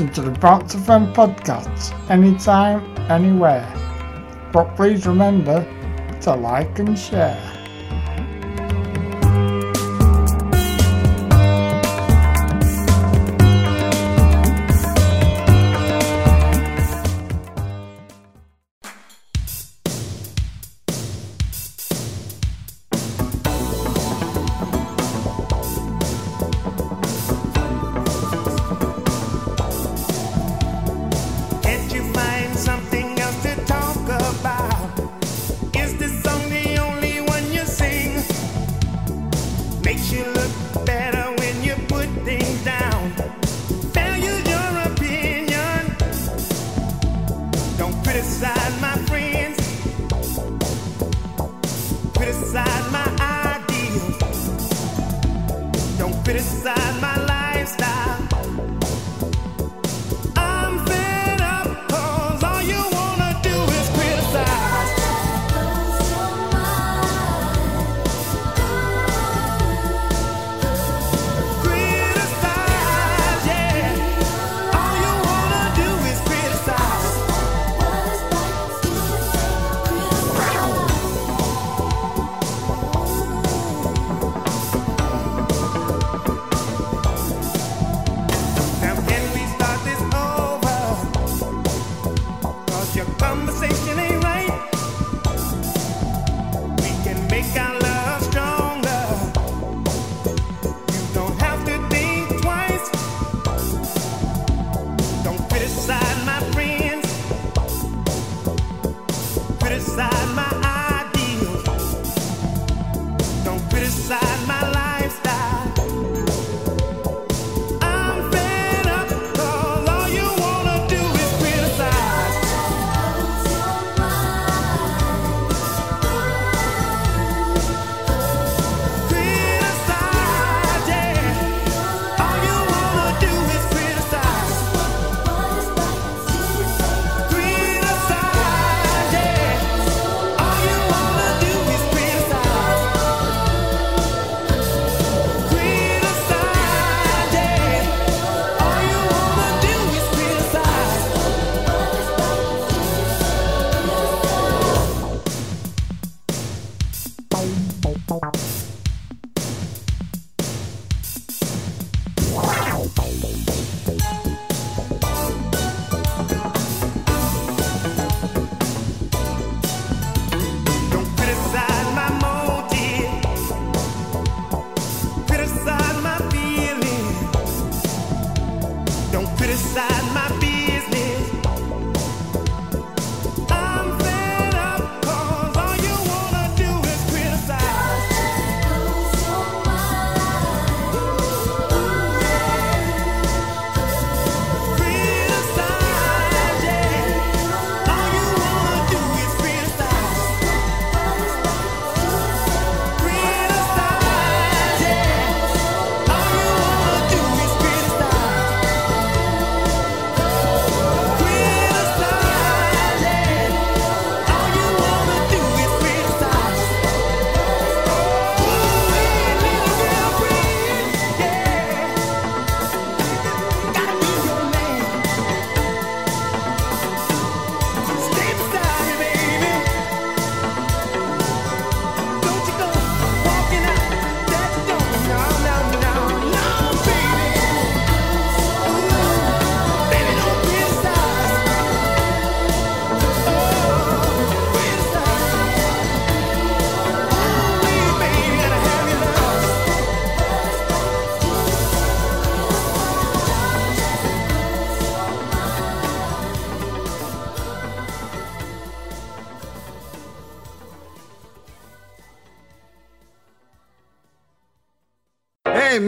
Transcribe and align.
listen 0.00 0.14
to 0.14 0.30
the 0.30 0.38
Box 0.38 0.74
Fan 0.74 1.12
podcast 1.12 1.92
anytime, 2.08 2.80
anywhere. 3.10 3.66
But 4.50 4.74
please 4.74 5.06
remember 5.06 5.66
to 6.22 6.34
like 6.34 6.78
and 6.78 6.98
share. 6.98 7.49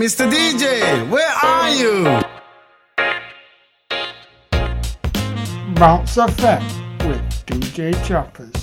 Mr. 0.02 0.28
DJ, 0.28 1.08
where 1.10 1.30
are 1.44 1.70
you? 1.70 2.02
Bounce 5.76 6.16
FM 6.16 7.06
with 7.06 7.22
DJ 7.46 7.94
Choppers. 8.04 8.61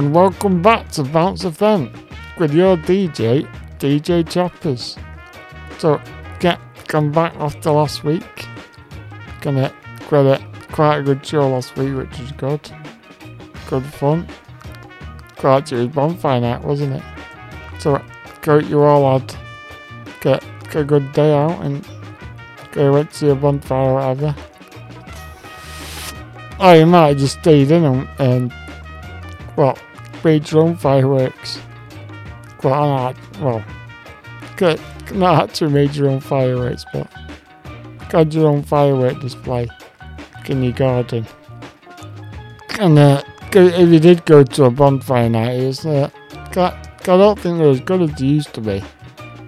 And 0.00 0.14
welcome 0.14 0.62
back 0.62 0.88
to 0.88 1.02
Bounce 1.02 1.44
FM 1.44 1.94
with 2.38 2.54
your 2.54 2.78
DJ, 2.78 3.46
DJ 3.78 4.26
Choppers. 4.26 4.96
So, 5.76 6.00
get 6.38 6.58
come 6.88 7.12
back 7.12 7.34
after 7.36 7.70
last 7.70 8.02
week. 8.02 8.46
Gonna 9.42 9.70
get 10.00 10.42
quite 10.72 11.00
a 11.00 11.02
good 11.02 11.26
show 11.26 11.50
last 11.50 11.76
week, 11.76 11.94
which 11.94 12.18
was 12.18 12.32
good. 12.32 12.72
Good 13.68 13.84
fun. 13.84 14.26
It 15.36 15.44
was 15.44 15.88
bonfire 15.88 16.40
night, 16.40 16.62
wasn't 16.62 16.94
it? 16.94 17.02
So, 17.78 18.02
go 18.40 18.56
you 18.56 18.80
all 18.80 19.18
had 19.18 19.36
get, 20.22 20.42
a 20.74 20.82
good 20.82 21.12
day 21.12 21.34
out 21.34 21.62
and 21.62 21.86
go 22.72 22.90
went 22.94 23.12
to 23.12 23.32
a 23.32 23.34
bonfire 23.34 23.90
or 23.90 23.94
whatever. 23.96 24.34
Oh, 26.58 26.72
you 26.72 26.86
might 26.86 27.08
have 27.08 27.18
just 27.18 27.40
stayed 27.40 27.70
in 27.70 27.84
and, 27.84 28.08
and 28.18 28.54
well, 29.56 29.76
made 30.24 30.50
your 30.50 30.62
own 30.62 30.76
fireworks. 30.76 31.58
Well, 32.62 32.86
not, 32.86 33.16
well, 33.40 33.64
get, 34.56 34.80
not 35.12 35.44
actually 35.44 35.72
made 35.72 35.94
your 35.94 36.08
own 36.08 36.20
fireworks, 36.20 36.84
but 36.92 37.10
got 38.10 38.32
your 38.32 38.48
own 38.48 38.62
firework 38.62 39.20
display 39.20 39.68
in 40.46 40.62
your 40.62 40.72
garden. 40.72 41.26
And 42.78 42.98
uh, 42.98 43.22
if 43.52 43.88
you 43.88 44.00
did 44.00 44.24
go 44.24 44.42
to 44.42 44.64
a 44.64 44.70
bonfire 44.70 45.28
night, 45.28 45.60
it's 45.60 45.86
uh, 45.86 46.10
got, 46.52 46.74
I 47.02 47.16
don't 47.16 47.38
think 47.38 47.58
they're 47.58 47.68
as 47.68 47.80
good 47.80 48.02
as 48.02 48.14
they 48.14 48.26
used 48.26 48.52
to 48.54 48.60
be. 48.60 48.82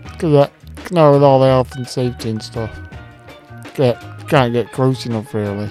Because, 0.05 0.35
uh, 0.35 0.51
now 0.91 1.13
with 1.13 1.23
all 1.23 1.41
the 1.41 1.47
health 1.47 1.75
and 1.77 1.87
safety 1.87 2.31
and 2.31 2.43
stuff, 2.43 2.71
get, 3.75 4.01
can't 4.29 4.53
get 4.53 4.73
close 4.73 5.07
enough 5.07 5.35
really. 5.35 5.71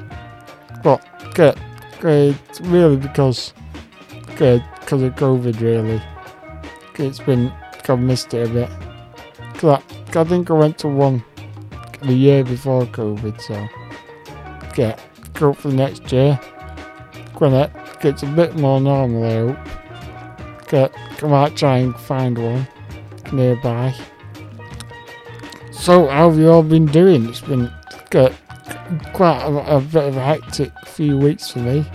But, 0.83 1.05
get, 1.33 1.57
it's 2.03 2.61
really 2.61 2.97
because 2.97 3.53
good 4.35 4.63
because 4.81 5.01
of 5.01 5.15
COVID, 5.15 5.61
really. 5.61 6.01
It's 6.95 7.19
been, 7.19 7.51
I've 7.87 7.99
missed 7.99 8.33
it 8.33 8.49
a 8.49 8.53
bit. 8.53 8.69
Cause 9.55 9.81
I, 10.13 10.19
I 10.19 10.23
think 10.25 10.51
I 10.51 10.53
went 10.53 10.77
to 10.79 10.87
one 10.87 11.23
the 12.01 12.13
year 12.13 12.43
before 12.43 12.83
COVID, 12.85 13.39
so 13.41 13.67
yeah, 14.77 14.99
go 15.33 15.53
for 15.53 15.69
next 15.69 16.11
year. 16.11 16.35
When 17.37 17.53
it 17.53 17.71
gets 18.01 18.23
a 18.23 18.27
bit 18.27 18.55
more 18.55 18.79
normal, 18.79 19.23
I 19.23 19.33
hope. 19.33 20.67
Get, 20.67 21.23
I 21.23 21.27
might 21.27 21.55
try 21.55 21.77
and 21.77 21.95
find 21.95 22.37
one 22.37 22.67
nearby. 23.31 23.95
So, 25.71 26.07
how 26.07 26.29
have 26.29 26.39
you 26.39 26.49
all 26.49 26.63
been 26.63 26.85
doing? 26.85 27.27
It's 27.27 27.41
been 27.41 27.71
good, 28.09 28.35
quite 29.13 29.41
a, 29.41 29.77
a 29.77 29.81
bit 29.81 30.03
of 30.03 30.17
a 30.17 30.23
hectic 30.23 30.71
few 30.85 31.17
weeks 31.17 31.51
for 31.51 31.59
me. 31.59 31.85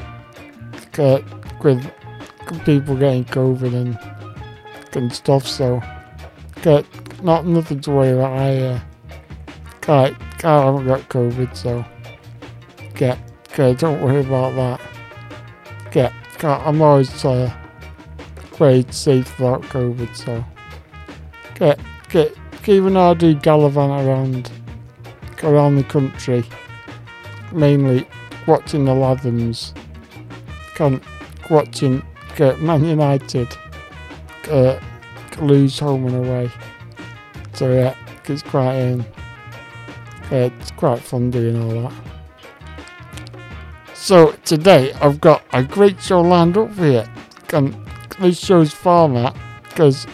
Good, 0.93 1.25
with 1.63 1.91
people 2.65 2.97
getting 2.97 3.25
COVID 3.25 3.75
and, 3.75 4.97
and 4.97 5.13
stuff, 5.13 5.47
so 5.47 5.83
get 6.63 6.85
not 7.23 7.47
nothing 7.47 7.81
to 7.81 7.91
worry 7.91 8.11
about. 8.11 8.39
I 8.39 8.57
uh, 8.59 8.81
can't, 9.81 10.45
I 10.45 10.65
haven't 10.65 10.87
got 10.87 11.09
COVID, 11.09 11.57
so 11.57 11.85
get, 12.95 13.19
get 13.55 13.79
don't 13.79 14.01
worry 14.01 14.21
about 14.21 14.55
that. 14.55 14.81
Get, 15.91 16.13
I'm 16.43 16.83
always 16.83 17.25
uh, 17.25 17.53
very 18.57 18.85
safe 18.91 19.39
about 19.39 19.63
COVID, 19.63 20.15
so 20.15 20.45
get, 21.55 21.81
get, 22.09 22.37
even 22.67 22.95
though 22.95 23.11
I 23.11 23.15
do 23.15 23.35
gallivant 23.35 24.07
around, 24.07 24.51
around 25.43 25.77
the 25.77 25.85
country, 25.85 26.45
mainly 27.53 28.07
watching 28.47 28.85
the 28.85 28.93
Lathams, 28.93 29.77
can 30.75 31.01
watching 31.51 32.03
uh, 32.41 32.57
Man 32.59 32.85
United 32.85 33.49
uh, 34.51 34.79
lose 35.41 35.79
home 35.79 36.07
and 36.07 36.27
away. 36.27 36.51
So 37.55 37.73
yeah, 37.73 37.95
it's 38.25 38.43
quite 38.43 38.81
um, 38.81 39.07
yeah, 40.31 40.51
it's 40.61 40.71
quite 40.73 41.01
fun 41.01 41.31
doing 41.31 41.61
all 41.63 41.83
that. 41.83 41.93
So 43.95 44.33
today 44.45 44.93
I've 44.95 45.21
got 45.21 45.43
a 45.53 45.65
great 45.65 46.01
show 46.01 46.21
lined 46.21 46.57
up 46.57 46.73
for 46.73 46.87
you. 46.87 47.05
And 47.53 47.77
this 48.21 48.39
show's 48.39 48.73
format, 48.73 49.37
because 49.65 50.07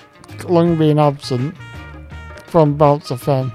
long 0.49 0.77
been 0.77 0.99
absent 0.99 1.55
from 2.47 2.77
Bounce 2.77 3.11
FM. 3.11 3.51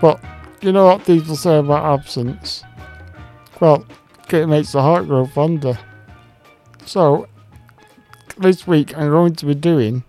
But 0.00 0.22
you 0.60 0.72
know 0.72 0.86
what 0.86 1.04
people 1.04 1.36
say 1.36 1.58
about 1.58 2.00
absence? 2.00 2.64
Well, 3.60 3.86
it 4.30 4.46
makes 4.46 4.72
the 4.72 4.82
heart 4.82 5.06
grow 5.06 5.26
fonder. 5.26 5.78
So, 6.84 7.28
this 8.38 8.66
week 8.66 8.96
I'm 8.96 9.10
going 9.10 9.34
to 9.36 9.46
be 9.46 9.54
doing 9.54 10.04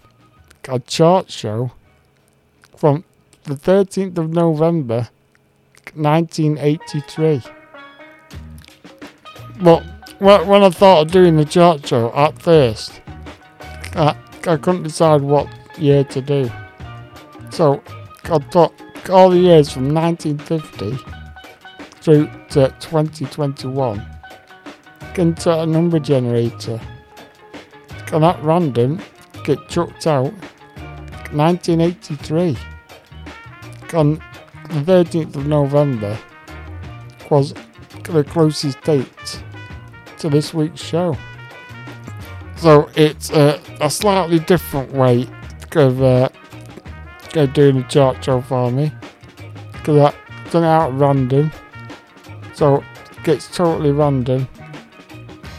a 0.67 0.79
chart 0.79 1.29
show 1.31 1.71
from 2.75 3.03
the 3.43 3.55
13th 3.55 4.17
of 4.17 4.29
November 4.29 5.09
1983. 5.93 7.41
But 9.61 9.83
when 10.19 10.63
I 10.63 10.69
thought 10.69 11.05
of 11.05 11.11
doing 11.11 11.37
the 11.37 11.45
chart 11.45 11.87
show 11.87 12.13
at 12.13 12.41
first, 12.41 13.01
I, 13.95 14.17
I 14.47 14.57
couldn't 14.57 14.83
decide 14.83 15.21
what 15.21 15.47
year 15.77 16.03
to 16.05 16.21
do. 16.21 16.51
So 17.51 17.81
I 18.25 18.39
thought 18.39 18.73
all 19.09 19.29
the 19.29 19.39
years 19.39 19.71
from 19.71 19.93
1950 19.93 20.97
through 22.01 22.29
to 22.49 22.73
2021 22.79 24.05
into 25.17 25.59
a 25.59 25.65
number 25.65 25.99
generator. 25.99 26.79
And 28.11 28.23
at 28.23 28.41
random, 28.43 29.01
get 29.43 29.67
chucked 29.67 30.07
out 30.07 30.33
1983. 31.31 32.57
On 33.93 34.15
the 34.69 35.03
13th 35.03 35.35
of 35.35 35.47
November 35.47 36.17
was 37.29 37.53
the 38.03 38.23
closest 38.23 38.81
date 38.81 39.41
to 40.17 40.29
this 40.29 40.53
week's 40.53 40.81
show. 40.81 41.17
So 42.57 42.89
it's 42.95 43.29
a 43.31 43.89
slightly 43.89 44.39
different 44.39 44.91
way 44.91 45.27
of 45.73 46.01
uh, 46.01 46.29
doing 47.53 47.77
a 47.77 47.87
chart 47.87 48.23
show 48.23 48.41
for 48.41 48.71
me. 48.71 48.91
Because 49.73 50.13
I've 50.13 50.51
done 50.51 50.63
it 50.63 50.67
out 50.67 50.97
random. 50.97 51.51
So 52.53 52.77
it 52.77 53.23
gets 53.23 53.47
totally 53.55 53.91
random. 53.91 54.47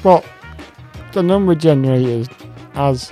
But 0.03 0.25
the 1.17 1.23
number 1.23 1.55
generator 1.55 2.31
has 2.75 3.11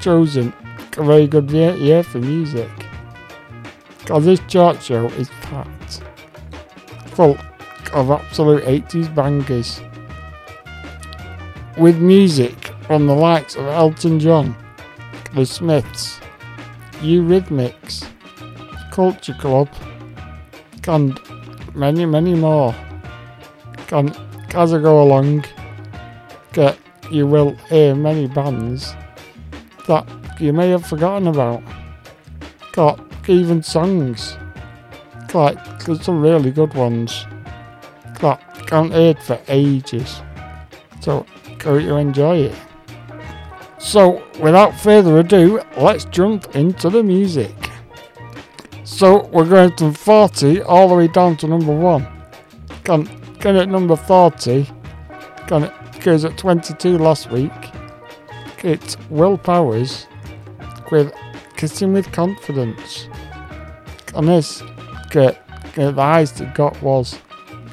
chosen 0.00 0.52
a 0.96 1.02
very 1.02 1.26
good 1.26 1.50
year, 1.50 2.04
for 2.04 2.18
music. 2.18 2.70
Because 3.98 4.24
this 4.24 4.38
chart 4.46 4.80
show 4.80 5.06
is 5.06 5.28
packed 5.40 6.00
full 7.06 7.36
of 7.92 8.12
absolute 8.12 8.62
80s 8.62 9.12
bangers. 9.16 9.80
With 11.76 11.98
music 11.98 12.54
from 12.82 13.08
the 13.08 13.16
likes 13.16 13.56
of 13.56 13.66
Elton 13.66 14.20
John, 14.20 14.54
The 15.34 15.44
Smiths, 15.44 16.20
Eurythmics, 17.00 18.06
Culture 18.92 19.34
Club, 19.40 19.68
and 20.86 21.18
many, 21.74 22.06
many 22.06 22.34
more. 22.34 22.72
And 23.90 24.16
as 24.54 24.72
I 24.72 24.78
go 24.80 25.02
along, 25.02 25.44
get 26.52 26.78
you 27.10 27.26
will 27.26 27.54
hear 27.68 27.94
many 27.94 28.26
bands 28.26 28.94
that 29.86 30.06
you 30.40 30.52
may 30.52 30.70
have 30.70 30.86
forgotten 30.86 31.28
about. 31.28 31.62
Got 32.72 33.00
even 33.28 33.62
songs. 33.62 34.36
Like, 35.34 35.84
there's 35.84 36.02
some 36.02 36.20
really 36.20 36.50
good 36.50 36.74
ones 36.74 37.26
that 38.20 38.40
can't 38.66 38.92
heard 38.92 39.18
for 39.18 39.40
ages. 39.48 40.20
So, 41.00 41.26
go 41.58 41.78
to 41.78 41.96
enjoy 41.96 42.36
it. 42.38 42.54
So, 43.78 44.22
without 44.40 44.78
further 44.78 45.18
ado, 45.18 45.60
let's 45.76 46.04
jump 46.06 46.54
into 46.54 46.90
the 46.90 47.02
music. 47.02 47.54
So, 48.84 49.26
we're 49.32 49.48
going 49.48 49.76
from 49.76 49.94
40 49.94 50.62
all 50.62 50.88
the 50.88 50.94
way 50.94 51.08
down 51.08 51.36
to 51.38 51.48
number 51.48 51.74
1. 51.74 52.06
Can, 52.84 53.08
get 53.40 53.56
at 53.56 53.68
number 53.68 53.96
40, 53.96 54.68
can 55.46 55.72
Broncos 56.02 56.24
at 56.24 56.36
22 56.36 56.98
last 56.98 57.30
week. 57.30 57.52
It's 58.64 58.96
Will 59.08 59.38
Powers 59.38 60.08
with 60.90 61.14
Kissing 61.56 61.92
with 61.92 62.10
Confidence. 62.10 63.08
And 64.12 64.26
this, 64.26 64.64
the 65.12 65.36
highest 65.94 66.40
it 66.40 66.54
got 66.54 66.80
was 66.82 67.20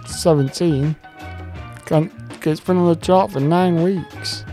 17. 0.06 0.96
It's 1.90 2.60
been 2.60 2.78
on 2.78 2.88
the 2.88 3.00
chart 3.02 3.32
for 3.32 3.40
nine 3.40 3.82
weeks. 3.82 4.46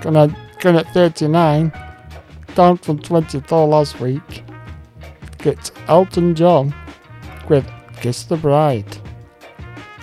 Gonna, 0.00 0.34
got 0.60 0.74
at 0.74 0.94
39, 0.94 1.70
down 2.54 2.78
from 2.78 2.98
24 2.98 3.68
last 3.68 4.00
week. 4.00 4.42
It's 5.40 5.70
Elton 5.88 6.34
John 6.34 6.74
with 7.50 7.70
Kiss 8.00 8.22
the 8.22 8.38
Bride. 8.38 8.96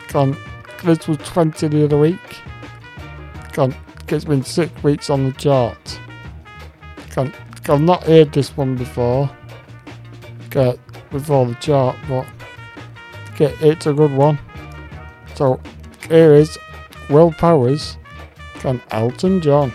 Gone, 0.10 0.38
this 0.84 1.08
was 1.08 1.18
20 1.18 1.68
the 1.68 1.86
other 1.86 1.98
week. 1.98 2.20
It's 3.58 4.26
been 4.26 4.44
six 4.44 4.72
weeks 4.84 5.10
on 5.10 5.26
the 5.26 5.32
chart. 5.34 6.00
I've 7.18 7.82
not 7.82 8.04
heard 8.04 8.32
this 8.34 8.56
one 8.56 8.76
before. 8.76 9.30
Get 10.50 10.80
before 11.12 11.46
the 11.46 11.56
chart, 11.56 11.96
but 12.08 12.26
get 13.36 13.62
it's 13.62 13.88
a 13.88 13.94
good 13.94 14.12
one. 14.12 14.40
So 15.36 15.60
here 16.08 16.34
is 16.34 16.58
Will 17.10 17.32
Powers 17.32 17.98
and 18.64 18.82
Elton 18.92 19.42
John. 19.42 19.74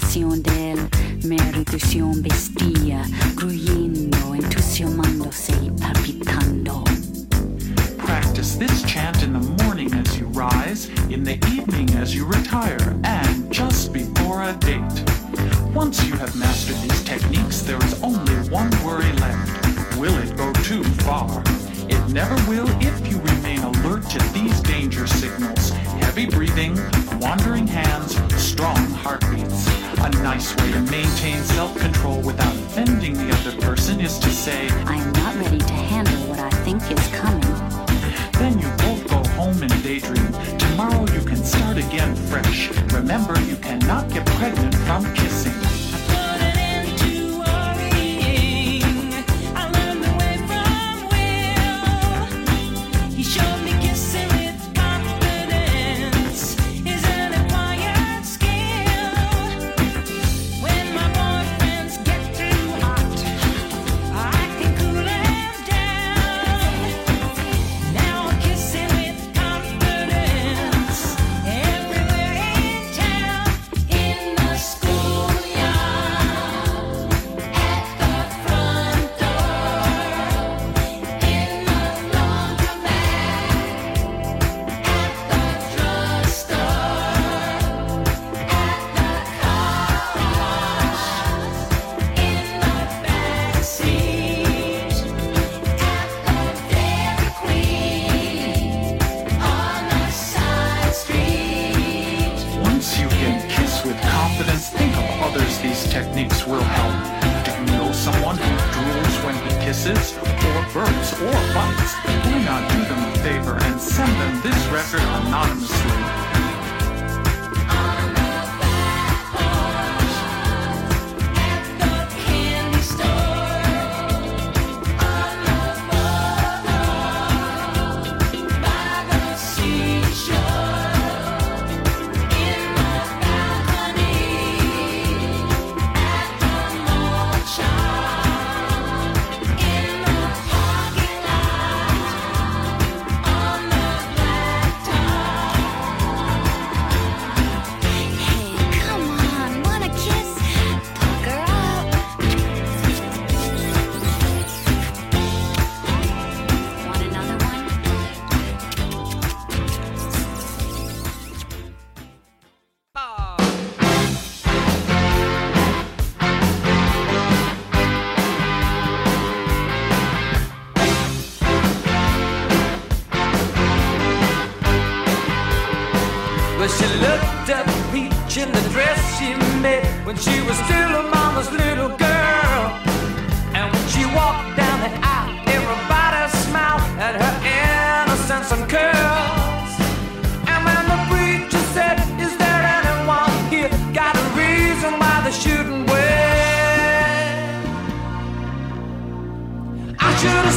espacio 0.00 0.29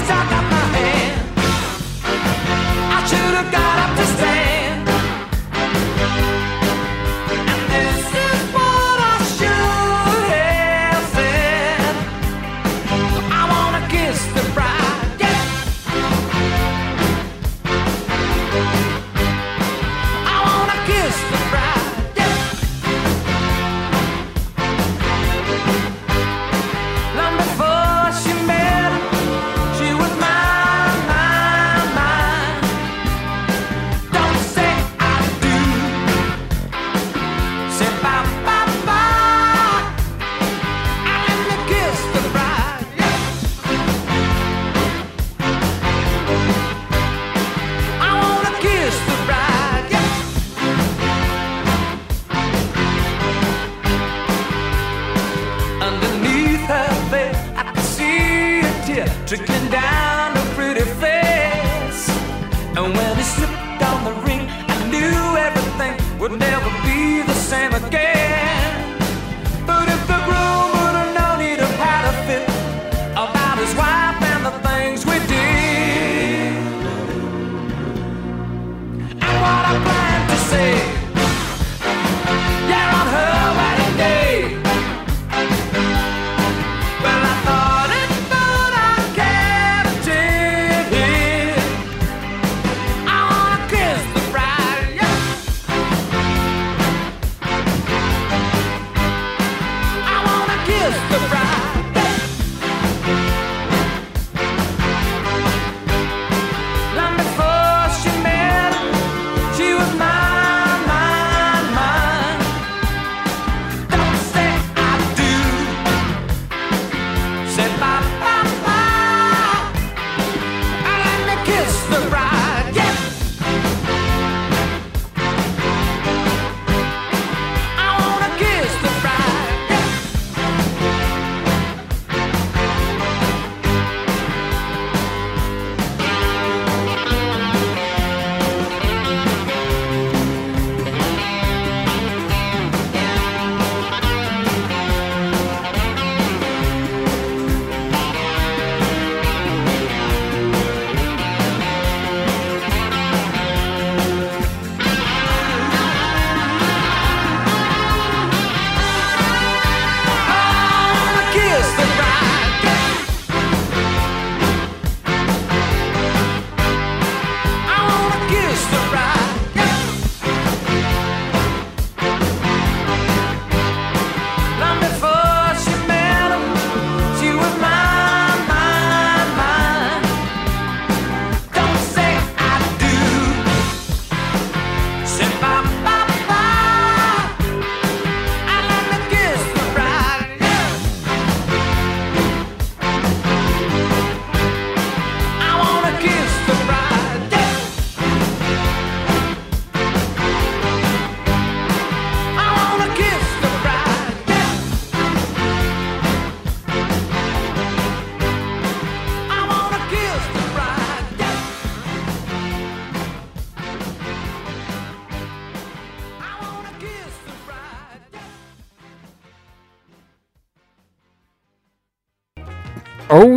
stuck 0.06 0.43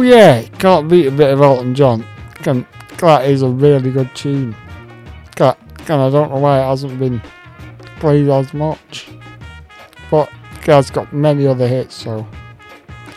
yeah, 0.06 0.42
can't 0.58 0.88
beat 0.88 1.06
a 1.06 1.10
bit 1.10 1.32
of 1.32 1.40
Elton 1.40 1.74
John. 1.74 2.06
Can, 2.36 2.66
that 2.98 3.26
is 3.26 3.42
a 3.42 3.48
really 3.48 3.90
good 3.90 4.14
tune. 4.14 4.54
Can, 5.34 5.54
can, 5.78 6.00
I 6.00 6.10
don't 6.10 6.30
know 6.30 6.38
why 6.38 6.60
it 6.60 6.66
hasn't 6.66 6.98
been 6.98 7.20
played 7.98 8.28
as 8.28 8.54
much. 8.54 9.08
But 10.10 10.30
has 10.66 10.90
got 10.90 11.12
many 11.12 11.46
other 11.46 11.68
hits, 11.68 11.94
so 11.94 12.26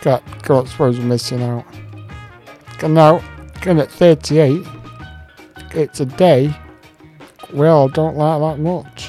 can't, 0.00 0.24
can't 0.44 0.68
suppose 0.68 0.98
we're 0.98 1.04
missing 1.04 1.42
out. 1.42 1.64
And 2.82 2.94
now, 2.94 3.22
can 3.60 3.78
at 3.78 3.90
38, 3.90 4.66
it's 5.72 6.00
a 6.00 6.06
day, 6.06 6.54
well, 7.52 7.88
I 7.88 7.92
don't 7.92 8.16
like 8.16 8.40
that 8.40 8.62
much. 8.62 8.99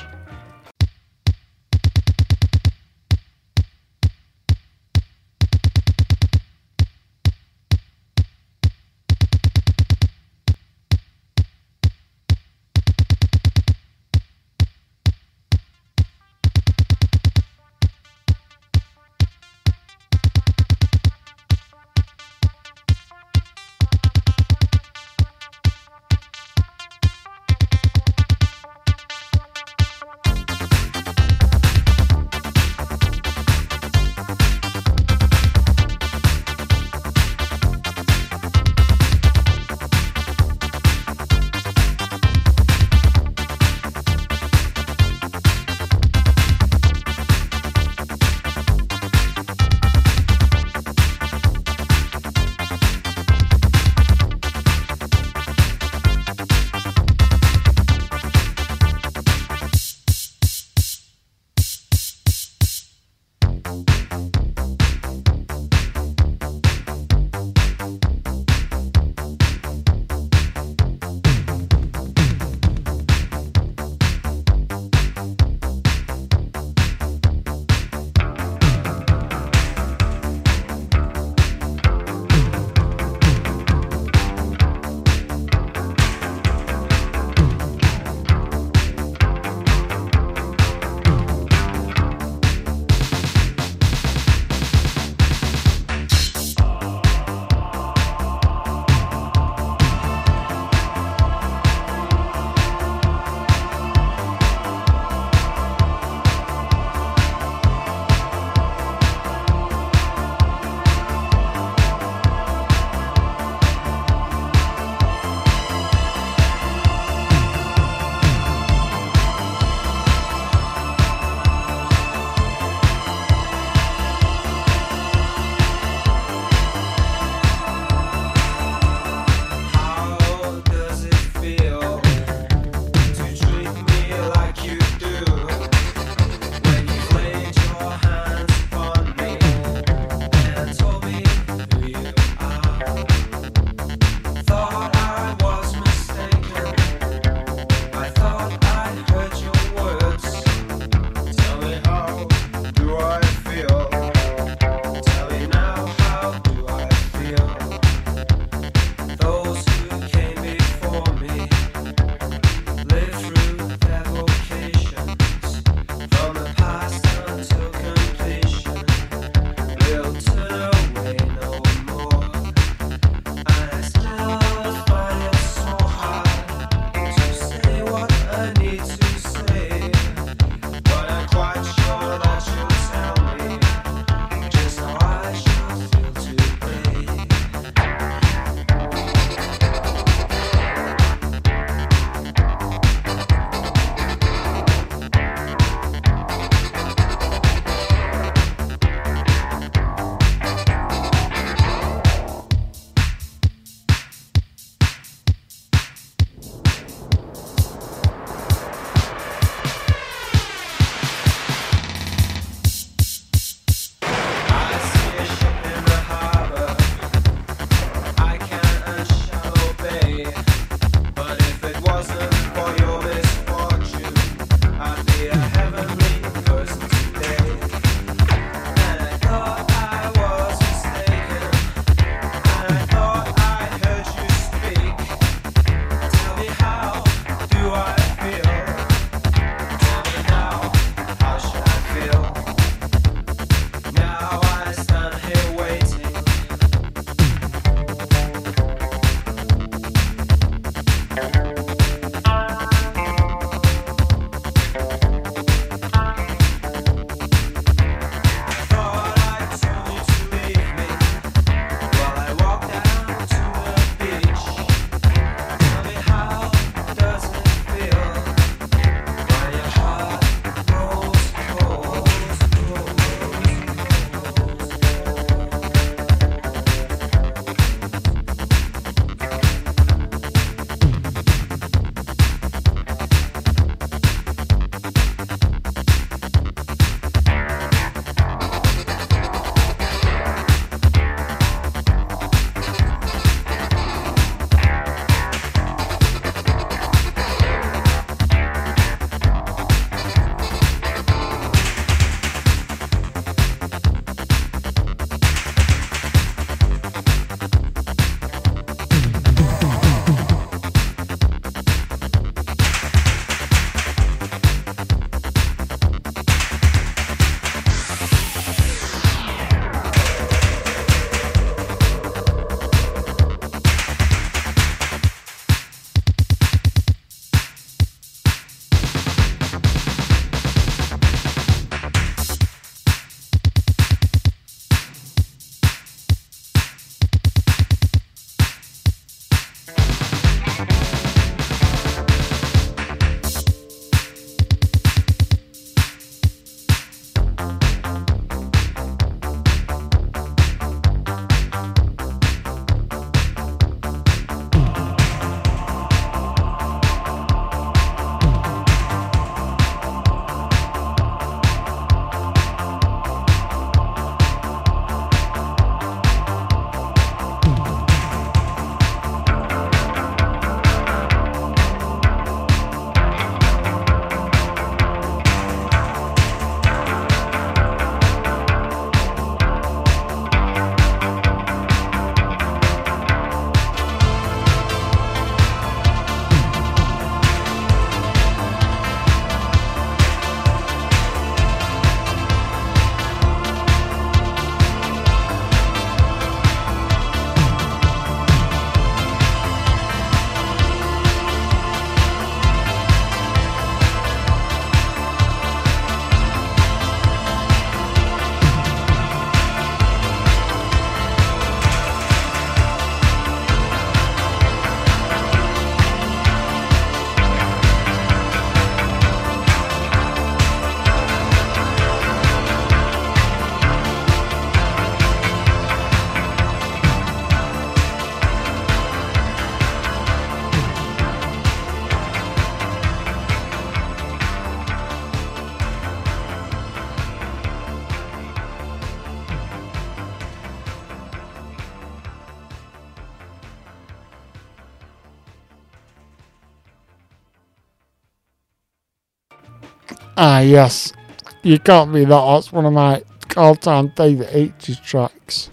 Ah, 450.24 450.42
yes. 450.42 450.94
You 451.42 451.58
can't 451.58 451.92
be 451.92 452.06
that. 452.06 452.26
That's 452.26 452.52
one 452.52 452.68
of 452.68 452.74
my 452.74 453.02
all-time 453.36 453.92
favorite 453.98 454.30
80s 454.30 454.84
tracks. 454.84 455.50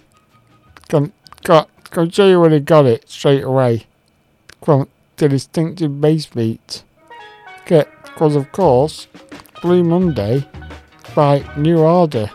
Can, 0.89 1.11
can, 1.43 1.65
can 1.85 2.11
show 2.11 2.27
you 2.27 2.39
where 2.39 2.51
they 2.51 2.59
got 2.59 2.85
it 2.85 3.09
straight 3.09 3.43
away. 3.43 3.87
From 4.63 4.87
the 5.17 5.27
distinctive 5.27 5.99
bass 5.99 6.27
beat. 6.27 6.83
Because 7.65 8.35
of 8.35 8.51
course, 8.51 9.07
Blue 9.63 9.83
Monday 9.83 10.47
by 11.15 11.43
New 11.57 11.79
Order. 11.79 12.29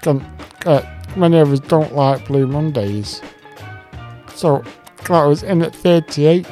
Can, 0.00 0.22
uh, 0.64 0.80
many 1.16 1.36
of 1.36 1.52
us 1.52 1.60
don't 1.60 1.94
like 1.94 2.26
Blue 2.28 2.46
Mondays. 2.46 3.20
So, 4.34 4.64
that 5.06 5.24
was 5.26 5.42
in 5.42 5.60
at 5.60 5.74
38. 5.74 6.46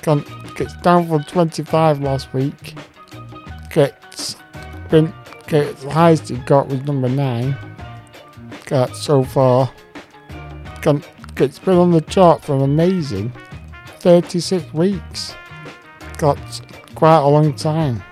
Can, 0.00 0.24
gets 0.56 0.74
down 0.78 1.06
from 1.08 1.24
25 1.24 2.00
last 2.00 2.32
week. 2.32 2.74
Gets 3.72 4.36
been 4.90 5.12
gets 5.46 5.82
the 5.82 5.90
highest 5.90 6.30
it 6.30 6.44
got 6.44 6.68
was 6.68 6.82
number 6.82 7.08
9. 7.08 7.56
Got 8.66 8.96
so 8.96 9.24
far. 9.24 9.72
Can, 10.82 11.02
gets 11.34 11.58
been 11.58 11.78
on 11.78 11.90
the 11.90 12.00
chart 12.02 12.42
for 12.42 12.62
amazing 12.62 13.32
36 14.00 14.72
weeks. 14.74 15.34
Got 16.18 16.38
quite 16.94 17.18
a 17.18 17.26
long 17.26 17.54
time. 17.54 18.02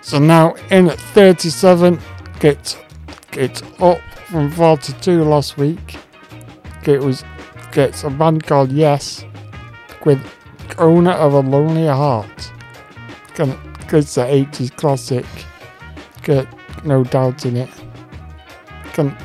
So 0.00 0.18
now 0.18 0.54
in 0.70 0.88
at 0.88 0.98
37, 0.98 1.98
gets 2.40 2.76
gets 3.30 3.62
up 3.80 4.00
from 4.26 4.50
42 4.50 5.24
last 5.24 5.56
week. 5.56 5.96
It 6.86 7.00
was 7.00 7.24
gets 7.72 8.04
a 8.04 8.10
band 8.10 8.44
called 8.44 8.72
Yes 8.72 9.24
with 10.04 10.24
Owner 10.78 11.10
of 11.10 11.34
a 11.34 11.40
Lonely 11.40 11.86
Heart. 11.86 12.52
Can 13.34 13.67
gets 13.88 14.14
the 14.14 14.22
80s 14.22 14.74
classic. 14.76 15.26
Get 16.22 16.46
no 16.84 17.04
doubt 17.04 17.44
in 17.44 17.56
it. 17.56 17.70
Can 18.92 19.16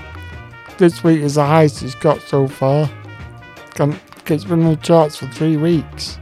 this 0.77 1.03
week 1.03 1.21
is 1.21 1.35
the 1.35 1.45
highest 1.45 1.83
it's 1.83 1.95
got 1.95 2.21
so 2.21 2.47
far. 2.47 2.89
Can 3.75 3.99
it's 4.27 4.45
been 4.45 4.63
on 4.63 4.71
the 4.71 4.77
charts 4.77 5.17
for 5.17 5.27
three 5.27 5.57
weeks. 5.57 6.17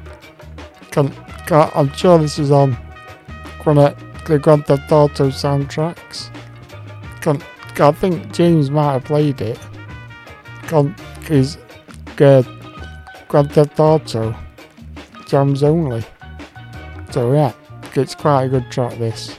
Can, 0.90 1.12
can 1.46 1.70
I'm 1.76 1.92
sure 1.94 2.18
this 2.18 2.40
is 2.40 2.52
on 2.52 2.74
one 3.64 3.78
of 3.78 4.26
the 4.26 4.40
Grand 4.40 4.66
Theft 4.66 4.92
Auto 4.92 5.30
soundtracks. 5.30 6.30
Can, 7.22 7.42
I 7.80 7.92
think 7.92 8.34
James 8.34 8.72
might 8.72 8.94
have 8.94 9.04
played 9.04 9.42
it. 9.42 9.60
Can 10.64 10.96
is 11.30 11.58
good 12.16 12.46
uh, 12.46 13.24
Grand 13.28 13.52
Theft 13.52 13.80
Auto 13.80 14.36
jams 15.28 15.64
only. 15.64 16.04
So 17.12 17.34
yeah, 17.34 17.54
it's 17.98 18.16
quite 18.16 18.44
a 18.44 18.50
good 18.50 18.72
track 18.72 18.98
this. 18.98 19.38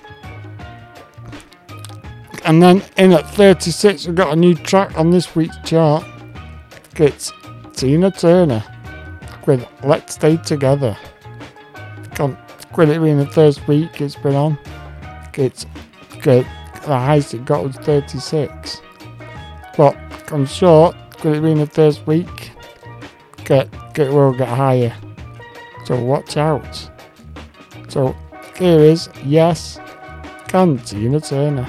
And 2.44 2.62
then 2.62 2.82
in 2.96 3.12
at 3.12 3.28
36 3.30 4.06
we've 4.06 4.16
got 4.16 4.32
a 4.32 4.36
new 4.36 4.54
track 4.54 4.98
on 4.98 5.10
this 5.10 5.34
week's 5.34 5.56
chart. 5.64 6.04
It's 6.96 7.32
Tina 7.74 8.10
Turner 8.10 8.64
with 9.46 9.66
Let's 9.82 10.14
Stay 10.14 10.36
Together. 10.36 10.96
Can't 12.14 12.38
quit 12.72 12.88
it 12.88 13.00
being 13.00 13.18
the 13.18 13.26
first 13.26 13.66
week 13.68 14.00
it's 14.00 14.16
been 14.16 14.34
on. 14.34 14.58
It's 15.34 15.66
good. 16.20 16.46
The 16.84 16.98
highest 16.98 17.34
it 17.34 17.44
got 17.44 17.64
was 17.64 17.76
36. 17.76 18.80
But 19.76 19.96
I'm 20.32 20.46
sure, 20.46 20.92
could 21.18 21.36
it 21.36 21.42
being 21.42 21.58
the 21.58 21.66
first 21.66 22.06
week, 22.06 22.52
get 23.44 23.68
get 23.94 24.12
will 24.12 24.32
get 24.32 24.48
higher. 24.48 24.94
So 25.84 26.02
watch 26.02 26.36
out. 26.36 26.90
So 27.88 28.16
here 28.56 28.80
is 28.80 29.08
Yes, 29.24 29.78
Can 30.48 30.78
Tina 30.78 31.20
Turner. 31.20 31.66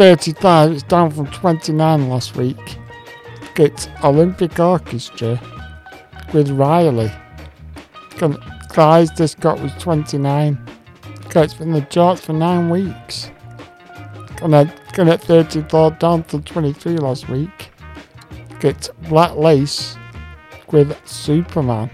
35, 0.00 0.72
it's 0.72 0.82
down 0.84 1.10
from 1.10 1.26
29 1.26 2.08
last 2.08 2.34
week. 2.34 2.78
It's 3.56 3.86
Olympic 4.02 4.58
Orchestra 4.58 5.38
with 6.32 6.48
Reilly. 6.48 7.12
The 8.18 8.40
highest 8.70 9.16
this 9.16 9.34
got 9.34 9.60
was 9.60 9.72
29. 9.74 10.58
Okay, 11.26 11.44
It's 11.44 11.52
been 11.52 11.72
the 11.72 11.82
charts 11.82 12.24
for 12.24 12.32
nine 12.32 12.70
weeks. 12.70 13.30
And 14.40 14.54
then 14.54 14.72
got 14.94 15.08
at 15.08 15.20
34 15.20 15.90
down 15.90 16.24
to 16.24 16.40
23 16.40 16.96
last 16.96 17.28
week. 17.28 17.70
It's 18.62 18.88
Black 19.10 19.36
Lace 19.36 19.98
with 20.72 20.96
Superman. 21.06 21.90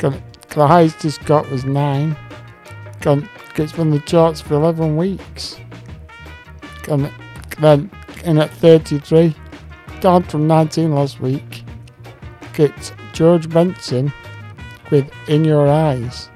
The 0.00 0.20
highest 0.56 1.02
this 1.02 1.18
got 1.18 1.48
was 1.52 1.64
9. 1.64 2.16
Got, 3.00 3.22
it's 3.54 3.72
been 3.74 3.92
the 3.92 4.00
charts 4.00 4.40
for 4.40 4.54
11 4.54 4.96
weeks. 4.96 5.55
Then 6.86 7.90
in 8.24 8.38
at 8.38 8.50
33, 8.50 9.34
down 10.00 10.22
from 10.24 10.46
19 10.46 10.94
last 10.94 11.20
week. 11.20 11.64
It's 12.58 12.92
George 13.12 13.48
Benson 13.50 14.12
with 14.90 15.10
In 15.28 15.44
Your 15.44 15.68
Eyes. 15.68 16.30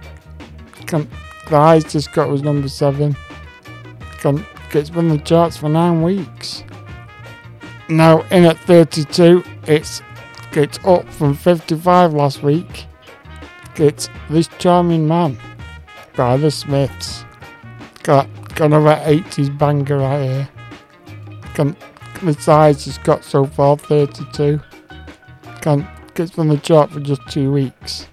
Can, 0.86 1.09
the 1.48 1.57
highest 1.57 1.90
just 1.90 2.12
got 2.12 2.28
was 2.28 2.42
number 2.42 2.68
7. 2.68 3.16
Can, 4.18 4.44
it's 4.72 4.90
been 4.90 5.09
the 5.09 5.18
charts 5.18 5.57
for 5.57 5.68
9 5.68 6.03
weeks. 6.03 6.62
Now 7.88 8.22
in 8.30 8.44
at 8.44 8.59
32, 8.59 9.42
it's 9.66 10.03
it's 10.53 10.78
up 10.84 11.09
from 11.09 11.34
55 11.34 12.12
last 12.12 12.42
week. 12.42 12.86
It's 13.76 14.09
This 14.28 14.48
Charming 14.59 15.07
Man 15.07 15.38
by 16.16 16.36
the 16.36 16.51
Smiths. 16.51 17.24
Got, 18.03 18.28
got 18.55 18.66
another 18.66 19.01
80s 19.05 19.57
banger 19.57 19.98
right 19.98 20.22
here. 20.22 20.48
Can, 21.55 21.76
the 22.22 22.34
size 22.34 22.84
has 22.84 22.98
got 22.98 23.24
so 23.24 23.46
far 23.46 23.76
32. 23.76 24.61
Can, 25.61 25.86
it's 26.16 26.32
been 26.32 26.48
the 26.48 26.59
chart 26.59 26.90
for 26.90 27.01
just 27.01 27.26
two 27.28 27.53
weeks. 27.53 28.07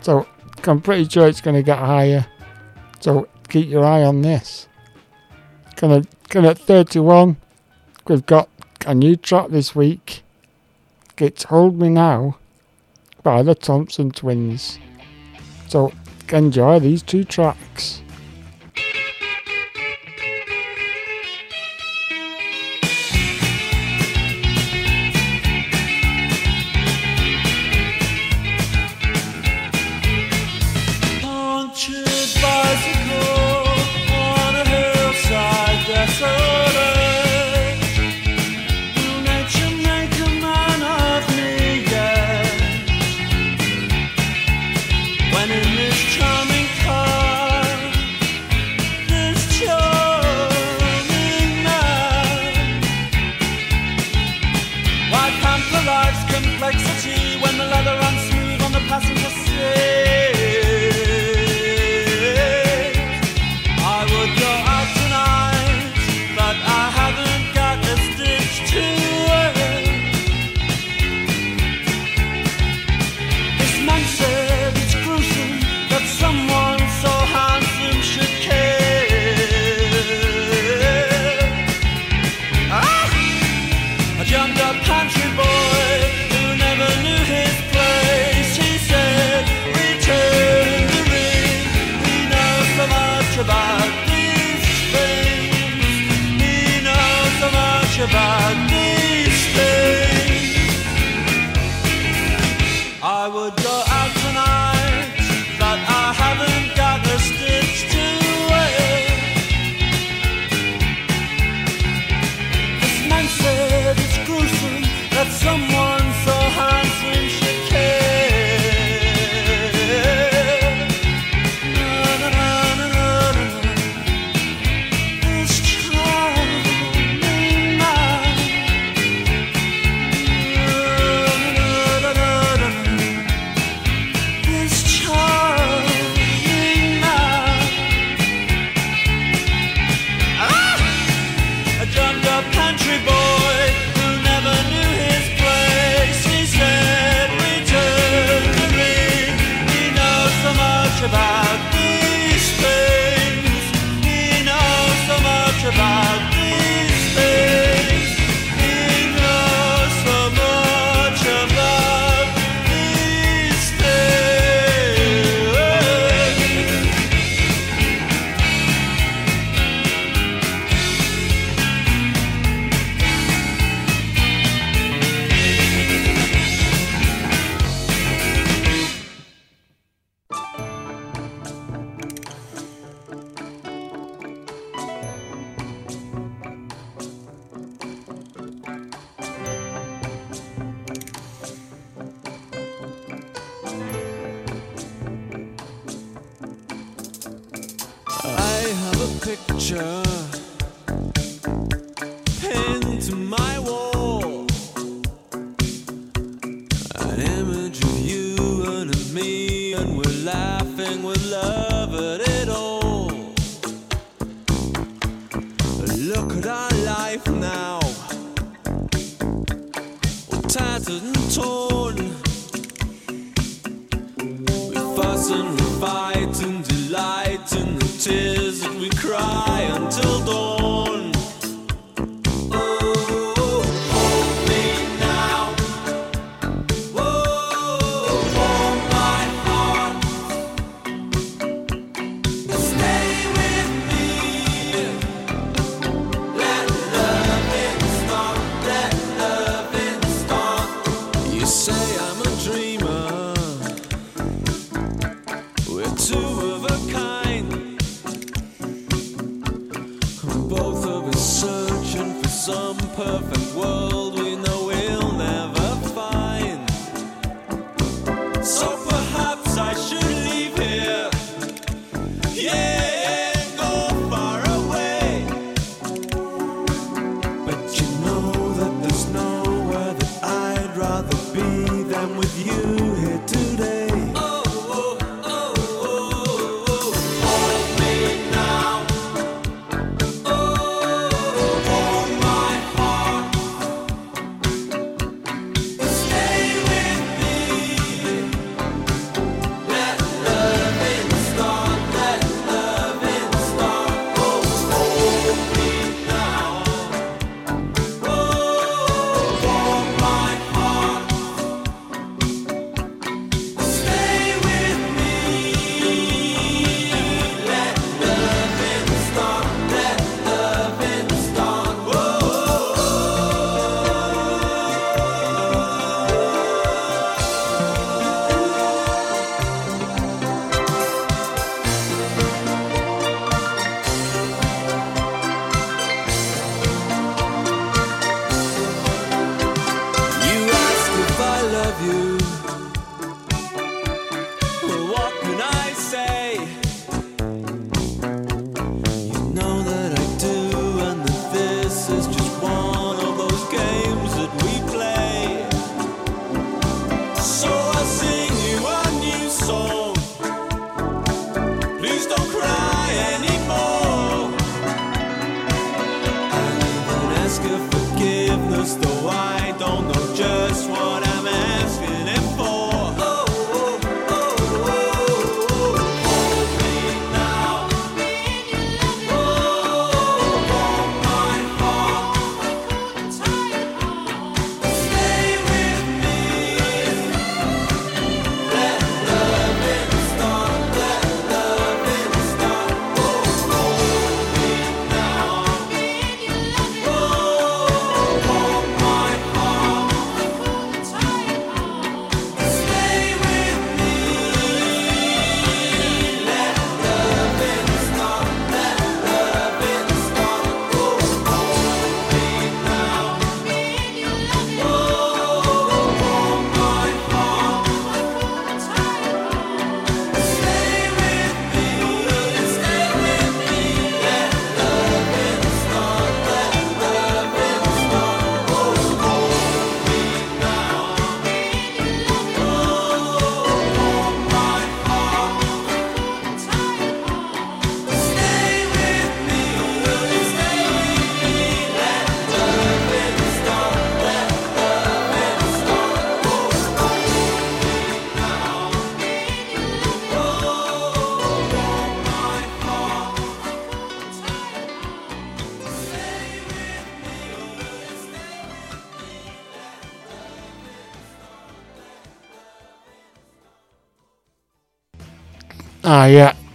So 0.00 0.26
I'm 0.64 0.80
pretty 0.80 1.08
sure 1.08 1.26
it's 1.26 1.40
going 1.40 1.56
to 1.56 1.62
get 1.62 1.78
higher. 1.78 2.26
So 3.00 3.28
keep 3.48 3.68
your 3.68 3.84
eye 3.84 4.04
on 4.04 4.22
this. 4.22 4.68
Can 5.76 6.06
can 6.28 6.44
at 6.46 6.58
31, 6.58 7.36
we've 8.06 8.24
got 8.24 8.48
a 8.86 8.94
new 8.94 9.16
track 9.16 9.48
this 9.48 9.74
week. 9.74 10.22
It's 11.18 11.44
Hold 11.44 11.78
Me 11.78 11.88
Now 11.90 12.38
by 13.22 13.42
the 13.42 13.54
Thompson 13.54 14.10
Twins. 14.10 14.78
So 15.68 15.92
enjoy 16.30 16.78
these 16.78 17.02
two 17.02 17.24
tracks. 17.24 18.02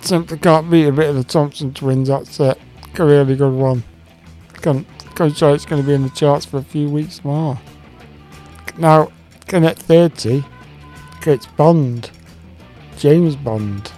simply 0.07 0.37
can't 0.37 0.69
beat 0.71 0.87
a 0.87 0.91
bit 0.91 1.09
of 1.09 1.15
the 1.15 1.23
Thompson 1.23 1.73
twins. 1.73 2.07
That's. 2.07 2.39
A 2.39 2.55
really 2.97 3.35
good 3.35 3.53
one. 3.53 3.83
Can, 4.53 4.85
can 5.13 5.31
show 5.33 5.53
it's 5.53 5.65
going 5.65 5.81
to 5.81 5.87
be 5.87 5.93
in 5.93 6.01
the 6.01 6.09
charts 6.09 6.45
for 6.45 6.57
a 6.57 6.63
few 6.63 6.89
weeks 6.89 7.23
more. 7.23 7.59
Now, 8.77 9.11
Connect 9.47 9.79
30, 9.79 10.43
it's 11.25 11.45
Bond. 11.45 12.09
James 12.97 13.35
Bond. 13.35 13.91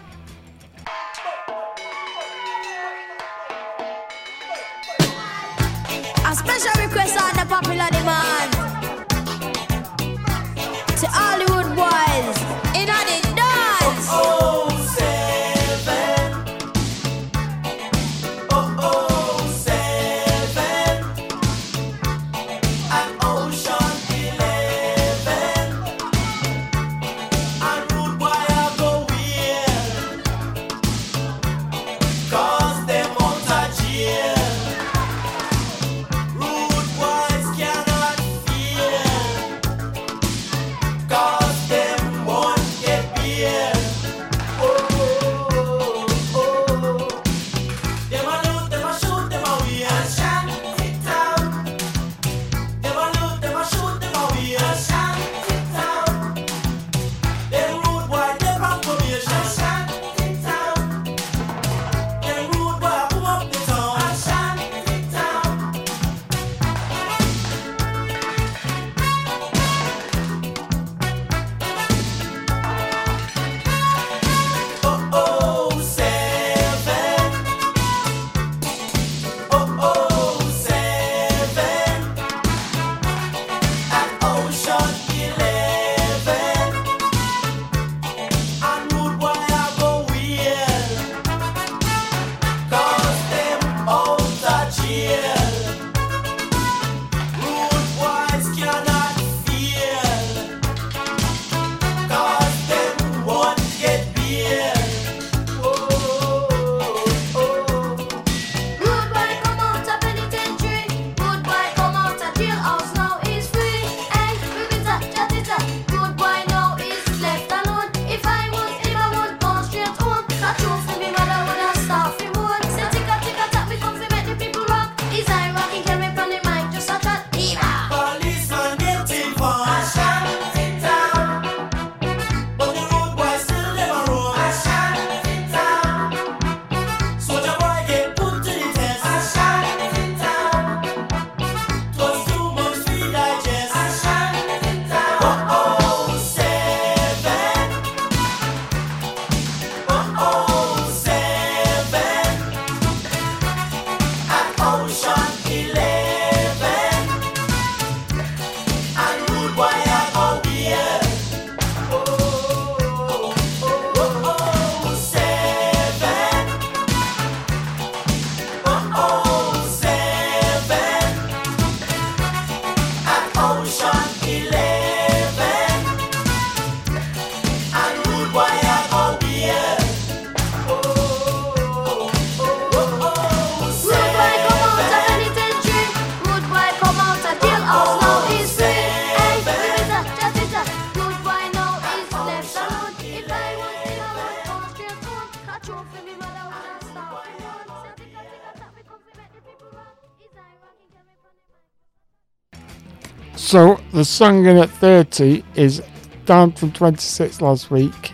Song 204.10 204.48
in 204.48 204.58
at 204.58 204.72
30 204.72 205.44
is 205.54 205.84
down 206.26 206.52
from 206.52 206.72
26 206.72 207.42
last 207.42 207.70
week. 207.70 208.14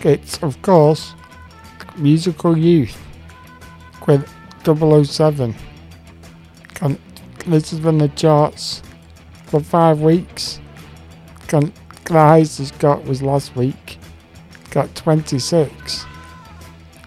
It's, 0.00 0.40
of 0.44 0.62
course, 0.62 1.12
Musical 1.96 2.56
Youth 2.56 2.96
with 4.06 4.26
007. 4.64 5.56
Can, 6.74 6.98
this 7.46 7.70
has 7.72 7.80
been 7.80 7.98
the 7.98 8.08
charts 8.10 8.80
for 9.46 9.58
five 9.60 10.00
weeks. 10.00 10.60
Can, 11.48 11.72
the 12.04 12.12
highest 12.12 12.60
it's 12.60 12.70
got 12.70 13.04
was 13.04 13.20
last 13.20 13.56
week. 13.56 13.98
Got 14.70 14.94
26. 14.94 16.06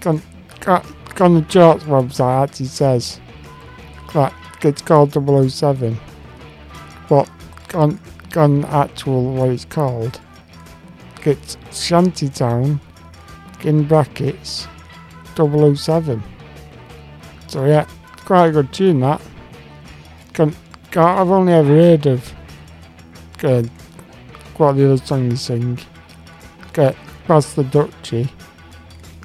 Can, 0.01 0.21
got, 0.59 0.85
on 1.21 1.35
the 1.35 1.41
charts 1.43 1.85
website 1.85 2.43
actually 2.43 2.65
says 2.65 3.21
that 4.13 4.33
it's 4.63 4.81
called 4.81 5.13
007. 5.13 5.97
But 7.71 7.97
on, 8.35 8.65
actual 8.65 9.33
what 9.33 9.49
it's 9.49 9.65
called, 9.65 10.19
it's 11.23 11.57
Shantytown 11.71 12.79
in 13.63 13.87
brackets 13.87 14.67
007. 15.35 16.23
So 17.47 17.65
yeah, 17.65 17.87
quite 18.25 18.47
a 18.47 18.51
good 18.51 18.73
tune 18.73 19.01
that. 19.01 19.21
Can, 20.33 20.55
I've 20.95 21.29
only 21.29 21.53
ever 21.53 21.69
heard 21.69 22.05
of 22.05 22.33
uh, 23.43 23.63
what 24.57 24.73
the 24.73 24.85
other 24.85 24.97
song 24.97 25.31
you 25.31 25.35
sing. 25.35 25.79
Get 26.73 26.95
pass 27.25 27.53
the 27.53 27.63
Dutchie. 27.63 28.29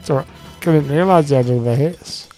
So 0.03 0.19
I 0.19 0.25
couldn't 0.61 0.89
realise 0.89 1.29
they 1.29 1.37
had 1.37 1.51
other 1.51 1.75
hits. 1.75 2.29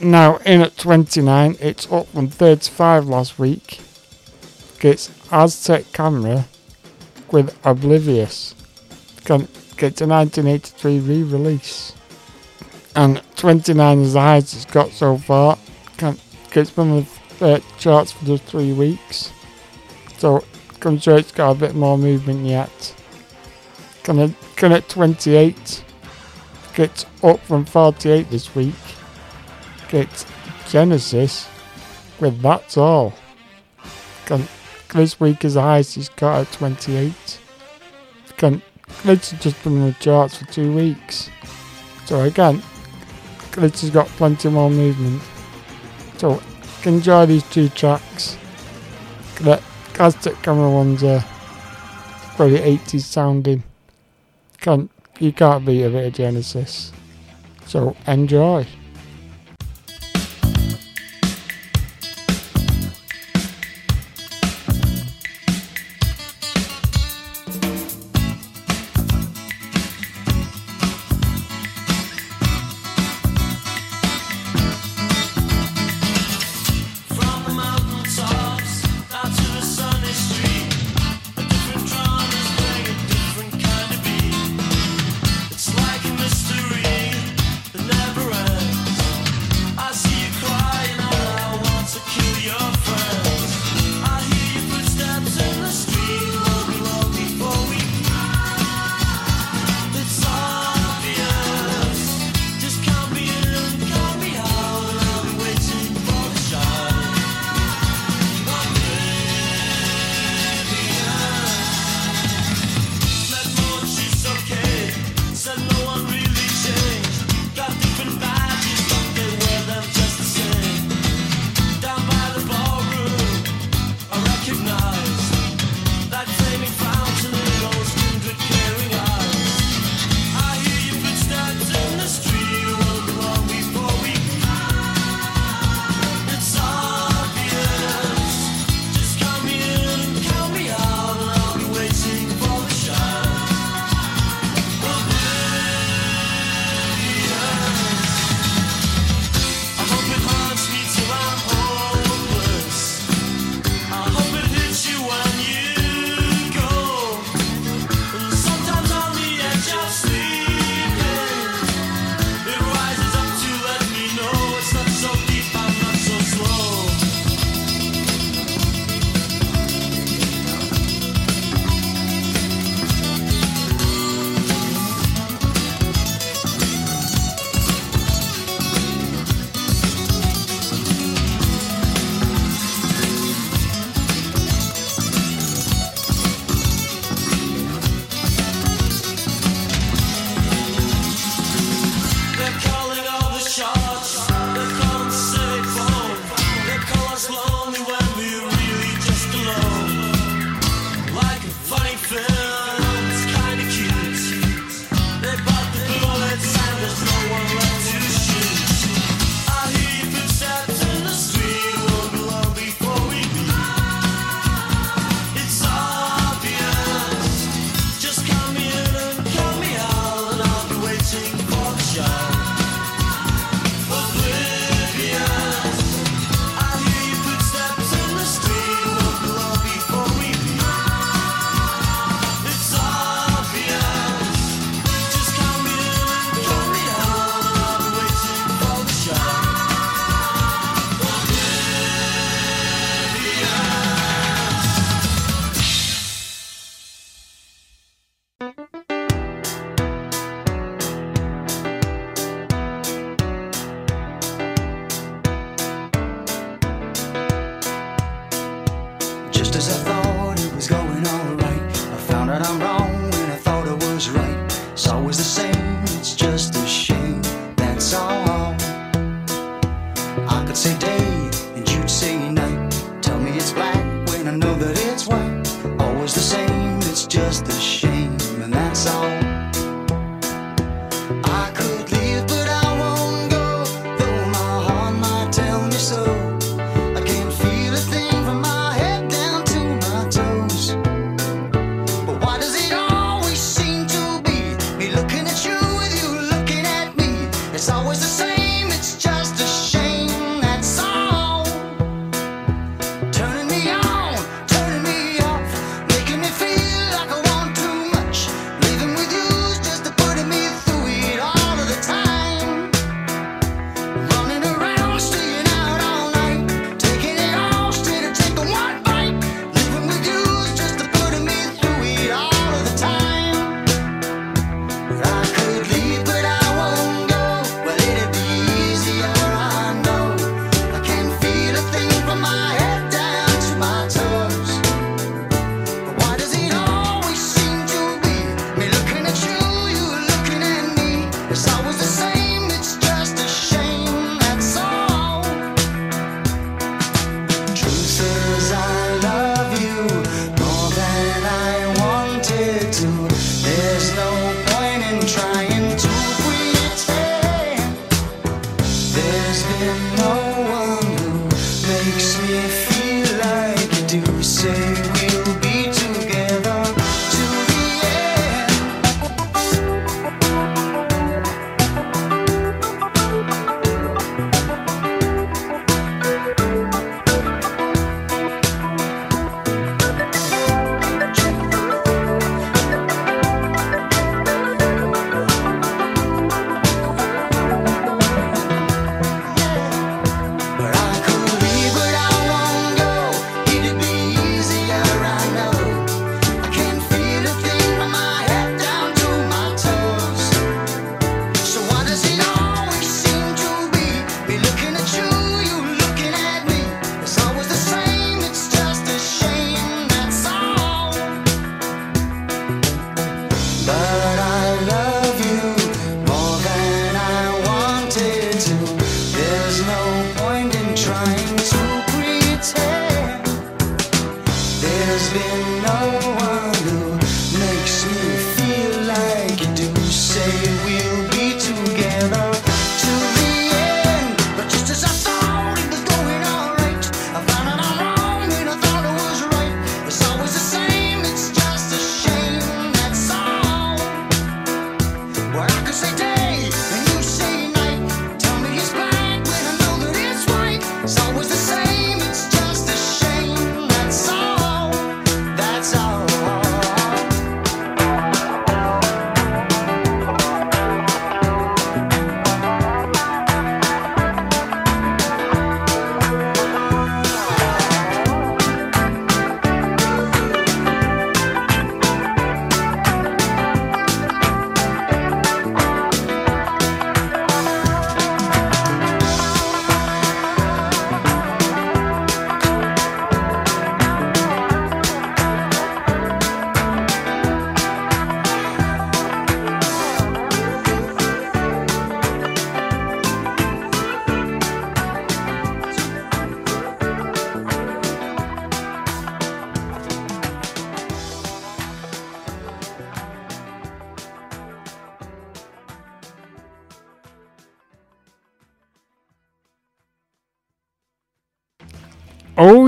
Now 0.00 0.36
in 0.38 0.60
at 0.60 0.76
29, 0.76 1.56
it's 1.60 1.90
up 1.90 2.08
from 2.08 2.28
35 2.28 3.06
last 3.06 3.38
week. 3.38 3.80
It's 4.82 5.10
Aztec 5.32 5.92
Camera 5.92 6.46
with 7.30 7.56
Oblivious. 7.64 8.54
Can 9.24 9.48
get 9.76 10.00
a 10.00 10.06
1983 10.06 11.00
re-release. 11.00 11.94
And 12.94 13.22
29 13.36 13.98
is 14.00 14.12
the 14.12 14.20
highest 14.20 14.54
it's 14.54 14.64
got 14.66 14.90
so 14.90 15.16
far. 15.16 15.58
Can 15.96 16.18
it's 16.52 16.70
been 16.70 16.90
on 16.90 17.06
the 17.38 17.46
uh, 17.46 17.60
charts 17.78 18.12
for 18.12 18.24
just 18.26 18.44
three 18.44 18.72
weeks. 18.72 19.32
So 20.18 20.44
I'm 20.82 20.98
sure 20.98 21.18
it's 21.18 21.32
got 21.32 21.52
a 21.52 21.58
bit 21.58 21.74
more 21.74 21.98
movement 21.98 22.44
yet. 22.44 22.94
Can 24.02 24.18
it 24.18 24.34
can 24.56 24.72
at 24.72 24.88
28 24.88 25.84
gets 26.74 27.06
up 27.22 27.40
from 27.40 27.64
48 27.64 28.30
this 28.30 28.54
week. 28.54 28.74
Gets 29.88 30.26
Genesis 30.68 31.48
with 32.20 32.40
That's 32.40 32.76
All. 32.76 33.14
Can, 34.26 34.46
this 34.94 35.18
week 35.18 35.44
is 35.44 35.54
the 35.54 35.60
highest 35.60 35.96
he's 35.96 36.08
got 36.08 36.42
at 36.42 36.52
28. 36.52 37.40
Can, 38.36 38.62
Glitch 38.86 39.30
has 39.30 39.40
just 39.40 39.62
been 39.64 39.80
on 39.82 39.88
the 39.88 39.92
charts 39.94 40.36
for 40.36 40.46
two 40.46 40.74
weeks. 40.74 41.30
So 42.06 42.22
again, 42.22 42.62
Glitch 43.50 43.80
has 43.80 43.90
got 43.90 44.06
plenty 44.08 44.48
more 44.48 44.70
movement. 44.70 45.20
So 46.18 46.40
enjoy 46.84 47.26
these 47.26 47.42
two 47.50 47.68
tracks. 47.70 48.38
The 49.40 49.60
Aztec 49.98 50.40
Camera 50.42 50.70
ones 50.70 51.02
are 51.02 51.24
very 52.36 52.58
80s 52.58 53.02
sounding. 53.02 53.64
Can't, 54.60 54.90
you 55.18 55.32
can't 55.32 55.64
beat 55.66 55.82
a 55.82 55.90
bit 55.90 56.06
of 56.06 56.12
Genesis. 56.12 56.92
So 57.66 57.96
enjoy. 58.06 58.66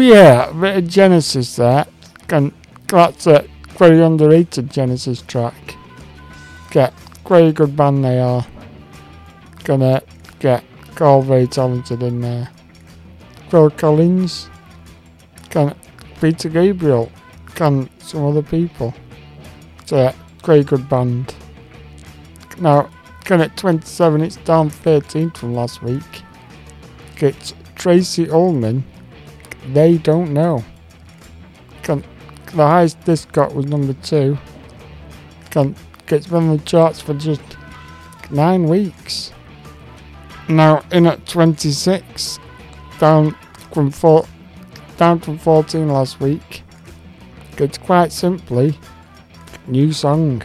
yeah, 0.07 0.53
bit 0.53 0.77
of 0.77 0.89
Genesis 0.89 1.57
there. 1.57 1.87
And 2.29 2.53
that's 2.89 3.27
a 3.27 3.47
very 3.79 4.01
underrated 4.03 4.71
Genesis 4.71 5.23
track. 5.23 5.77
Get 6.71 6.93
very 7.29 7.53
good 7.53 7.77
band 7.77 8.05
they 8.05 8.21
are. 8.21 8.47
Gonna 9.65 10.03
get 10.39 10.65
all 11.01 11.23
very 11.23 11.47
talented 11.47 12.03
in 12.03 12.21
there. 12.21 12.49
Phil 13.51 13.71
Collins, 13.71 14.49
can 15.51 15.75
Peter 16.21 16.49
Gabriel, 16.49 17.11
can 17.55 17.89
some 17.99 18.25
other 18.25 18.43
people. 18.43 18.95
So 19.87 19.97
yeah, 19.97 20.15
very 20.45 20.65
good 20.65 20.89
band. 20.89 21.35
Now, 22.59 22.91
can 23.25 23.41
at 23.41 23.57
27, 23.57 24.21
it's 24.21 24.37
down 24.37 24.71
13 24.71 25.31
from 25.33 25.55
last 25.55 25.83
week. 25.83 26.23
Gets 27.17 27.55
Tracey 27.75 28.31
Ullman 28.31 28.85
they 29.73 29.99
don't 29.99 30.33
know. 30.33 30.64
The 32.57 32.67
highest 32.67 33.03
this 33.03 33.27
got 33.27 33.55
was 33.55 33.67
number 33.67 33.93
two. 33.93 34.39
Can't, 35.51 35.77
it's 36.09 36.27
been 36.27 36.49
on 36.49 36.57
the 36.57 36.62
charts 36.62 37.01
for 37.01 37.12
just 37.12 37.43
nine 38.31 38.64
weeks. 38.64 39.33
Now 40.49 40.83
in 40.91 41.07
at 41.07 41.27
26, 41.27 42.39
down 42.99 43.37
from 43.73 43.91
four, 43.91 44.27
down 44.97 45.19
from 45.21 45.39
14 45.39 45.89
last 45.89 46.19
week. 46.19 46.62
It's 47.59 47.77
quite 47.77 48.11
simply 48.11 48.79
new 49.67 49.93
song. 49.93 50.43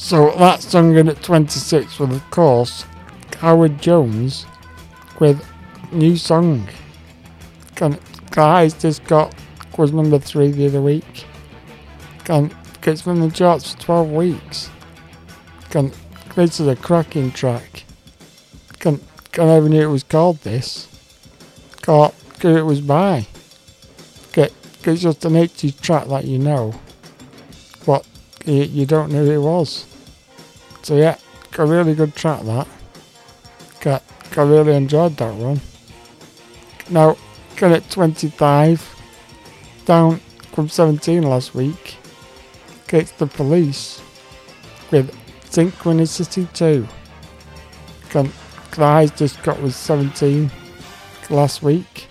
So 0.00 0.30
that 0.38 0.62
song 0.62 0.96
in 0.96 1.08
at 1.08 1.22
26 1.22 2.00
was, 2.00 2.16
of 2.16 2.30
course, 2.30 2.86
Howard 3.38 3.82
Jones 3.82 4.46
with 5.20 5.46
New 5.92 6.16
Song. 6.16 6.66
Can, 7.76 7.98
guys, 8.30 8.74
this 8.74 8.98
got 8.98 9.34
was 9.76 9.92
number 9.92 10.18
three 10.18 10.50
the 10.52 10.66
other 10.66 10.80
week. 10.80 11.26
Can, 12.24 12.50
it's 12.82 13.02
been 13.02 13.16
in 13.16 13.28
the 13.28 13.30
charts 13.30 13.74
for 13.74 13.80
12 13.82 14.10
weeks. 14.10 14.70
Can, 15.68 15.92
this 16.34 16.58
is 16.58 16.66
a 16.66 16.76
cracking 16.76 17.30
track. 17.30 17.84
Can, 18.78 19.00
can 19.32 19.50
I 19.50 19.58
even 19.58 19.70
knew 19.70 19.82
it 19.82 19.92
was 19.92 20.02
called 20.02 20.38
this. 20.38 20.88
Got 21.82 22.14
because 22.32 22.56
it 22.56 22.64
was 22.64 22.80
by. 22.80 23.26
It, 24.34 24.54
it's 24.82 25.02
just 25.02 25.26
an 25.26 25.34
80s 25.34 25.78
track 25.78 26.08
that 26.08 26.24
you 26.24 26.38
know, 26.38 26.74
but 27.84 28.08
you, 28.46 28.62
you 28.62 28.86
don't 28.86 29.12
know 29.12 29.26
who 29.26 29.32
it 29.32 29.38
was. 29.38 29.89
So 30.82 30.96
yeah, 30.96 31.16
a 31.58 31.66
really 31.66 31.94
good 31.94 32.14
track 32.14 32.42
that. 32.44 32.66
Got, 33.80 34.02
I 34.36 34.42
really 34.42 34.74
enjoyed 34.74 35.16
that 35.16 35.34
one. 35.34 35.60
Now, 36.88 37.16
got 37.56 37.72
it 37.72 37.90
25, 37.90 38.96
down 39.84 40.20
from 40.52 40.68
17 40.68 41.22
last 41.22 41.54
week. 41.54 41.96
Gets 42.88 43.12
the 43.12 43.26
police 43.26 44.02
with 44.90 45.14
Synchronicity 45.50 46.52
2. 46.52 46.86
Can, 48.08 48.32
the 48.72 48.84
highest 48.84 49.16
just 49.16 49.42
got 49.42 49.60
was 49.60 49.76
17 49.76 50.50
last 51.28 51.62
week. 51.62 52.08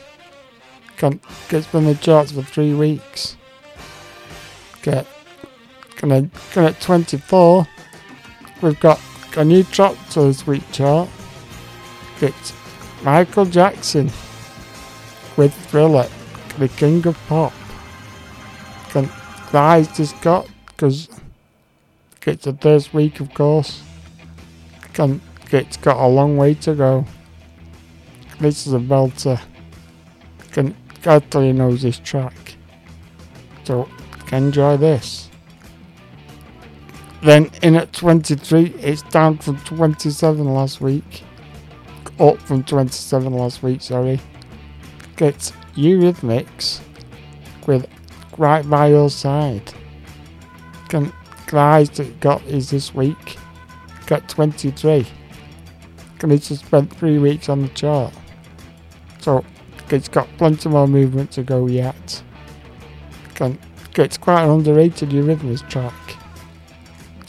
Can, 0.97 1.19
it's 1.49 1.67
been 1.67 1.85
the 1.85 1.95
charts 1.95 2.31
for 2.31 2.43
three 2.43 2.73
weeks. 2.73 3.35
Get, 4.81 5.07
gonna 5.97 6.29
can 6.51 6.65
it 6.65 6.79
24 6.79 7.67
We've 8.61 8.79
got 8.79 8.99
a 9.37 9.45
new 9.45 9.63
drop 9.63 9.95
to 10.09 10.23
this 10.23 10.45
week 10.45 10.63
chart. 10.73 11.07
It's 12.19 12.51
Michael 13.03 13.45
Jackson 13.45 14.11
with 15.37 15.53
Thriller, 15.67 16.09
the 16.57 16.67
King 16.67 17.07
of 17.07 17.17
Pop. 17.27 17.53
The 18.91 19.03
highest 19.51 19.95
just 19.95 20.21
got 20.21 20.49
because 20.67 21.07
it's 22.27 22.43
the 22.43 22.53
first 22.53 22.93
week, 22.93 23.21
of 23.21 23.33
course. 23.33 23.81
Can, 24.93 25.21
it's 25.51 25.77
got 25.77 25.95
a 25.95 26.07
long 26.07 26.35
way 26.35 26.53
to 26.55 26.75
go. 26.75 27.05
This 28.41 28.67
is 28.67 28.73
a 28.73 28.79
belter. 28.79 29.39
Can, 30.51 30.75
everybody 31.05 31.53
knows 31.53 31.81
this 31.81 31.99
track. 31.99 32.55
So, 33.63 33.87
enjoy 34.33 34.75
this. 34.75 35.28
Then 37.21 37.51
in 37.61 37.75
at 37.75 37.91
23, 37.91 38.75
it's 38.79 39.01
down 39.03 39.39
from 39.39 39.57
27 39.59 40.45
last 40.45 40.79
week. 40.79 41.23
Up 42.19 42.37
from 42.39 42.63
27 42.63 43.33
last 43.33 43.61
week, 43.61 43.81
sorry. 43.81 44.19
Gets 45.17 45.51
Eurythmics 45.75 46.79
with 47.67 47.87
Right 48.37 48.67
by 48.69 48.87
Your 48.87 49.09
Side. 49.09 49.73
Can, 50.87 51.11
highest 51.49 51.99
it 51.99 52.19
got 52.21 52.41
is 52.45 52.69
this 52.69 52.93
week. 52.95 53.37
Got 54.05 54.27
23. 54.29 55.05
And 56.21 56.31
it's 56.31 56.49
just 56.49 56.65
spent 56.65 56.95
three 56.95 57.17
weeks 57.17 57.49
on 57.49 57.61
the 57.61 57.69
chart. 57.69 58.13
So 59.19 59.43
it's 59.89 60.07
got 60.07 60.27
plenty 60.37 60.69
more 60.69 60.87
movement 60.87 61.31
to 61.31 61.43
go 61.43 61.67
yet. 61.67 62.23
Can, 63.35 63.59
it's 63.95 64.17
quite 64.17 64.43
an 64.43 64.51
underrated 64.51 65.09
Eurythmics 65.09 65.67
track. 65.69 66.18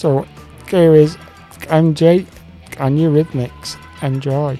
So 0.00 0.26
here 0.70 0.94
is 0.94 1.18
MJ 1.68 2.24
and 2.78 2.98
Eurythmics. 2.98 3.76
Enjoy. 4.02 4.58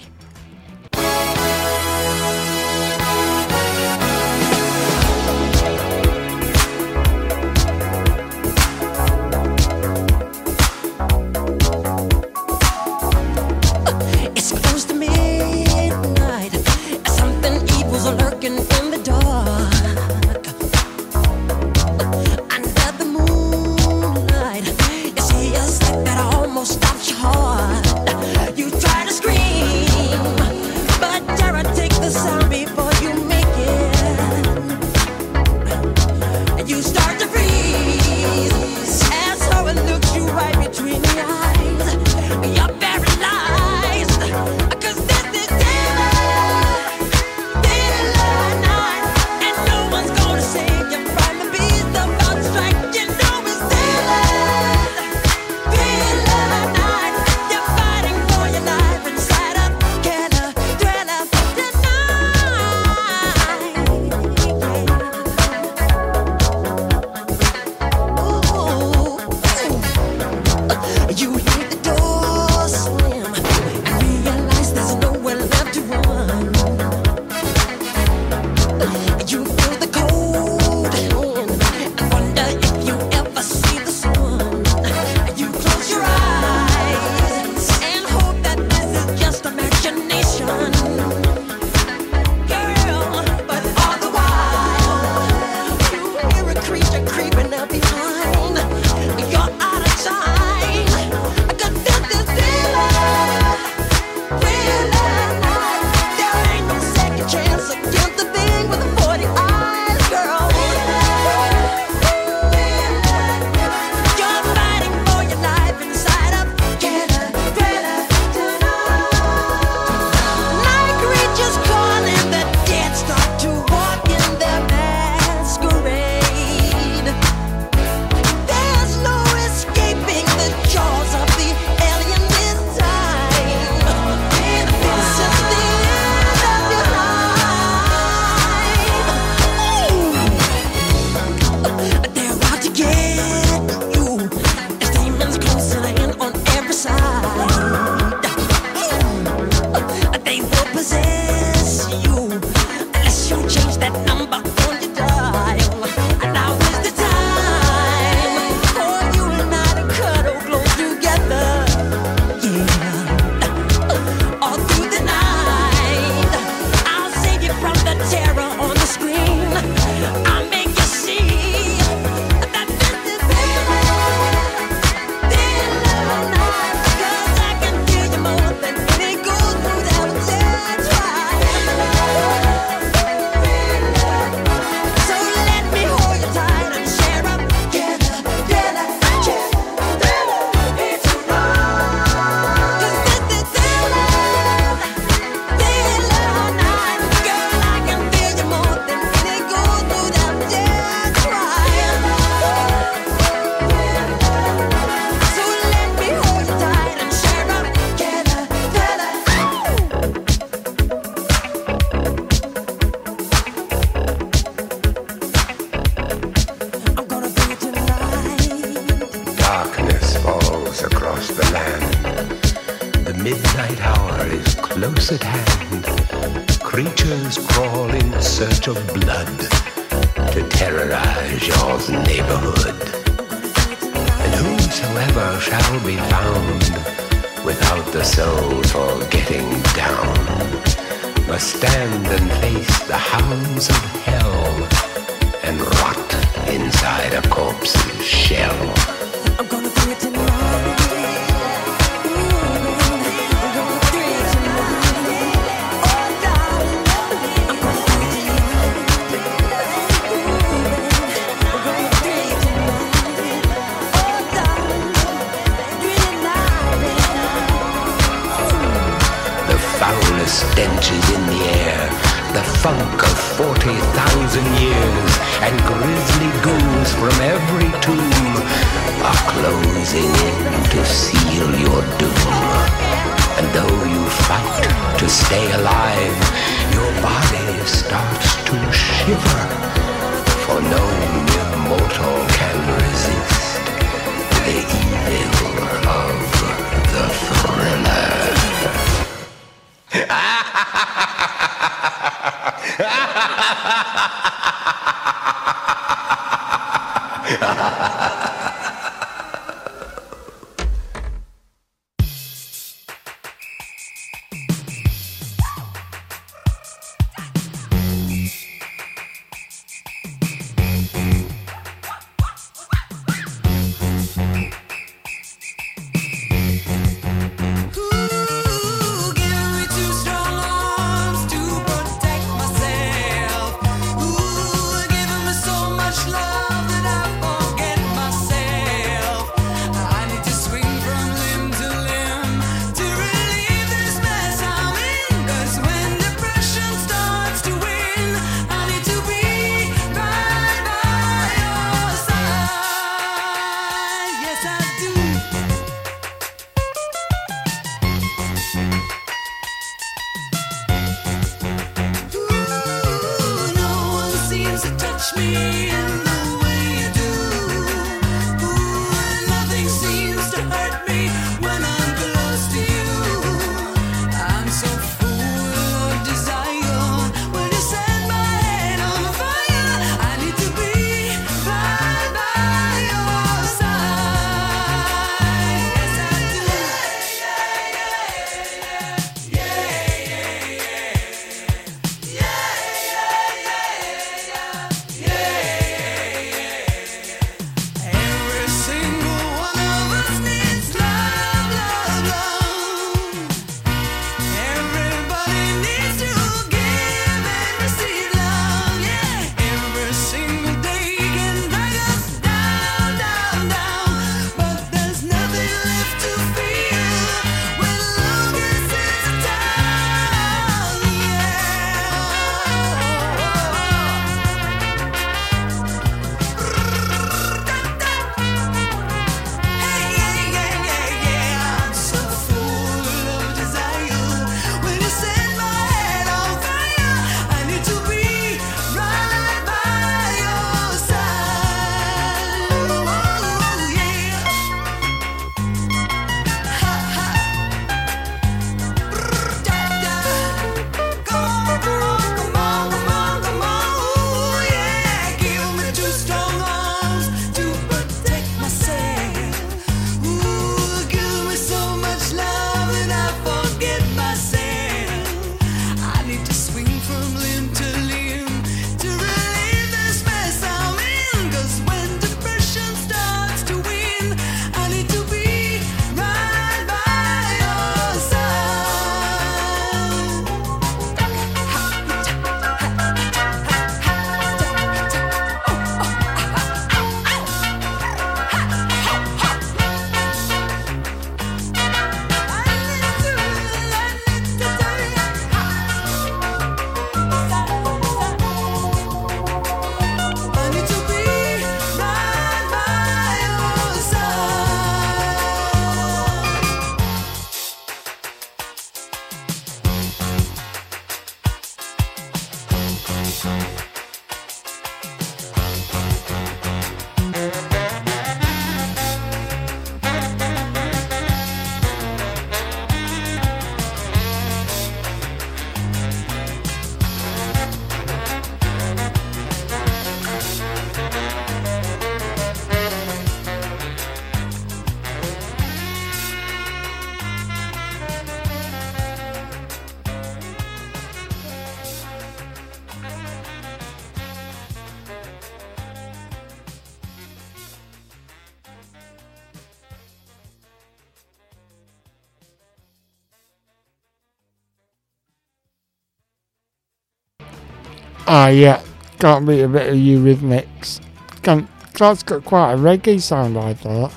Yeah. 558.30 558.62
Can't 558.98 559.26
beat 559.26 559.42
a 559.42 559.48
bit 559.48 559.68
of 559.68 559.74
Eurythmics. 559.74 560.80
Can, 561.22 561.48
that's 561.78 562.02
got 562.02 562.24
quite 562.24 562.52
a 562.52 562.56
reggae 562.56 563.00
sound, 563.00 563.38
I 563.38 563.54
thought. 563.54 563.92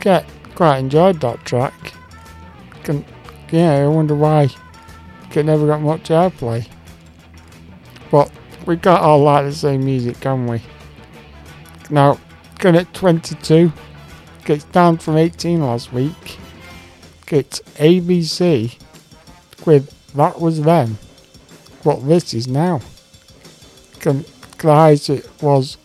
Get 0.00 0.26
quite 0.54 0.78
enjoyed 0.78 1.20
that 1.20 1.44
track. 1.44 1.94
Can, 2.82 3.04
yeah, 3.50 3.74
I 3.74 3.86
wonder 3.86 4.14
why 4.14 4.48
it 5.32 5.46
never 5.46 5.66
got 5.66 5.80
much 5.80 6.08
airplay. 6.08 6.66
But 8.10 8.30
we 8.66 8.76
got 8.76 9.00
all 9.00 9.20
like 9.22 9.44
the 9.44 9.52
same 9.52 9.84
music, 9.84 10.20
can 10.20 10.46
we? 10.46 10.60
Now, 11.88 12.18
going 12.58 12.76
at 12.76 12.92
22. 12.94 13.72
Gets 14.44 14.64
down 14.64 14.98
from 14.98 15.16
18 15.16 15.60
last 15.60 15.92
week. 15.92 16.38
Gets 17.26 17.60
ABC 17.76 18.76
with 19.64 20.12
That 20.14 20.40
Was 20.40 20.60
Then. 20.62 20.98
What 21.84 22.06
this 22.06 22.34
is 22.34 22.48
now. 22.48 22.80
Can, 24.00 24.24
the 24.58 24.74
highest 24.74 25.10
it 25.10 25.28
was 25.42 25.76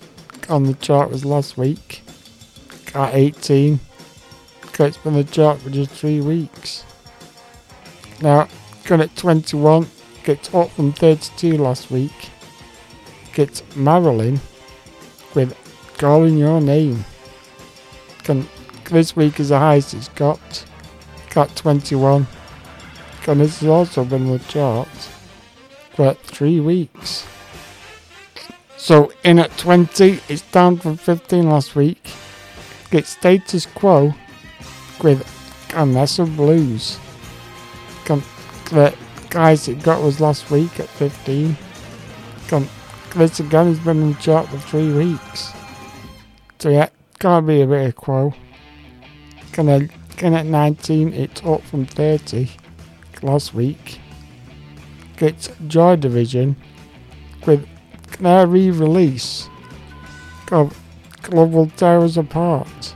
on 0.50 0.64
the 0.64 0.74
chart 0.76 1.12
was 1.12 1.26
last 1.26 1.58
week. 1.58 2.02
At 2.94 3.14
18. 3.14 3.80
It's 4.80 4.98
been 4.98 5.14
the 5.14 5.24
chart 5.24 5.60
for 5.60 5.70
just 5.70 5.92
three 5.92 6.22
weeks. 6.22 6.86
Now, 8.22 8.48
going 8.86 9.02
at 9.02 9.16
21. 9.16 9.88
Gets 10.24 10.54
up 10.54 10.72
from 10.72 10.94
32 10.94 11.58
last 11.58 11.92
week. 11.92 12.30
Gets 13.34 13.64
Marilyn 13.76 14.40
with 15.34 15.56
Calling 15.98 16.38
Your 16.38 16.62
Name. 16.62 17.04
Can, 18.24 18.48
this 18.90 19.16
week 19.16 19.40
is 19.40 19.50
the 19.50 19.60
highest 19.60 19.94
it's 19.94 20.08
got. 20.10 20.66
Got 21.32 21.56
21. 21.56 22.28
And 23.28 23.42
this 23.42 23.60
has 23.60 23.70
also 23.70 24.06
been 24.06 24.28
on 24.28 24.38
the 24.38 24.40
chart 24.40 24.88
for 25.96 26.14
three 26.14 26.60
weeks. 26.60 27.26
So 28.78 29.12
in 29.24 29.40
at 29.40 29.58
20, 29.58 30.20
it's 30.28 30.42
down 30.52 30.78
from 30.78 30.98
15 30.98 31.50
last 31.50 31.76
week. 31.76 32.12
Gets 32.92 33.10
status 33.10 33.66
quo 33.66 34.14
with 35.02 35.26
A 35.76 35.86
Mess 35.86 36.20
of 36.20 36.36
Blues. 36.36 37.00
Come, 38.04 38.24
the 38.72 38.96
guys 39.30 39.68
it 39.68 39.82
got 39.82 40.02
was 40.02 40.20
last 40.20 40.52
week 40.52 40.80
at 40.80 40.88
15. 40.90 41.58
Come, 42.48 42.70
this 43.16 43.40
again 43.40 43.68
has 43.68 43.80
been 43.80 44.02
in 44.02 44.14
the 44.14 44.20
chart 44.20 44.48
for 44.50 44.58
three 44.58 44.92
weeks. 44.92 45.52
So 46.60 46.70
yeah, 46.70 46.90
gotta 47.20 47.46
be 47.46 47.62
a 47.62 47.68
bit 47.68 47.88
of 47.88 47.96
quo. 47.96 48.34
Can 49.52 49.70
I, 49.70 49.88
can 50.18 50.34
at 50.34 50.46
19, 50.46 51.14
it's 51.14 51.44
up 51.44 51.62
from 51.64 51.86
30 51.86 52.52
last 53.22 53.54
week. 53.54 54.00
Gets 55.18 55.50
Joy 55.68 55.96
Division 55.96 56.56
with 57.46 57.68
their 58.20 58.48
re-release 58.48 59.50
of 60.52 60.78
Love 61.30 61.54
Will 61.54 61.70
Tear 61.70 62.02
Us 62.02 62.18
Apart. 62.18 62.96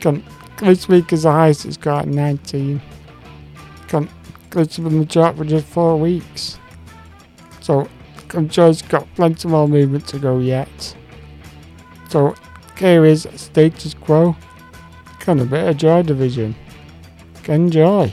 Can, 0.00 0.24
this 0.58 0.88
week 0.88 1.12
is 1.12 1.22
the 1.24 1.32
highest 1.32 1.64
it's 1.64 1.76
got 1.76 2.08
19. 2.08 2.80
Can, 3.88 4.08
it's 4.56 4.78
been 4.78 4.86
in 4.86 4.98
the 5.00 5.06
chart 5.06 5.36
for 5.36 5.44
just 5.44 5.66
four 5.66 5.98
weeks. 5.98 6.58
So 7.60 7.88
I'm 8.34 8.48
sure 8.48 8.68
it's 8.68 8.82
got 8.82 9.06
plenty 9.14 9.48
more 9.48 9.68
movement 9.68 10.06
to 10.08 10.18
go 10.18 10.38
yet. 10.38 10.96
So 12.08 12.34
here 12.78 13.04
is 13.04 13.28
status 13.36 13.94
quo. 13.94 14.36
Kind 15.20 15.40
of 15.40 15.50
bit 15.50 15.68
of 15.68 15.76
Joy 15.76 16.02
Division. 16.02 16.56
Enjoy. 17.46 18.12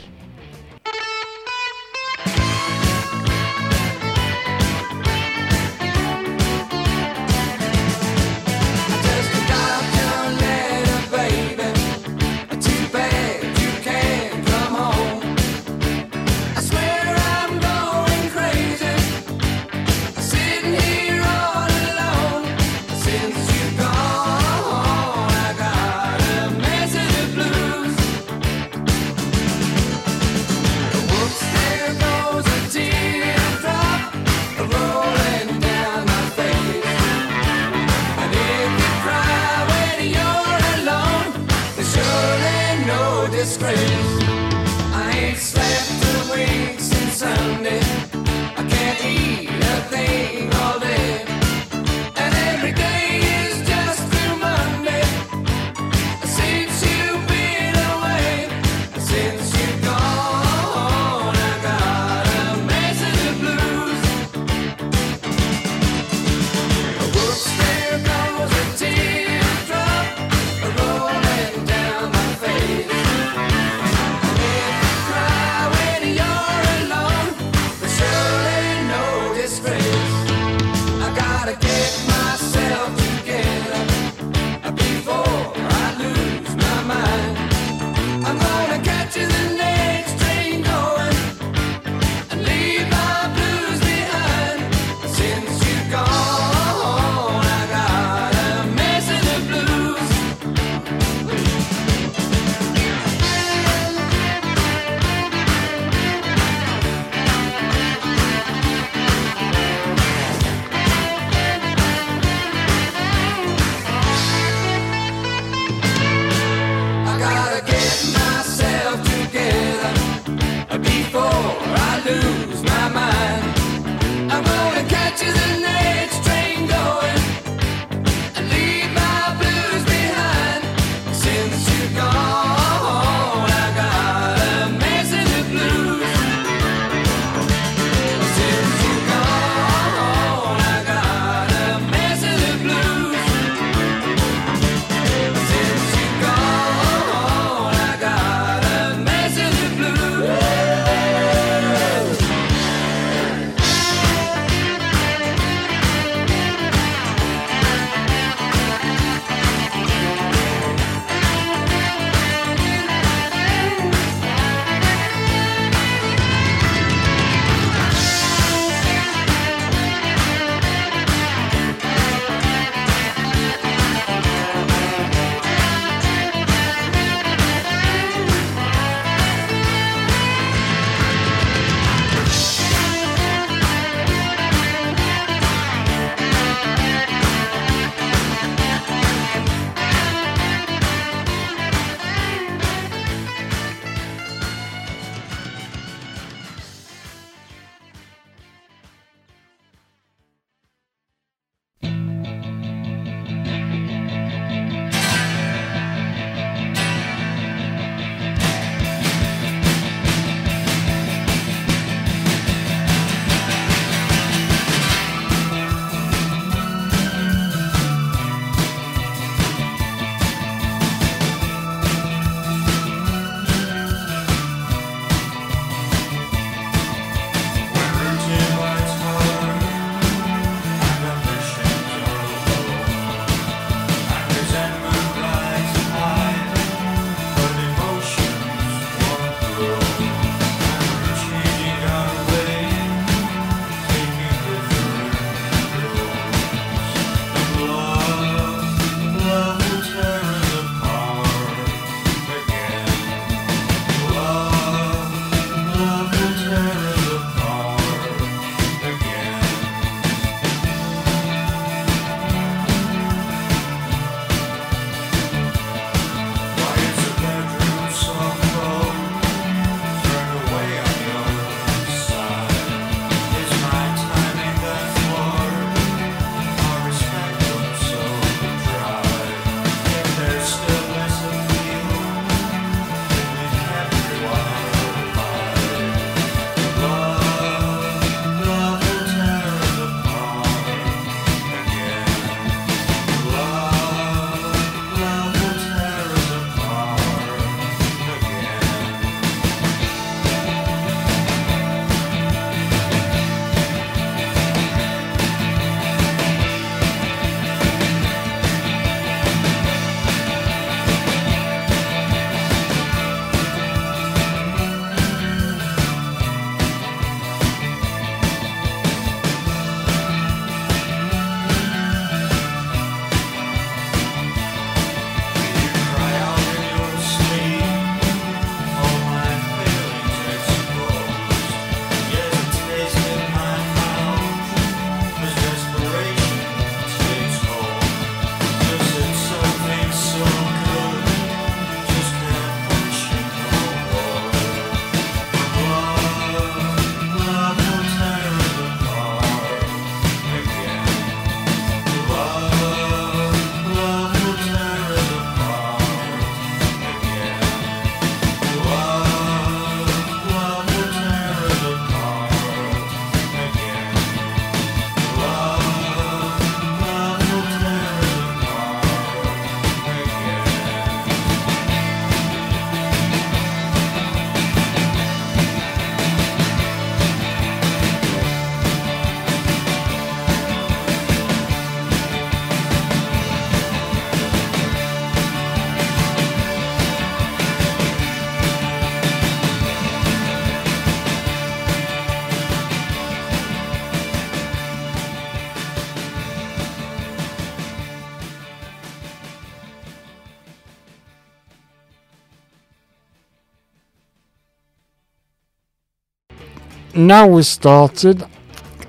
Now 407.06 407.28
we 407.28 407.42
started. 407.44 408.24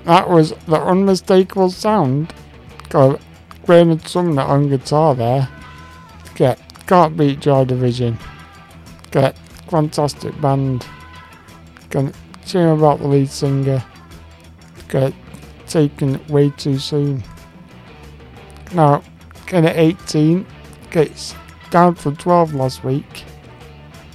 That 0.04 0.28
was 0.28 0.50
the 0.66 0.80
unmistakable 0.80 1.70
sound. 1.70 2.34
of 2.92 3.22
Bernard 3.66 4.08
Sumner 4.08 4.42
on 4.42 4.68
guitar 4.68 5.14
there. 5.14 5.48
Get 6.34 6.58
can't 6.86 7.16
beat 7.16 7.38
Joy 7.38 7.64
Division. 7.64 8.18
Get 9.12 9.38
fantastic 9.68 10.38
band. 10.40 10.84
Can 11.90 12.12
shame 12.44 12.68
about 12.68 12.98
the 12.98 13.06
lead 13.06 13.30
singer. 13.30 13.84
Get 14.88 15.14
taken 15.68 16.24
way 16.26 16.50
too 16.50 16.80
soon. 16.80 17.22
Now, 18.72 19.04
get 19.46 19.64
at 19.64 19.76
18. 19.76 20.44
Gets 20.90 21.36
down 21.70 21.94
from 21.94 22.16
12 22.16 22.54
last 22.54 22.82
week. 22.82 23.24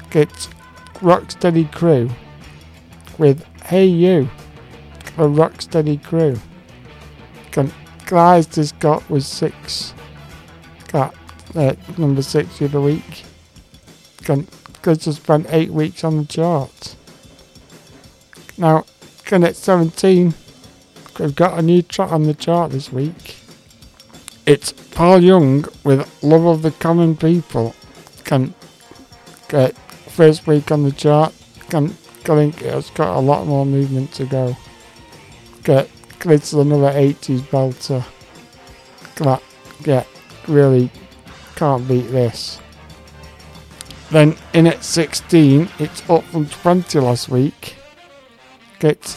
Gets 0.09 0.49
Rocksteady 0.95 1.71
Crew 1.71 2.09
with 3.17 3.45
Hey 3.65 3.87
You, 3.87 4.29
a 5.17 5.21
Rocksteady 5.21 6.03
Crew. 6.03 6.39
Guys 8.05 8.45
just 8.45 8.77
got 8.77 9.09
was 9.09 9.25
six. 9.25 9.95
Got 10.89 11.15
uh, 11.55 11.73
number 11.97 12.21
six 12.21 12.61
of 12.61 12.73
the 12.73 12.81
week. 12.81 13.23
Because 14.17 14.99
just 14.99 15.23
spent 15.23 15.47
eight 15.49 15.71
weeks 15.71 16.03
on 16.03 16.17
the 16.17 16.25
chart. 16.25 16.95
Now, 18.55 18.85
can 19.23 19.43
at 19.43 19.55
17, 19.55 20.35
we've 21.19 21.35
got 21.35 21.57
a 21.57 21.63
new 21.63 21.81
track 21.81 22.11
on 22.11 22.23
the 22.23 22.35
chart 22.35 22.69
this 22.69 22.91
week. 22.91 23.37
It's 24.45 24.73
Paul 24.73 25.23
Young 25.23 25.65
with 25.83 26.23
Love 26.23 26.45
of 26.45 26.61
the 26.61 26.69
Common 26.69 27.17
People. 27.17 27.73
Can 28.25 28.53
get 29.49 29.75
first 29.75 30.45
week 30.45 30.71
on 30.71 30.83
the 30.83 30.91
chart. 30.91 31.33
Can 31.69 31.97
I 32.29 32.35
think 32.35 32.61
it's 32.61 32.89
got 32.89 33.15
a 33.15 33.19
lot 33.19 33.45
more 33.47 33.65
movement 33.65 34.11
to 34.13 34.25
go. 34.25 34.55
Get 35.63 35.89
is 36.25 36.53
another 36.53 36.91
80s 36.91 37.41
belter. 37.41 38.03
That 39.17 39.43
yeah, 39.85 40.03
really 40.47 40.89
can't 41.55 41.87
beat 41.87 42.07
this. 42.11 42.59
Then 44.11 44.35
in 44.53 44.67
at 44.67 44.83
16, 44.83 45.69
it's 45.79 46.09
up 46.09 46.23
from 46.25 46.47
20 46.47 46.99
last 46.99 47.29
week. 47.29 47.75
Gets 48.79 49.15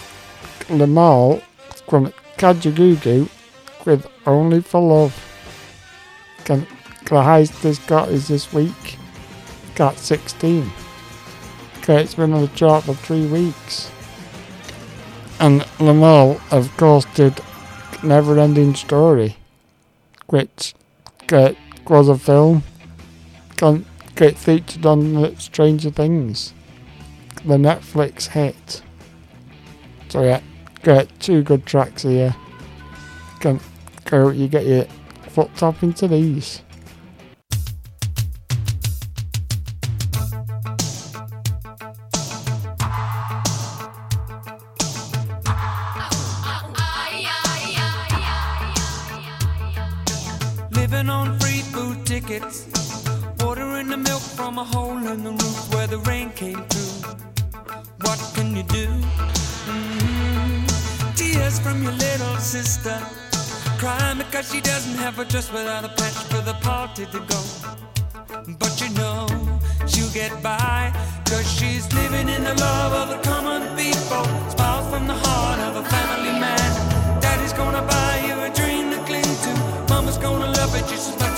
Limahl 0.69 1.43
from 1.89 2.13
Kajagoogoo 2.37 3.29
with 3.85 4.07
Only 4.27 4.61
for 4.61 4.81
Love. 4.81 5.17
Can, 6.45 6.67
the 7.07 7.23
highest 7.23 7.63
this 7.63 7.79
got 7.81 8.09
is 8.11 8.29
this 8.29 8.53
week. 8.53 8.99
Got 9.75 9.99
16. 9.99 10.71
Okay, 11.91 12.03
it's 12.03 12.17
been 12.17 12.35
on 12.35 12.43
the 12.43 12.49
chart 12.49 12.85
for 12.85 12.93
three 12.93 13.25
weeks. 13.25 13.91
And 15.41 15.63
Limahl, 15.79 16.39
of 16.53 16.77
course, 16.77 17.07
did 17.15 17.41
Never 18.03 18.39
Ending 18.39 18.75
Story, 18.75 19.39
which 20.27 20.75
uh, 21.33 21.55
was 21.89 22.11
a 22.11 22.19
film. 22.19 22.63
Get 24.17 24.37
featured 24.37 24.85
on 24.85 25.35
Stranger 25.39 25.89
Things, 25.89 26.53
the 27.47 27.57
Netflix 27.57 28.27
hit. 28.27 28.83
So 30.11 30.23
yeah, 30.25 30.43
get 30.83 31.09
two 31.21 31.43
good 31.43 31.65
tracks 31.65 32.03
here. 32.03 32.37
Can 33.41 33.61
go, 34.05 34.29
you 34.29 34.47
get 34.47 34.67
your 34.67 34.85
foot 35.31 35.57
top 35.57 35.83
into 35.83 36.07
these. 36.07 36.61
In 55.13 55.25
the 55.25 55.31
roof 55.31 55.75
where 55.75 55.87
the 55.87 55.99
rain 56.11 56.31
came 56.31 56.63
through. 56.69 57.13
What 58.03 58.19
can 58.35 58.55
you 58.55 58.63
do? 58.65 58.87
Mhm. 59.67 60.67
Tears 61.17 61.59
from 61.59 61.83
your 61.83 61.93
little 61.93 62.37
sister. 62.39 62.97
Crying 63.79 64.19
because 64.19 64.51
she 64.53 64.61
doesn't 64.61 64.99
have 65.05 65.19
a 65.19 65.25
dress 65.25 65.51
without 65.51 65.85
a 65.85 65.89
patch 65.89 66.19
for 66.31 66.43
the 66.51 66.55
party 66.69 67.07
to 67.07 67.21
go. 67.33 67.41
But 68.59 68.75
you 68.83 68.91
know 69.01 69.27
she'll 69.87 70.13
get 70.23 70.33
by. 70.43 70.93
Cause 71.31 71.49
she's 71.59 71.87
living 71.95 72.29
in 72.29 72.45
the 72.45 72.55
love 72.67 72.93
of 73.03 73.07
the 73.13 73.21
common 73.31 73.63
people. 73.77 74.25
Smiles 74.55 74.87
from 74.93 75.07
the 75.07 75.19
heart 75.25 75.61
of 75.69 75.73
a 75.83 75.85
family 75.95 76.35
man. 76.45 76.71
Daddy's 77.21 77.55
gonna 77.55 77.83
buy 77.83 78.15
you 78.27 78.35
a 78.49 78.51
dream 78.61 78.91
to 78.93 78.99
cling 79.09 79.33
to. 79.45 79.53
Mama's 79.91 80.19
gonna 80.19 80.51
love 80.59 80.75
it 80.75 80.87
just 80.93 81.07
as 81.11 81.17
much 81.23 81.38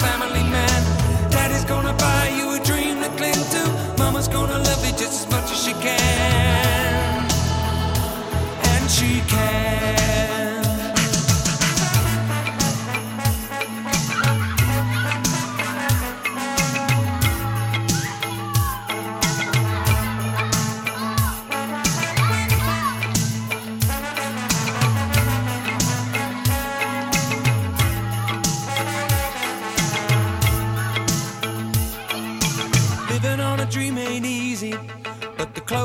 And 9.33 9.80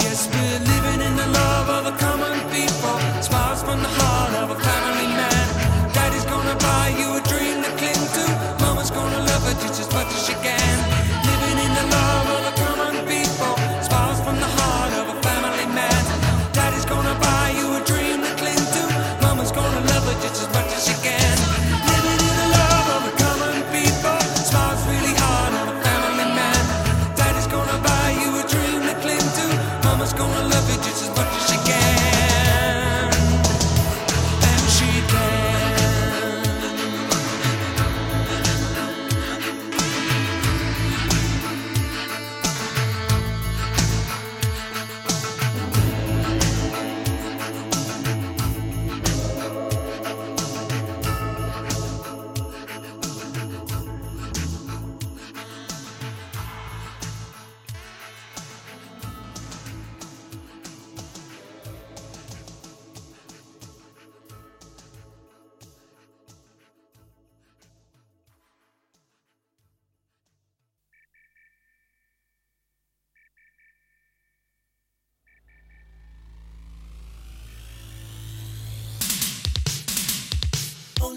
Yes, 0.00 0.28
we're 0.28 0.60
living 0.72 1.00
in 1.00 1.16
the 1.16 1.26
love 1.26 1.68
of 1.70 1.84
the 1.84 1.92
common 1.98 2.38
people. 2.50 3.00
From 3.64 3.80
the 3.80 3.88
heart 3.88 4.34
of 4.34 4.50
a 4.50 4.63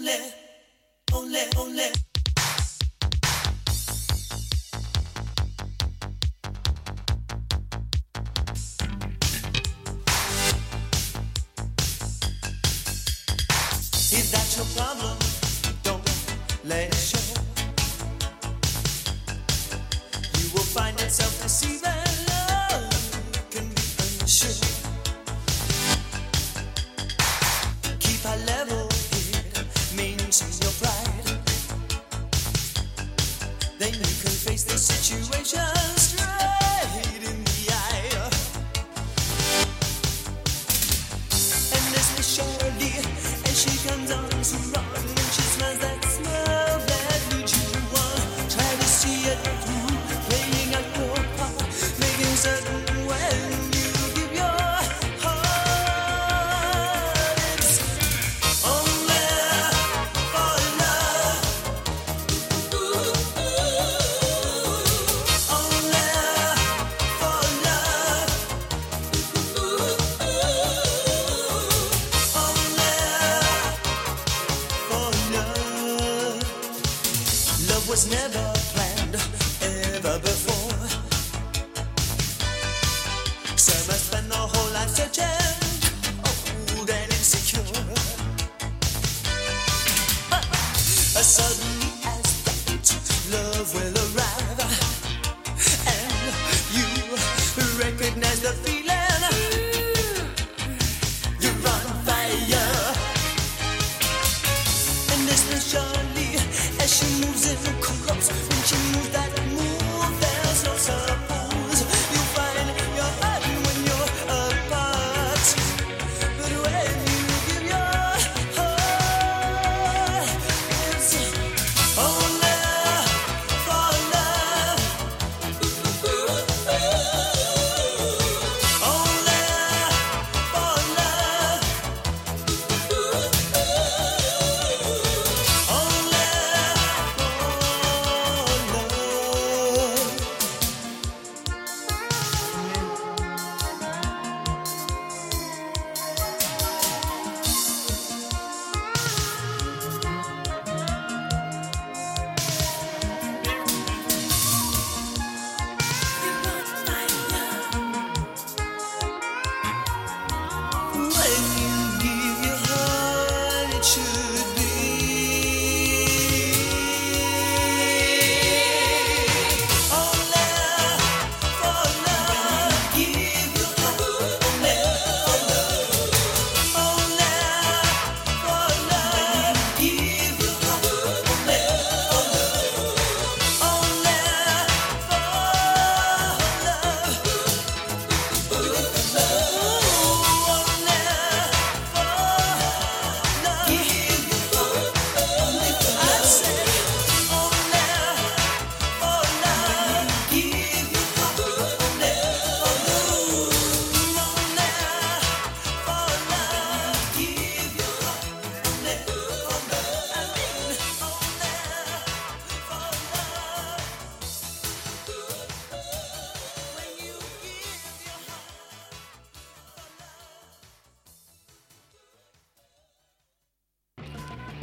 lonely. 0.08 0.37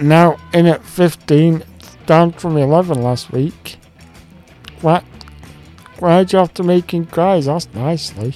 now 0.08 0.38
in 0.54 0.66
at 0.66 0.84
15, 0.84 1.64
down 2.06 2.32
from 2.34 2.58
11 2.58 3.02
last 3.02 3.32
week. 3.32 3.78
Glad, 4.82 5.04
glad 5.98 6.32
you're 6.32 6.42
after 6.42 6.64
making 6.64 7.08
cries, 7.08 7.46
that's 7.46 7.74
nicely. 7.74 8.36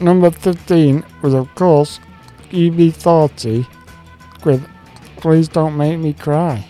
Number 0.00 0.30
15 0.30 1.04
was 1.22 1.34
of 1.34 1.52
course 1.54 2.00
UB40 2.50 3.66
with 4.44 4.66
Please 5.16 5.48
Don't 5.48 5.76
Make 5.76 5.98
Me 5.98 6.12
Cry. 6.12 6.64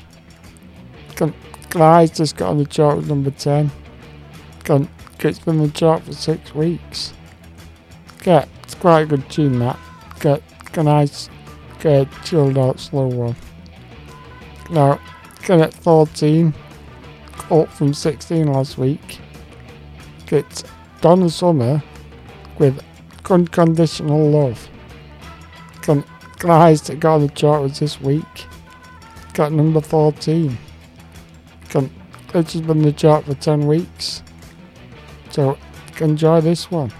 Con- 1.16 1.34
Cry's 1.70 2.10
just 2.10 2.36
got 2.36 2.50
on 2.50 2.58
the 2.58 2.66
chart 2.66 2.96
with 2.96 3.08
number 3.08 3.30
10. 3.30 3.70
Con- 4.64 4.88
it's 5.20 5.38
been 5.40 5.60
on 5.60 5.66
the 5.66 5.72
chart 5.72 6.02
for 6.02 6.12
six 6.12 6.54
weeks. 6.54 7.12
Yeah, 8.24 8.46
it's 8.62 8.74
quite 8.74 9.02
a 9.02 9.06
good 9.06 9.28
tune 9.30 9.58
that. 9.58 9.78
Get 10.20 10.42
a 10.74 10.82
nice, 10.82 11.28
good 11.80 12.08
chilled 12.24 12.56
out 12.56 12.80
slow 12.80 13.06
one. 13.06 13.36
Now, 14.70 15.00
get 15.44 15.60
at 15.60 15.74
14, 15.74 16.54
up 17.50 17.68
from 17.72 17.94
16 17.94 18.46
last 18.46 18.78
week. 18.78 19.20
Get 20.26 20.64
Donna 21.00 21.30
Summer 21.30 21.82
with 22.58 22.82
Unconditional 23.30 24.30
Love. 24.30 24.68
Guys 26.38 26.82
that 26.82 27.00
got 27.00 27.16
on 27.16 27.22
the 27.22 27.28
chart 27.28 27.74
this 27.74 28.00
week. 28.00 28.24
Got 29.34 29.52
number 29.52 29.80
14. 29.80 30.56
Con- 31.68 31.90
it's 32.32 32.52
just 32.52 32.66
been 32.66 32.82
the 32.82 32.92
chart 32.92 33.24
for 33.24 33.34
10 33.34 33.66
weeks. 33.66 34.22
So, 35.30 35.58
enjoy 36.00 36.40
this 36.42 36.70
one. 36.70 36.92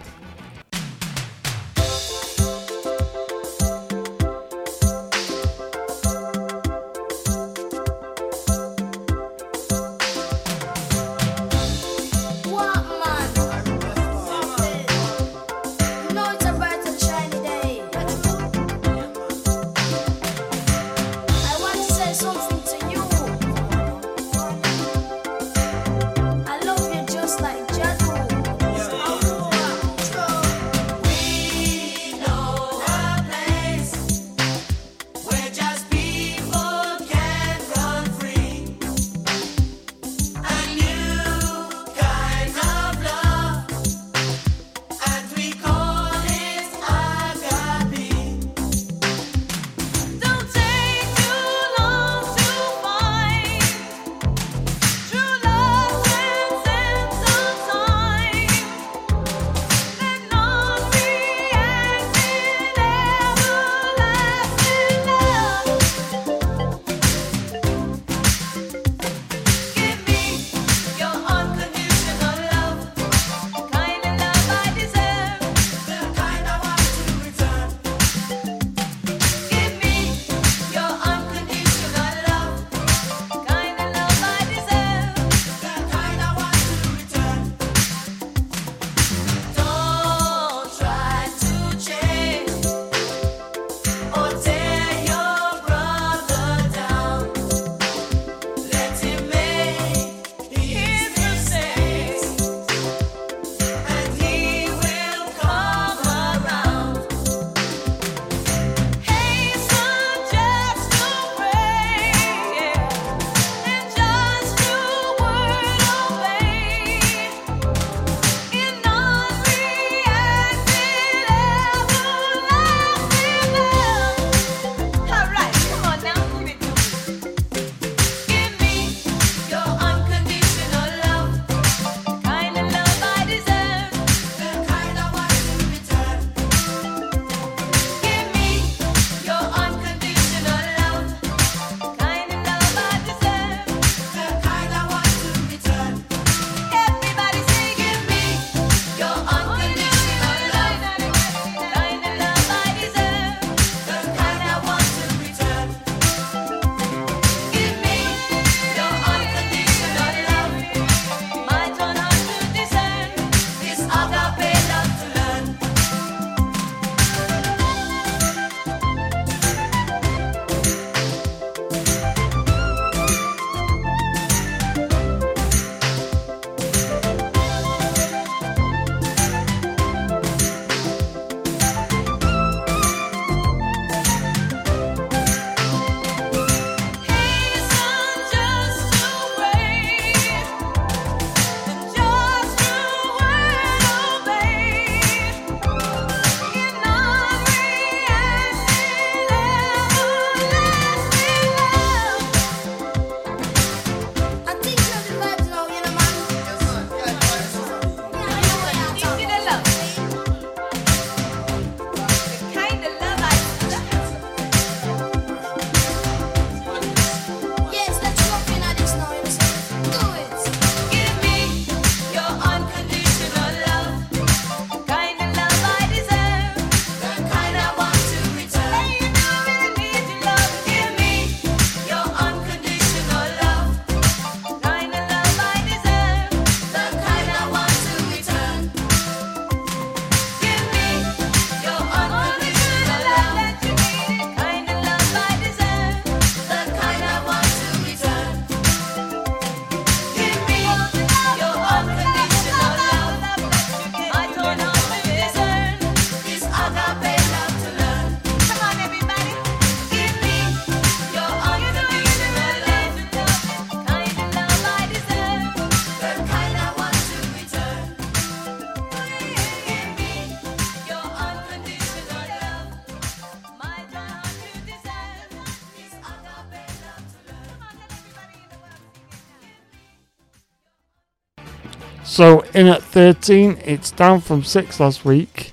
In 282.58 282.66
at 282.66 282.82
13, 282.82 283.56
it's 283.64 283.92
down 283.92 284.20
from 284.20 284.42
6 284.42 284.80
last 284.80 285.04
week. 285.04 285.52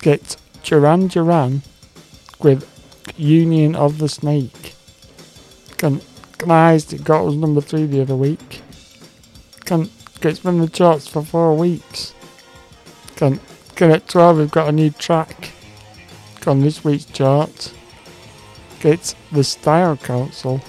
Get 0.00 0.36
Duran 0.62 1.06
Duran 1.06 1.62
with 2.38 2.68
Union 3.16 3.74
of 3.74 3.96
the 3.96 4.10
Snake. 4.10 4.74
Recognized 5.70 6.92
it 6.92 7.02
got 7.02 7.26
us 7.26 7.34
number 7.34 7.62
3 7.62 7.86
the 7.86 8.02
other 8.02 8.14
week. 8.14 8.60
Can, 9.64 9.88
it's 10.20 10.40
been 10.40 10.60
the 10.60 10.68
charts 10.68 11.08
for 11.08 11.24
4 11.24 11.56
weeks. 11.56 12.12
Can, 13.16 13.40
can 13.74 13.90
at 13.90 14.06
12 14.06 14.36
we've 14.36 14.50
got 14.50 14.68
a 14.68 14.72
new 14.72 14.90
track 14.90 15.52
on 16.46 16.60
this 16.60 16.84
week's 16.84 17.06
chart. 17.06 17.72
It's 18.82 19.14
the 19.32 19.44
Style 19.44 19.96
Council 19.96 20.60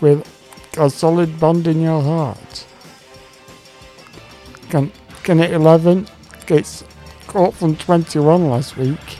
with 0.00 0.26
a 0.76 0.90
solid 0.90 1.38
bond 1.38 1.68
in 1.68 1.80
your 1.80 2.02
heart. 2.02 2.66
Can, 4.70 4.92
can 5.22 5.40
it 5.40 5.52
11 5.52 6.06
gets 6.46 6.84
caught 7.28 7.54
from 7.54 7.76
21 7.76 8.48
last 8.48 8.76
week. 8.76 9.18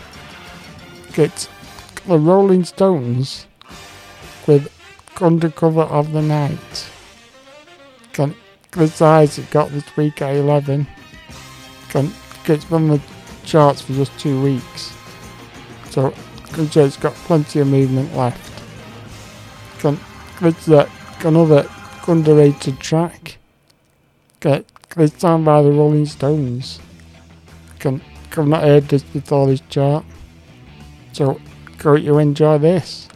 Gets 1.13 1.49
the 2.07 2.19
Rolling 2.19 2.65
Stones 2.65 3.47
with 4.47 4.73
Undercover 5.21 5.83
of 5.83 6.13
the 6.13 6.23
Night. 6.23 6.91
Can 8.13 8.35
besides 8.73 9.39
it 9.39 9.51
got 9.51 9.71
this 9.71 9.97
week 9.97 10.23
at 10.23 10.37
11. 10.37 10.87
Can 11.91 12.11
gets 12.45 12.65
from 12.65 12.89
the 12.89 13.01
charts 13.45 13.83
for 13.83 13.93
just 13.93 14.19
two 14.19 14.43
weeks. 14.43 14.97
So 15.91 16.15
it's 16.57 16.97
got 16.97 17.15
plenty 17.15 17.61
of 17.61 17.69
movement 17.69 18.15
left. 18.17 18.63
Can 19.81 20.01
it's 20.41 20.67
another 21.25 21.69
underrated 22.07 22.81
track. 22.81 23.37
Get 24.41 24.65
this 24.97 25.13
time 25.13 25.45
by 25.45 25.63
the 25.63 25.71
Rolling 25.71 26.07
Stones. 26.07 26.81
Can 27.79 28.01
I've 28.37 28.47
not 28.47 28.63
heard 28.63 28.89
this 28.89 29.03
before 29.03 29.47
this 29.49 29.63
chart. 29.69 30.05
So 31.13 31.41
go 31.79 31.95
you 31.95 32.19
enjoy 32.19 32.59
this. 32.59 33.08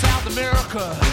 South 0.00 0.26
America. 0.26 1.03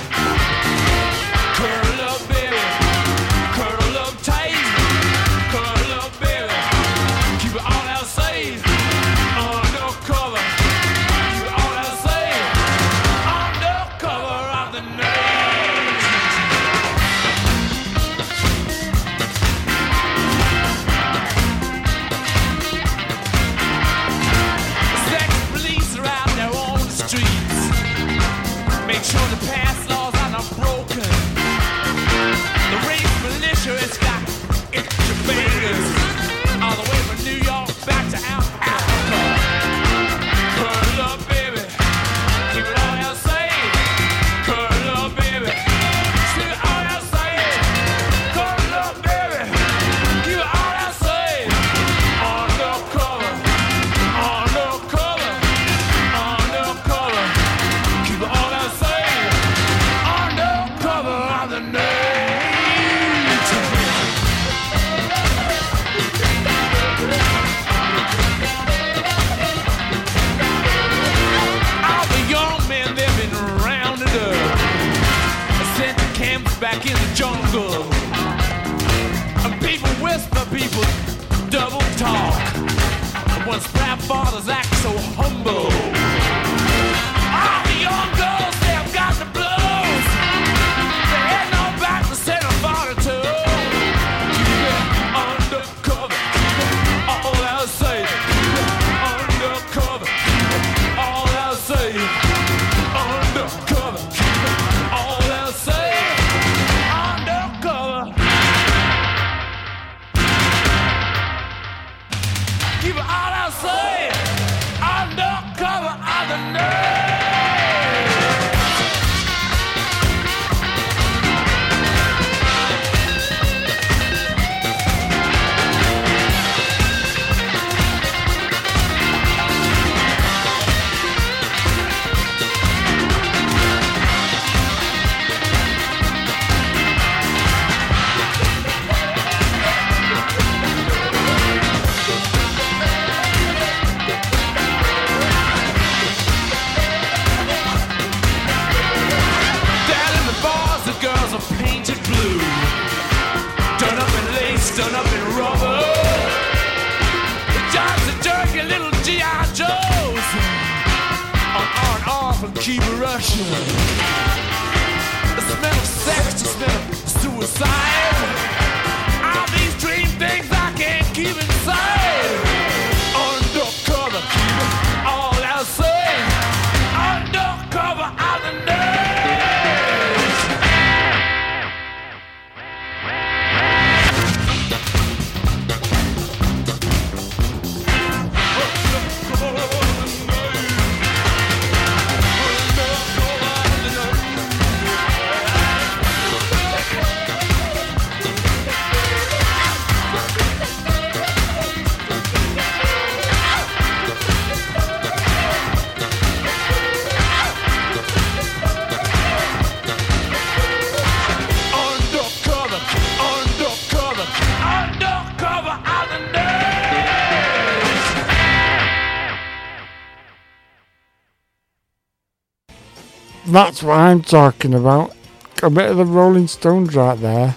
That's 223.51 223.83
what 223.83 223.97
I'm 223.97 224.21
talking 224.21 224.73
about. 224.73 225.15
A 225.63 225.69
bit 225.69 225.91
of 225.91 225.97
the 225.97 226.05
Rolling 226.05 226.47
Stones 226.47 226.95
right 226.95 227.19
there. 227.19 227.55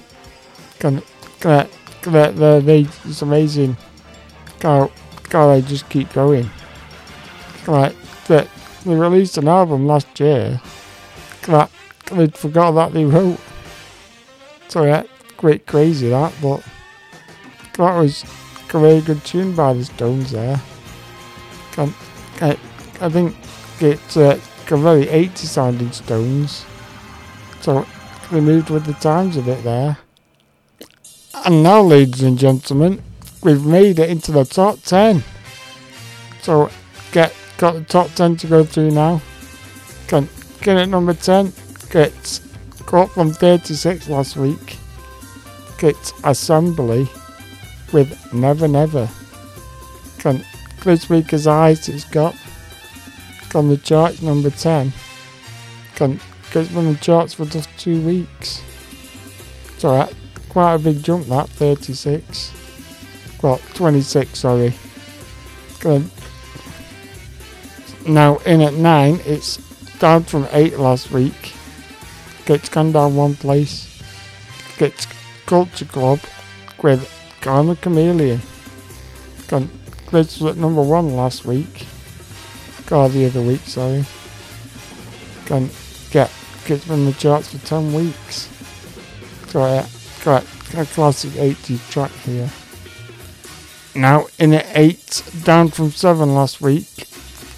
Can, 0.78 1.02
can, 1.40 1.68
can, 2.02 2.36
they, 2.36 2.60
they, 2.60 2.80
it's 2.80 3.22
amazing. 3.22 3.76
How, 4.60 4.90
how 5.30 5.48
they 5.48 5.62
just 5.62 5.88
keep 5.88 6.12
going. 6.12 6.50
Like, 7.66 7.94
they, 8.26 8.46
they 8.84 8.94
released 8.94 9.38
an 9.38 9.48
album 9.48 9.86
last 9.86 10.20
year. 10.20 10.60
That 11.46 11.70
they 12.10 12.28
forgot 12.28 12.72
that 12.72 12.92
they 12.92 13.04
wrote. 13.04 13.40
So 14.68 14.84
yeah, 14.84 15.04
quite 15.36 15.66
crazy 15.66 16.08
that, 16.08 16.32
but 16.42 16.62
that 17.76 17.98
was 17.98 18.24
a 18.72 18.78
very 18.78 19.00
good 19.00 19.24
tune 19.24 19.54
by 19.54 19.72
the 19.72 19.84
Stones 19.84 20.32
there. 20.32 20.60
Can, 21.72 21.94
I, 22.40 22.58
I 23.00 23.08
think 23.08 23.36
it's 23.80 24.16
uh, 24.16 24.40
a 24.70 24.76
very 24.76 25.08
80 25.08 25.46
sounding 25.46 25.92
Stones. 25.92 26.64
So 27.60 27.86
they 28.30 28.40
moved 28.40 28.70
with 28.70 28.84
the 28.84 28.94
times 28.94 29.36
a 29.36 29.42
bit 29.42 29.62
there. 29.64 29.98
And 31.44 31.62
now, 31.62 31.82
ladies 31.82 32.22
and 32.22 32.38
gentlemen, 32.38 33.02
we've 33.42 33.64
made 33.64 33.98
it 33.98 34.08
into 34.08 34.32
the 34.32 34.44
top 34.44 34.80
10. 34.80 35.22
So 36.42 36.70
get 37.12 37.34
got 37.58 37.74
the 37.74 37.84
top 37.84 38.10
10 38.14 38.36
to 38.38 38.46
go 38.46 38.64
through 38.64 38.90
now. 38.90 39.20
Can 40.08 40.28
get 40.60 40.76
at 40.76 40.88
number 40.88 41.14
10. 41.14 41.52
Gets 41.90 42.40
got 42.86 43.10
from 43.10 43.32
36 43.32 44.08
last 44.08 44.36
week. 44.36 44.78
Gets 45.78 46.12
Assembly 46.22 47.08
with 47.92 48.32
Never 48.32 48.68
Never. 48.68 49.08
Can 50.18 50.44
this 50.84 51.08
week 51.08 51.32
as 51.32 51.46
eyes 51.46 51.88
it's 51.88 52.04
got 52.04 52.34
on 53.54 53.68
the 53.68 53.76
charts 53.76 54.22
number 54.22 54.50
10. 54.50 54.92
Can 55.94 56.20
gets 56.52 56.74
on 56.76 56.92
the 56.92 56.98
charts 57.00 57.34
for 57.34 57.46
just 57.46 57.68
two 57.78 58.00
weeks. 58.02 58.62
It's 59.74 59.84
alright. 59.84 60.10
Uh, 60.10 60.14
quite 60.48 60.74
a 60.74 60.78
big 60.78 61.02
jump 61.02 61.26
that, 61.26 61.48
36. 61.48 62.52
Well, 63.42 63.60
26, 63.74 64.38
sorry. 64.38 64.74
Good. 65.80 66.10
Now 68.06 68.36
in 68.38 68.60
at 68.60 68.74
9, 68.74 69.20
it's 69.26 69.56
down 69.98 70.24
from 70.24 70.46
8 70.52 70.78
last 70.78 71.10
week. 71.10 71.54
Gets 72.46 72.68
gone 72.68 72.92
down 72.92 73.16
one 73.16 73.34
place. 73.34 74.02
Gets 74.78 75.06
Culture 75.46 75.86
Club 75.86 76.20
with 76.82 77.10
Karma 77.40 77.76
Chameleon. 77.76 78.40
Gone, 79.48 79.70
this 80.10 80.40
at 80.42 80.56
number 80.56 80.82
1 80.82 81.16
last 81.16 81.44
week. 81.44 81.86
God, 82.86 83.12
the 83.12 83.26
other 83.26 83.40
week, 83.40 83.62
sorry. 83.62 84.04
Gone, 85.46 85.70
get, 86.10 86.30
gets 86.66 86.84
from 86.84 87.06
the 87.06 87.12
charts 87.12 87.50
for 87.50 87.66
10 87.66 87.94
weeks. 87.94 88.48
So 89.48 89.64
yeah, 89.66 89.86
got 90.22 90.44
a 90.76 90.84
classic 90.84 91.30
80s 91.32 91.90
track 91.90 92.10
here. 92.10 92.50
Now 93.94 94.26
in 94.38 94.52
at 94.52 94.66
8, 94.74 95.22
down 95.44 95.68
from 95.68 95.90
7 95.90 96.34
last 96.34 96.60
week, 96.60 97.06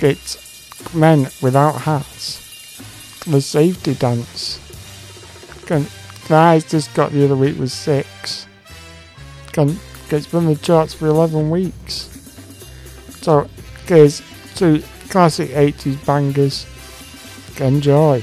it's 0.01 0.95
Men 0.95 1.29
Without 1.43 1.81
Hats. 1.83 3.25
The 3.25 3.41
Safety 3.41 3.95
Dance. 3.95 4.61
Can, 5.67 5.87
Guys 6.29 6.65
just 6.65 6.93
got 6.95 7.13
the 7.13 7.25
other 7.25 7.37
week 7.37 7.59
was 7.59 7.73
6. 7.73 8.47
Can, 9.53 9.79
gets 10.09 10.27
from 10.27 10.47
the 10.47 10.57
charts 10.57 10.95
for 10.95 11.07
11 11.07 11.51
weeks. 11.51 12.11
So, 13.23 13.49
here's 13.87 14.23
two 14.55 14.83
classic 15.09 15.51
80s 15.51 16.05
bangers. 16.07 16.67
Enjoy. 17.61 18.23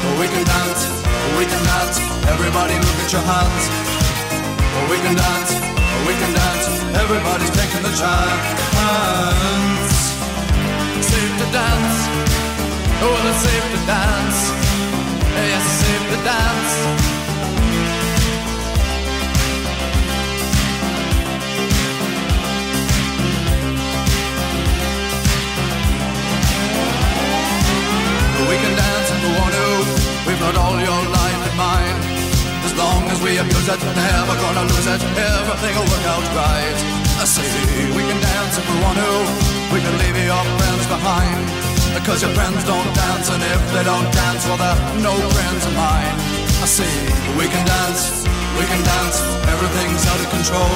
We 0.00 0.26
can 0.28 0.44
dance, 0.44 0.82
we 1.36 1.44
can 1.44 1.62
dance, 1.64 2.00
everybody 2.26 2.74
look 2.74 2.98
at 3.04 3.12
your 3.12 3.20
hands. 3.20 3.64
We 4.90 4.96
can 5.04 5.14
dance, 5.14 5.52
we 6.06 6.14
can 6.16 6.32
dance, 6.32 6.66
everybody's 6.96 7.50
taking 7.50 7.82
the 7.82 7.92
chance. 7.92 8.48
Safe 11.04 11.34
to 11.40 11.46
dance, 11.52 11.98
oh, 13.04 13.28
it's 13.28 13.40
safe 13.44 13.66
to 13.74 13.80
dance. 13.86 14.40
Yes, 15.36 15.64
safe 15.80 16.04
to 16.10 16.18
dance. 16.24 17.19
We've 30.40 30.56
all 30.56 30.80
your 30.80 31.02
life 31.20 31.42
in 31.52 31.56
mind. 31.60 32.00
As 32.64 32.72
long 32.72 33.04
as 33.12 33.20
we 33.20 33.36
abuse 33.36 33.68
it, 33.68 33.80
never 33.92 34.34
gonna 34.40 34.64
lose 34.72 34.88
it. 34.88 35.00
Everything 35.36 35.74
will 35.76 35.88
work 35.92 36.06
out 36.08 36.24
right. 36.32 36.76
I 37.20 37.24
say 37.28 37.44
we 37.92 38.02
can 38.08 38.16
dance 38.24 38.56
if 38.56 38.64
we 38.64 38.76
want 38.80 38.96
to. 39.04 39.12
We 39.68 39.78
can 39.84 39.94
leave 40.00 40.16
your 40.16 40.44
friends 40.56 40.84
behind. 40.88 41.44
Because 41.92 42.24
your 42.24 42.32
friends 42.32 42.64
don't 42.64 42.90
dance, 42.96 43.28
and 43.28 43.42
if 43.52 43.62
they 43.76 43.84
don't 43.84 44.08
dance, 44.16 44.42
well, 44.48 44.56
they're 44.56 44.80
no 45.04 45.12
friends 45.12 45.62
of 45.68 45.74
mine. 45.76 46.16
I 46.64 46.66
say 46.66 46.88
we 47.36 47.44
can 47.52 47.64
dance, 47.76 48.24
we 48.56 48.64
can 48.64 48.80
dance. 48.80 49.16
Everything's 49.44 50.04
out 50.08 50.20
of 50.24 50.28
control. 50.32 50.72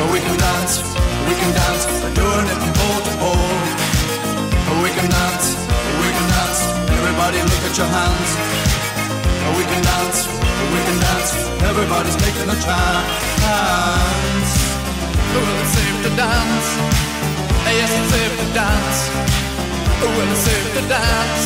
But 0.00 0.08
we 0.14 0.20
can 0.24 0.36
dance, 0.40 0.80
we 1.28 1.34
can 1.36 1.52
dance. 1.52 1.82
We're 2.02 2.16
doing 2.16 2.46
it 2.48 2.56
from 2.56 2.72
pole 2.78 3.00
to 3.04 3.12
pole. 3.20 3.52
Dance, 4.64 4.80
we 4.80 4.90
can 4.96 5.08
dance. 5.12 5.39
Everybody 7.20 7.52
look 7.52 7.64
at 7.68 7.76
your 7.76 7.84
hands. 7.84 8.32
Oh, 9.44 9.52
we 9.52 9.64
can 9.68 9.84
dance, 9.84 10.24
oh, 10.24 10.72
we 10.72 10.80
can 10.88 10.96
dance. 11.04 11.36
Everybody's 11.68 12.16
taking 12.16 12.48
a 12.48 12.56
chance. 12.56 14.48
Well, 15.28 15.44
it's 15.60 15.68
safe 15.76 16.00
to 16.00 16.10
dance. 16.16 16.68
Yes, 17.76 17.92
it's 17.92 18.08
safe 18.08 18.34
to 18.40 18.46
dance. 18.56 19.12
Well, 20.00 20.32
it's 20.32 20.48
safe 20.48 20.64
to 20.80 20.82
dance. 20.88 21.44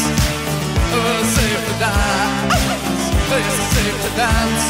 Well, 0.94 1.10
it's 1.18 1.34
safe 1.42 1.58
to 1.66 1.74
dance. 1.82 2.54
Yes, 3.34 3.50
it's 3.58 3.74
safe 3.74 3.98
to 3.98 4.10
dance. 4.14 4.62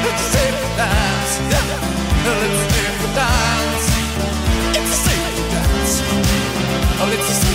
It's 0.00 0.24
safe 0.32 0.56
to 0.64 0.70
dance. 0.80 1.32
Well, 2.24 2.40
it's 2.40 2.56
safe 2.72 2.96
to 3.04 3.08
dance. 3.20 3.84
It's 4.80 4.96
safe 4.96 5.28
to 5.36 5.44
dance. 5.52 5.92
Oh, 7.04 7.12
it's 7.12 7.28
a 7.28 7.49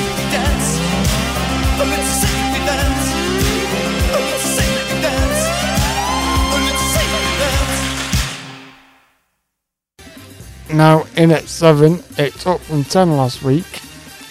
Now 10.74 11.06
in 11.16 11.32
at 11.32 11.48
seven, 11.48 12.04
it's 12.18 12.46
up 12.46 12.60
from 12.60 12.84
ten 12.84 13.16
last 13.16 13.44
week. 13.44 13.82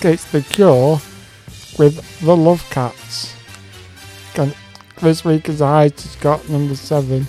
It's 0.03 0.31
The 0.31 0.43
Cure 0.43 1.01
with 1.79 2.21
The 2.21 2.37
Love 2.37 2.69
Cats. 2.69 3.35
Can, 4.35 4.53
this 5.01 5.25
week 5.25 5.49
is 5.49 5.61
the 5.61 5.67
highest 5.67 6.05
it's 6.05 6.17
got, 6.17 6.47
number 6.51 6.75
seven. 6.75 7.27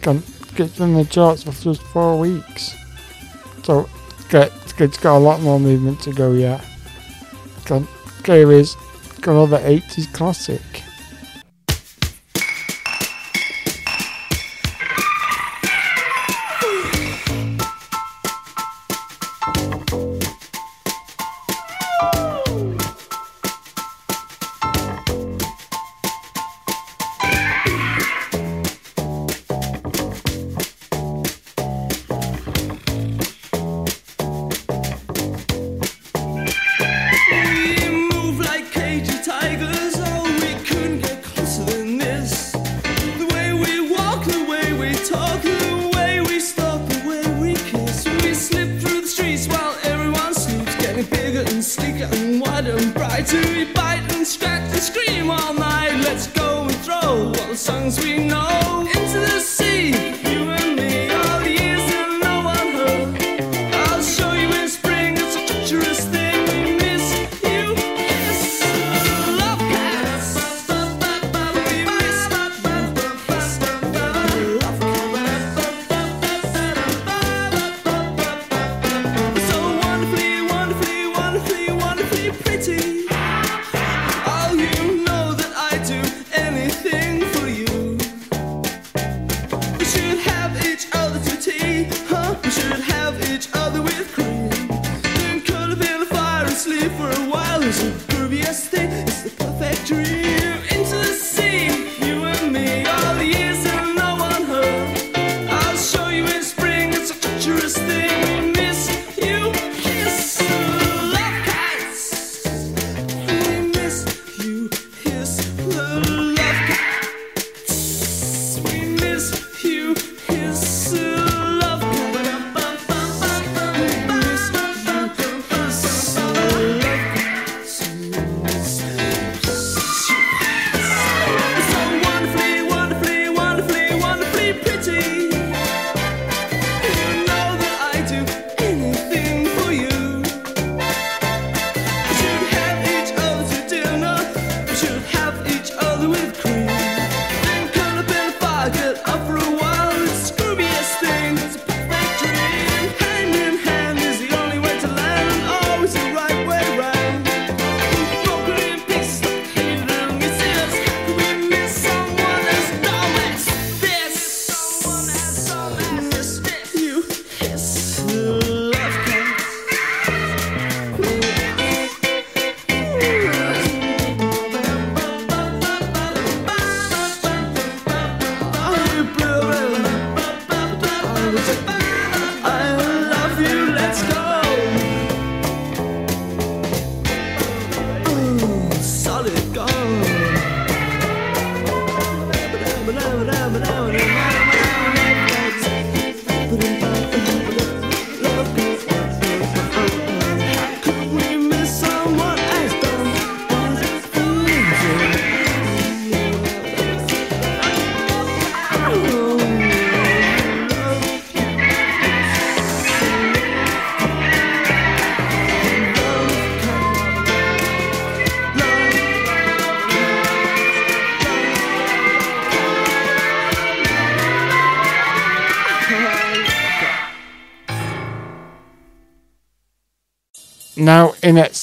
Can, 0.00 0.22
it's 0.56 0.78
been 0.78 0.90
in 0.90 0.94
the 0.94 1.04
charts 1.06 1.42
for 1.42 1.50
just 1.50 1.82
four 1.82 2.20
weeks. 2.20 2.76
So 3.64 3.88
it's 4.32 4.98
got 4.98 5.16
a 5.16 5.18
lot 5.18 5.40
more 5.40 5.58
movement 5.58 6.00
to 6.02 6.12
go 6.12 6.32
yet. 6.32 6.64
Can, 7.64 7.88
here 8.24 8.52
is 8.52 8.76
another 9.26 9.58
80s 9.58 10.12
classic. 10.12 10.60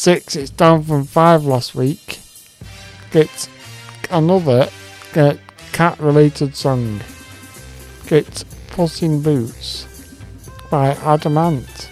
six. 0.07 0.37
It's 0.37 0.51
down 0.51 0.83
from 0.83 1.03
five 1.03 1.43
last 1.43 1.75
week. 1.75 2.21
It's 3.11 3.49
another 4.09 4.69
uh, 5.13 5.33
cat-related 5.73 6.55
song. 6.55 7.01
It's 8.05 8.45
Puss 8.69 9.01
in 9.01 9.21
Boots 9.21 9.85
by 10.71 10.91
Adam 11.03 11.37
Ant. 11.37 11.89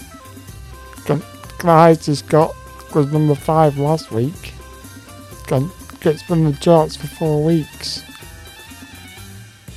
Guys, 1.57 2.05
has 2.05 2.21
got 2.21 2.55
was 2.95 3.11
number 3.11 3.35
five 3.35 3.77
last 3.77 4.11
week. 4.11 4.53
And 5.51 5.69
it's 5.99 6.23
been 6.23 6.45
the 6.45 6.57
charts 6.61 6.95
for 6.95 7.07
four 7.07 7.43
weeks. 7.43 8.01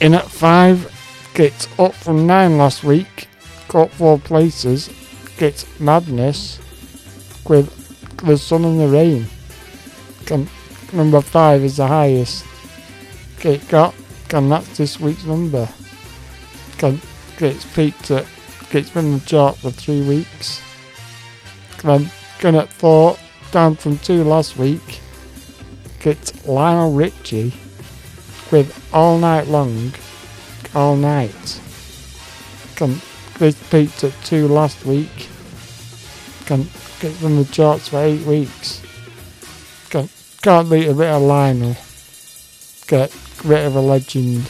In 0.01 0.15
at 0.15 0.31
five, 0.31 0.87
it's 1.35 1.67
up 1.81 1.93
from 1.93 2.29
nine 2.29 2.57
last 2.57 2.85
week. 2.85 3.27
Got 3.67 3.91
four 3.91 4.21
places. 4.21 4.91
It's 5.41 5.67
Madness 5.81 6.61
with 7.49 7.78
with 8.23 8.41
sun 8.41 8.65
and 8.65 8.81
the 8.81 8.89
rain. 8.89 9.27
Can, 10.27 10.49
number 10.93 11.21
five 11.21 11.63
is 11.63 11.77
the 11.77 11.87
highest 11.87 12.45
it 13.45 13.67
got, 13.69 13.95
and 14.33 14.51
that's 14.51 14.77
this 14.77 14.99
week's 14.99 15.25
number. 15.25 15.69
Can, 16.79 17.01
it's 17.39 17.65
peaked 17.75 18.11
at, 18.11 18.27
it's 18.73 18.91
been 18.91 19.07
in 19.07 19.13
the 19.15 19.25
chart 19.25 19.57
for 19.57 19.71
three 19.71 20.03
weeks. 20.03 20.61
Then, 21.83 22.11
going 22.41 22.57
at 22.57 22.69
four, 22.73 23.17
down 23.53 23.77
from 23.77 23.99
two 23.99 24.25
last 24.25 24.57
week. 24.57 25.01
It's 26.01 26.47
Lionel 26.47 26.93
Richie 26.93 27.53
with 28.51 28.89
All 28.93 29.19
Night 29.19 29.47
Long, 29.47 29.93
All 30.75 30.97
Night. 30.97 31.61
Can, 32.77 33.01
this 33.39 33.57
peaked 33.71 34.05
at 34.05 34.13
two 34.25 34.49
last 34.49 34.85
week. 34.85 35.29
Can, 36.47 36.67
Gets 37.01 37.23
on 37.23 37.37
the 37.37 37.45
charts 37.45 37.89
for 37.89 38.01
eight 38.01 38.27
weeks. 38.27 38.83
Can't, 39.91 40.11
can't 40.43 40.69
beat 40.69 40.89
a 40.89 40.95
bit 40.95 41.09
of 41.09 41.23
Lionel. 41.23 41.77
Get 42.89 43.15
a 43.45 43.49
bit 43.49 43.67
of 43.67 43.77
a 43.77 43.81
legend. 43.81 44.47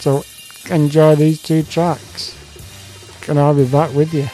So 0.00 0.24
enjoy 0.70 1.16
these 1.16 1.42
two 1.42 1.62
tracks. 1.64 2.34
And 3.28 3.38
I'll 3.38 3.54
be 3.54 3.66
back 3.66 3.92
with 3.94 4.14
you. 4.14 4.28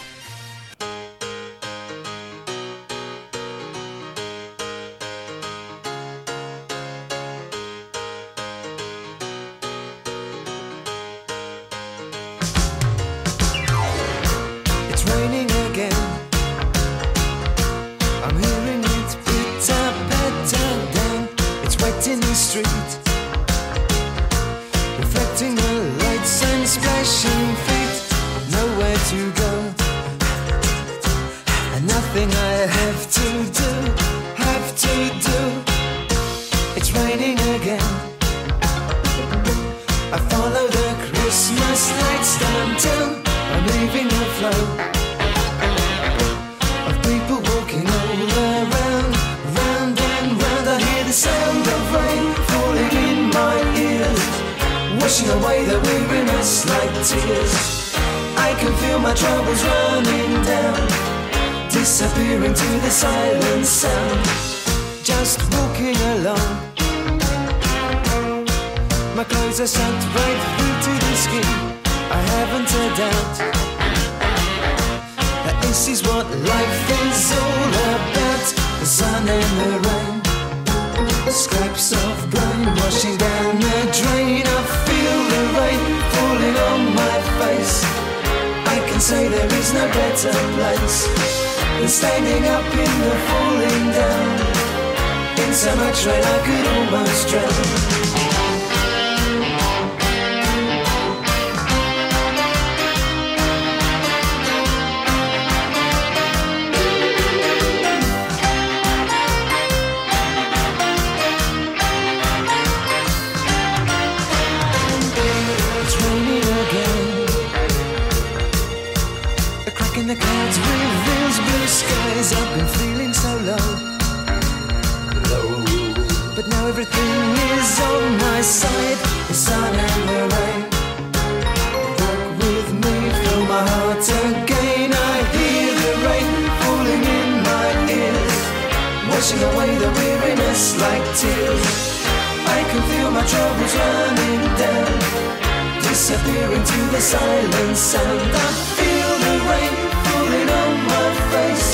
washing 139.24 139.42
away 139.42 139.74
the 139.78 139.88
weariness 139.88 140.78
like 140.80 141.04
tears. 141.16 142.04
I 142.44 142.60
can 142.68 142.82
feel 142.90 143.10
my 143.10 143.24
troubles 143.24 143.74
running 143.74 144.44
down, 144.60 145.80
disappearing 145.80 146.64
to 146.72 146.80
the 146.92 147.00
silence, 147.00 147.94
and 147.94 148.20
I 148.36 148.48
feel 148.76 149.12
the 149.24 149.34
rain 149.48 149.74
falling 150.04 150.50
on 150.60 150.72
my 150.92 151.08
face. 151.32 151.70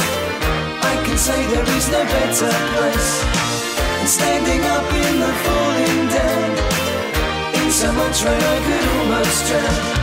I 0.93 0.95
can 1.05 1.19
say 1.19 1.39
there 1.51 1.69
is 1.77 1.87
no 1.91 2.03
better 2.05 2.55
place. 2.75 3.11
And 3.99 4.09
standing 4.09 4.63
up 4.77 4.87
in 5.05 5.15
the 5.19 5.33
falling 5.43 6.03
down, 6.15 6.51
in 7.59 7.71
so 7.73 7.93
much 7.93 8.23
rain 8.23 8.43
I 8.55 8.59
could 8.67 8.87
almost 8.95 9.47
drown. 9.49 10.00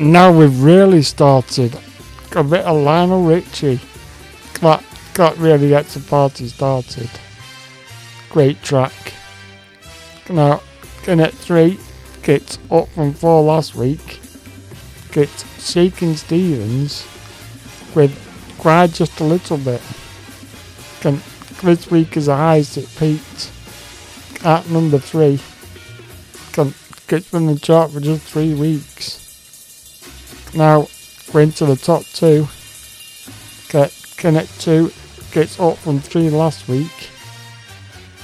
Now 0.00 0.32
we've 0.32 0.62
really 0.62 1.02
started. 1.02 1.78
A 2.34 2.42
bit 2.42 2.64
of 2.64 2.82
Lionel 2.82 3.22
Richie. 3.22 3.80
That, 4.62 4.82
that 5.14 5.36
really 5.36 5.68
gets 5.68 5.92
the 5.92 6.00
party 6.00 6.48
started. 6.48 7.10
Great 8.30 8.62
track. 8.62 8.94
Now, 10.30 10.62
in 11.06 11.20
at 11.20 11.34
three, 11.34 11.78
gets 12.22 12.58
up 12.70 12.88
from 12.88 13.12
four 13.12 13.42
last 13.42 13.74
week. 13.74 14.20
Gets 15.12 15.44
Shakin' 15.70 16.16
Stevens 16.16 17.06
with 17.94 18.16
Cry 18.58 18.86
Just 18.86 19.20
a 19.20 19.24
Little 19.24 19.58
Bit. 19.58 19.82
Can, 21.00 21.20
this 21.62 21.90
week 21.90 22.16
is 22.16 22.24
the 22.24 22.36
highest 22.36 22.78
it 22.78 22.88
peaked 22.96 23.52
at 24.46 24.66
number 24.70 24.98
three. 24.98 25.40
Gets 27.06 27.34
in 27.34 27.46
the 27.46 27.58
chart 27.58 27.90
for 27.90 28.00
just 28.00 28.22
three 28.22 28.54
weeks. 28.54 29.09
Now, 30.54 30.88
we're 31.32 31.42
into 31.42 31.66
the 31.66 31.76
top 31.76 32.04
two. 32.04 32.48
Get 33.68 33.94
Connect 34.16 34.60
2 34.60 34.92
gets 35.32 35.58
up 35.60 35.78
from 35.78 36.00
three 36.00 36.28
last 36.28 36.68
week. 36.68 37.10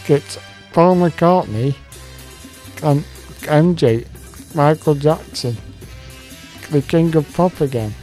Gets 0.07 0.39
Paul 0.73 0.97
McCartney 0.97 1.75
and 2.83 3.05
MJ, 3.43 4.07
Michael 4.55 4.95
Jackson, 4.95 5.57
the 6.71 6.83
king 6.83 7.15
of 7.17 7.33
pop 7.33 7.61
again, 7.61 7.95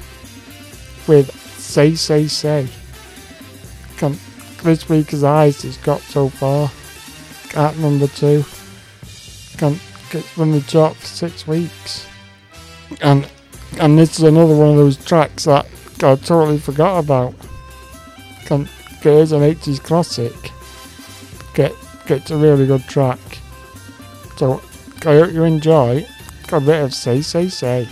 with 1.08 1.32
Say 1.60 1.96
Say 1.96 2.28
Say. 2.28 2.68
Can, 3.98 4.18
this 4.64 4.90
week 4.90 5.14
is 5.14 5.22
the 5.22 5.28
highest 5.28 5.66
it's 5.66 5.78
got 5.78 6.02
so 6.02 6.30
far. 6.30 6.72
At 7.56 7.78
number 7.78 8.08
two. 8.08 8.44
Can, 9.58 9.80
gets 10.10 10.38
on 10.40 10.52
the 10.52 10.62
top 10.62 10.96
six 10.98 11.46
weeks. 11.46 12.08
And 13.02 13.30
and 13.80 13.98
this 13.98 14.20
is 14.20 14.24
another 14.24 14.56
one 14.56 14.70
of 14.70 14.78
those 14.78 15.04
tracks 15.04 15.46
that 15.46 15.66
I 15.98 16.16
totally 16.16 16.58
forgot 16.58 17.04
about. 17.04 17.34
Can, 18.46 18.68
here's 19.02 19.32
an 19.32 19.42
80s 19.42 19.82
classic. 19.82 20.34
Get 21.54 21.74
gets 22.06 22.32
a 22.32 22.38
really 22.38 22.68
good 22.68 22.84
track. 22.84 23.20
So 24.38 24.62
I 25.06 25.16
hope 25.16 25.32
you 25.32 25.44
enjoy. 25.44 26.06
Got 26.48 26.64
a 26.64 26.66
bit 26.66 26.84
of 26.84 26.94
say 26.94 27.22
say. 27.22 27.50
Say, 27.50 27.88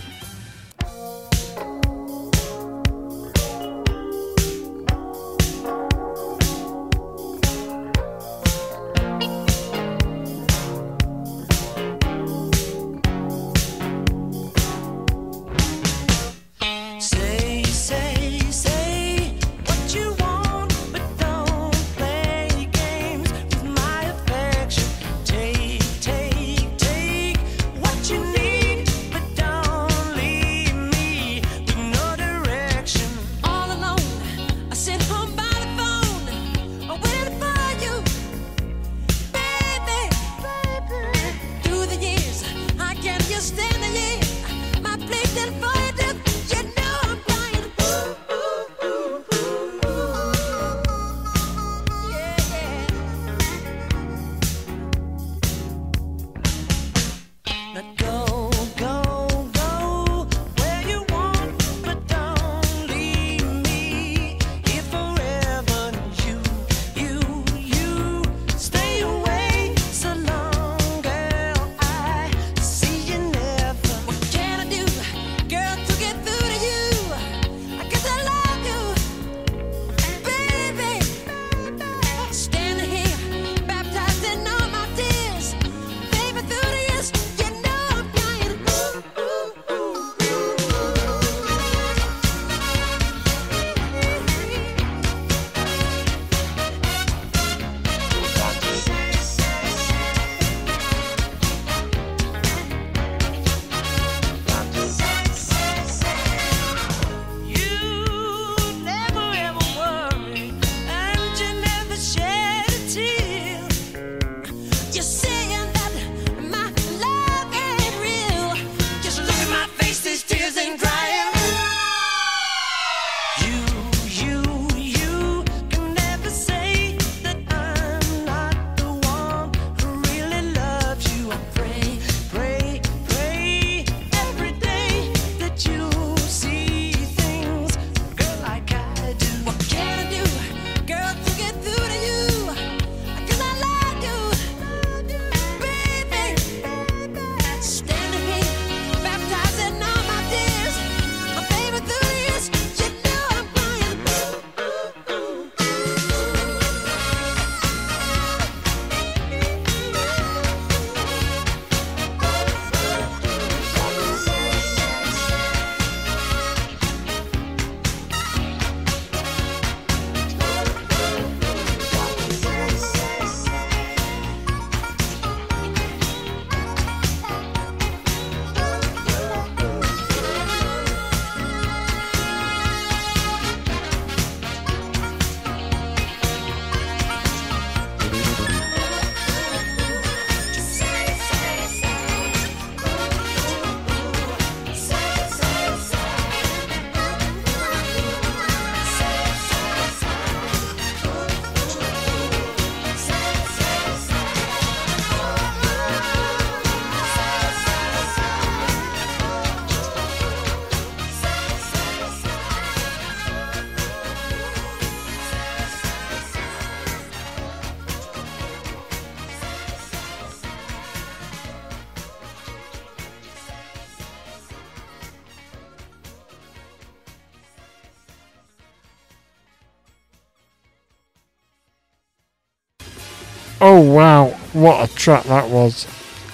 Oh 233.74 233.80
wow, 233.80 234.26
what 234.52 234.90
a 234.90 234.94
track 234.94 235.24
that 235.24 235.48
was. 235.48 235.86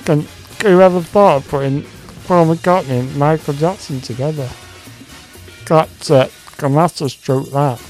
Can 0.05 0.26
whoever 0.60 1.00
thought 1.00 1.36
of 1.36 1.49
putting 1.49 1.84
Paul 2.25 2.47
McCartney 2.47 2.99
and 2.99 3.17
Michael 3.17 3.55
Jackson 3.55 4.00
together? 4.00 4.50
That's 5.67 6.10
uh, 6.10 6.28
a 6.58 6.68
master 6.68 7.08
stroke 7.08 7.49
that. 7.52 7.81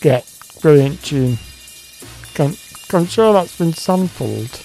Get 0.00 0.24
brilliant 0.62 1.02
tune. 1.02 1.36
Can, 2.32 2.54
I'm 2.94 3.04
sure 3.04 3.34
that's 3.34 3.58
been 3.58 3.74
sampled. 3.74 4.62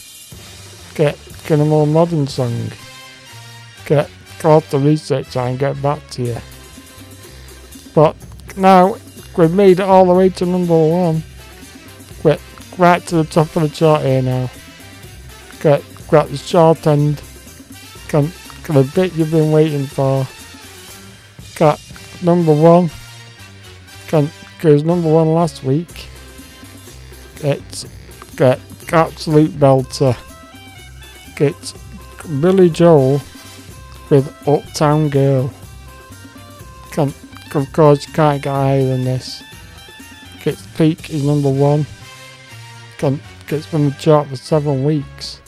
Get 0.95 1.19
get 1.45 1.59
a 1.59 1.65
more 1.65 1.85
modern 1.85 2.27
song. 2.27 2.71
Get 3.85 4.09
off 4.45 4.69
the 4.69 4.79
research 4.79 5.35
and 5.35 5.59
get 5.59 5.81
back 5.81 5.99
to 6.11 6.21
you. 6.23 6.37
But 7.93 8.15
now 8.55 8.95
we've 9.37 9.53
made 9.53 9.81
it 9.81 9.85
all 9.85 10.05
the 10.05 10.13
way 10.13 10.29
to 10.29 10.45
number 10.45 10.73
one. 10.73 11.23
We're 12.23 12.37
right 12.77 13.05
to 13.07 13.15
the 13.15 13.23
top 13.23 13.55
of 13.55 13.63
the 13.63 13.69
chart 13.69 14.03
here 14.03 14.21
now. 14.21 14.49
Get 15.61 15.83
got 16.09 16.29
the 16.29 16.37
short 16.37 16.85
end. 16.87 17.21
Got, 18.09 18.25
got 18.63 18.73
the 18.73 18.91
bit 18.93 19.13
you've 19.13 19.31
been 19.31 19.51
waiting 19.51 19.85
for. 19.85 20.27
Got 21.55 21.81
number 22.21 22.53
one. 22.53 22.89
Got, 24.09 24.29
goes 24.59 24.83
number 24.83 25.09
one 25.09 25.33
last 25.33 25.63
week. 25.63 26.07
It's 27.41 27.85
got 28.35 28.59
absolute 28.91 29.51
belter. 29.51 30.15
It's 31.39 31.73
Billy 32.39 32.69
Joel 32.69 33.21
with 34.09 34.47
Uptown 34.47 35.09
Girl. 35.09 35.51
Can, 36.91 37.13
of 37.53 37.73
course, 37.73 38.07
you 38.07 38.13
can't 38.13 38.41
get 38.41 38.51
higher 38.51 38.85
than 38.85 39.03
this. 39.03 39.43
Gets 40.43 40.65
peak 40.77 41.09
is 41.09 41.23
number 41.25 41.49
one 41.49 41.85
gets 43.47 43.67
been 43.67 43.89
the 43.89 43.95
chart 43.99 44.27
for 44.27 44.35
several 44.35 44.77
weeks. 44.77 45.41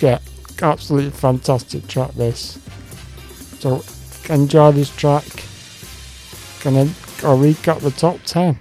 Yeah, 0.00 0.18
absolutely 0.62 1.10
fantastic 1.10 1.86
track 1.86 2.12
this. 2.12 2.58
So 3.60 3.84
enjoy 4.32 4.72
this 4.72 4.94
track. 4.94 5.24
Gonna 6.62 6.90
I'll 7.22 7.38
recap 7.38 7.80
the 7.80 7.90
top 7.90 8.22
10. 8.24 8.58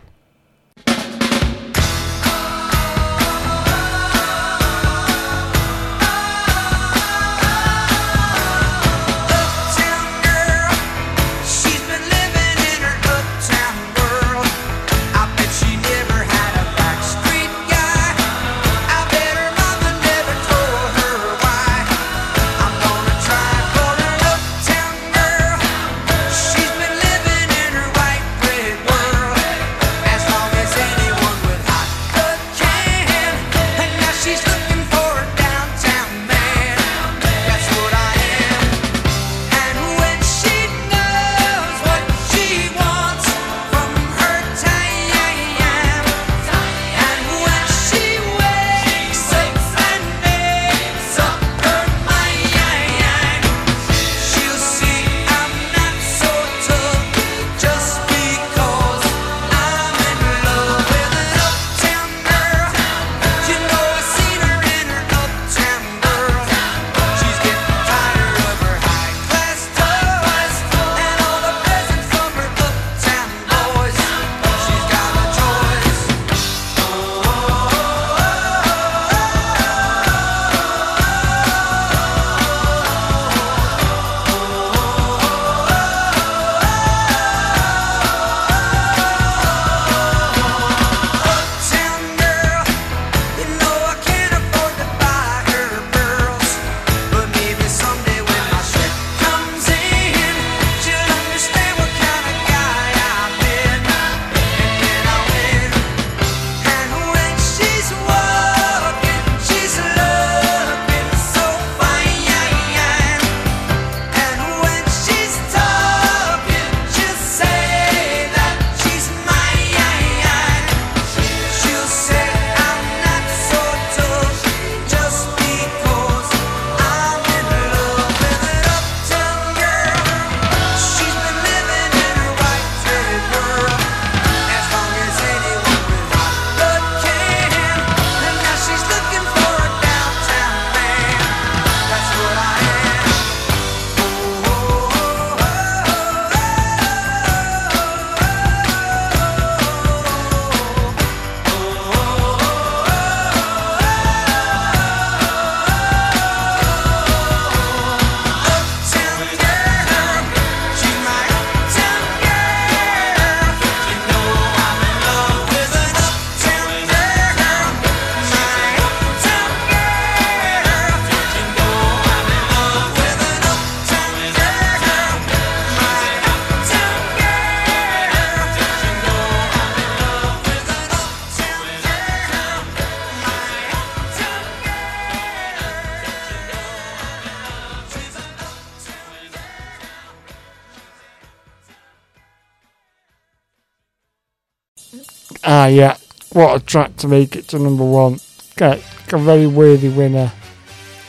What 196.40 196.56
a 196.56 196.66
track 196.66 196.96
to 197.00 197.08
make 197.10 197.36
it 197.36 197.50
to 197.50 197.60
number 197.60 197.84
one. 197.84 198.22
Get 198.56 198.82
a 199.12 199.18
very 199.18 199.46
worthy 199.46 199.90
winner 199.90 200.32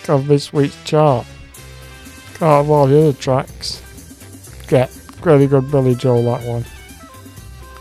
of 0.09 0.27
this 0.27 0.53
week's 0.53 0.83
chart. 0.83 1.25
Out 2.41 2.63
of 2.63 2.71
all 2.71 2.89
the 2.89 2.99
other 2.99 3.13
tracks, 3.13 3.81
get 4.67 4.91
really 5.23 5.47
good 5.47 5.71
Billy 5.71 5.95
Joel 5.95 6.25
that 6.25 6.45
one. 6.49 6.65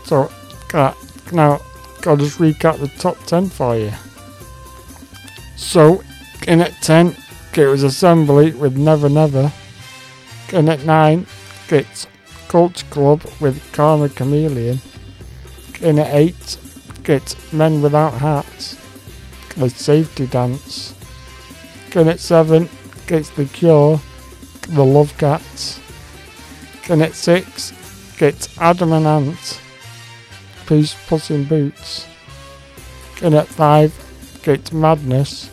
So, 0.04 0.30
uh, 0.74 0.94
now 1.32 1.60
I'll 2.06 2.16
just 2.16 2.38
recap 2.38 2.78
the 2.78 2.86
top 2.86 3.18
10 3.24 3.48
for 3.48 3.76
you. 3.76 3.90
So, 5.56 6.04
in 6.46 6.60
at 6.60 6.80
10, 6.82 7.16
it 7.56 7.66
was 7.66 7.82
Assembly 7.82 8.52
with 8.52 8.76
Never 8.76 9.08
Never. 9.08 9.52
In 10.52 10.68
at 10.68 10.84
9, 10.84 11.26
it's 11.68 12.06
Culture 12.46 12.86
Club 12.90 13.24
with 13.40 13.60
Karma 13.72 14.08
Chameleon. 14.08 14.78
In 15.80 15.98
at 15.98 16.14
8, 16.14 16.58
it's 17.10 17.52
Men 17.52 17.82
Without 17.82 18.14
Hats. 18.14 18.76
the 19.56 19.68
safety 19.68 20.26
dance. 20.26 20.94
Can 21.90 22.16
seven, 22.18 22.68
gets 23.06 23.30
the 23.30 23.46
cure, 23.46 24.00
the 24.68 24.84
love 24.84 25.16
cats. 25.18 25.80
Can 26.82 27.12
six, 27.12 27.72
gets 28.16 28.56
Adam 28.58 28.92
and 28.92 29.06
Ant, 29.06 29.60
Peace 30.66 30.94
Puss 31.08 31.30
in 31.30 31.44
Boots. 31.44 32.06
Can 33.16 33.40
five, 33.46 33.92
gets 34.44 34.72
Madness, 34.72 35.50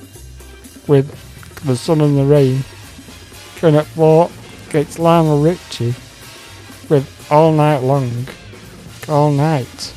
with 0.88 1.10
the 1.66 1.76
sun 1.76 2.02
and 2.02 2.18
the 2.18 2.26
rain. 2.26 2.64
At 3.64 3.88
four, 3.88 4.30
gets 4.70 5.00
Lionel 5.00 5.42
Richie, 5.42 5.96
with 6.88 7.28
All 7.32 7.52
Night 7.52 7.80
Long, 7.80 8.28
All 9.10 9.32
Night. 9.32 9.97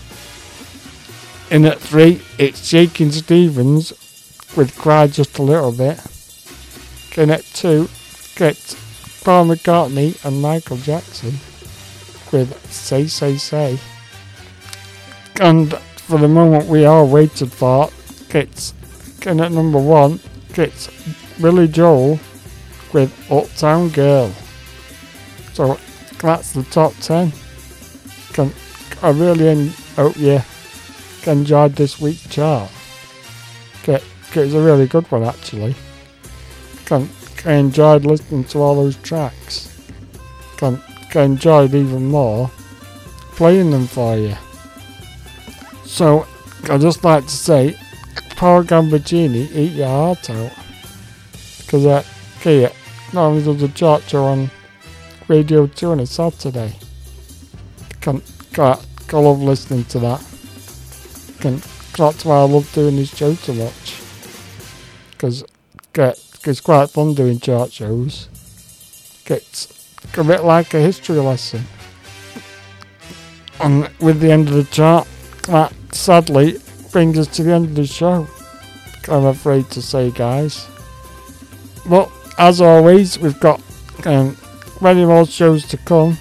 In 1.51 1.65
at 1.65 1.81
three, 1.81 2.23
it's 2.39 2.65
Shakin' 2.65 3.11
Stevens 3.11 3.91
with 4.57 4.79
Cry 4.79 5.09
Just 5.09 5.37
a 5.39 5.43
Little 5.43 5.73
Bit. 5.73 5.99
In 7.19 7.29
at 7.29 7.43
two, 7.43 7.89
gets 8.37 8.77
Paul 9.25 9.47
McCartney 9.47 10.25
and 10.25 10.41
Michael 10.41 10.77
Jackson 10.77 11.33
with 12.31 12.57
Say 12.70 13.09
Say 13.09 13.37
Say. 13.37 13.81
And 15.41 15.75
for 15.75 16.20
the 16.20 16.29
moment 16.29 16.67
we 16.67 16.85
all 16.85 17.09
waited 17.09 17.51
for, 17.51 17.91
gets 18.29 18.73
in 19.27 19.41
at 19.41 19.51
number 19.51 19.81
one, 19.81 20.20
gets 20.55 20.89
Billy 21.41 21.67
Joel 21.67 22.20
with 22.93 23.12
Uptown 23.29 23.89
Girl. 23.89 24.31
So 25.55 25.81
that's 26.20 26.53
the 26.53 26.62
top 26.70 26.95
ten. 27.01 27.33
Can, 28.35 28.53
I 29.03 29.11
really 29.11 29.70
hope 29.97 30.17
you 30.17 30.41
enjoyed 31.27 31.75
this 31.75 32.01
week's 32.01 32.29
chart. 32.29 32.71
It, 33.85 34.05
it's 34.35 34.55
a 34.55 34.61
really 34.61 34.87
good 34.87 35.11
one 35.11 35.25
actually. 35.25 35.75
I 36.91 37.53
enjoyed 37.53 38.05
listening 38.05 38.45
to 38.45 38.59
all 38.59 38.75
those 38.75 38.97
tracks. 38.97 39.69
I 40.63 41.23
enjoyed 41.23 41.75
even 41.75 42.07
more 42.07 42.51
playing 43.33 43.71
them 43.71 43.87
for 43.87 44.17
you. 44.17 44.37
So 45.85 46.27
I'd 46.69 46.81
just 46.81 47.03
like 47.03 47.25
to 47.25 47.31
say, 47.31 47.77
Paul 48.37 48.65
Gambaccini, 48.65 49.51
eat 49.55 49.73
your 49.73 49.89
heart 49.89 50.29
out. 50.29 50.53
Because 51.59 51.87
uh, 51.87 52.05
Kia 52.43 52.71
not 53.13 53.27
only 53.29 53.43
does 53.43 53.63
a 53.63 53.69
chart 53.69 54.03
show 54.09 54.25
on 54.25 54.51
Radio 55.29 55.67
2 55.67 55.91
on 55.91 56.01
a 56.01 56.07
Saturday. 56.07 56.75
I 59.13 59.17
love 59.17 59.43
listening 59.43 59.85
to 59.87 59.99
that. 60.01 60.30
Can, 61.41 61.62
that's 61.97 62.25
why 62.25 62.36
I 62.36 62.43
love 62.43 62.70
doing 62.73 62.97
this 62.97 63.15
show 63.17 63.35
so 63.35 63.55
much. 63.55 64.01
Because 65.12 65.44
it's 65.93 66.60
quite 66.60 66.91
fun 66.91 67.15
doing 67.15 67.41
chart 67.41 67.73
shows. 67.73 68.28
It's 69.27 69.94
a 70.17 70.25
bit 70.25 70.44
like 70.44 70.75
a 70.75 70.81
history 70.81 71.19
lesson. 71.19 71.62
And 73.60 73.89
with 74.01 74.20
the 74.20 74.31
end 74.33 74.49
of 74.49 74.55
the 74.55 74.65
chart, 74.65 75.07
that 75.44 75.73
sadly 75.94 76.59
brings 76.93 77.19
us 77.19 77.28
to 77.36 77.43
the 77.43 77.52
end 77.52 77.67
of 77.67 77.75
the 77.75 77.86
show. 77.86 78.27
I'm 79.09 79.27
afraid 79.27 79.70
to 79.70 79.83
say, 79.83 80.10
guys. 80.10 80.67
But 81.89 82.10
as 82.39 82.60
always, 82.60 83.19
we've 83.19 83.39
got 83.41 83.62
um, 84.05 84.36
many 84.81 85.05
more 85.05 85.27
shows 85.27 85.67
to 85.69 85.77
come. 85.77 86.17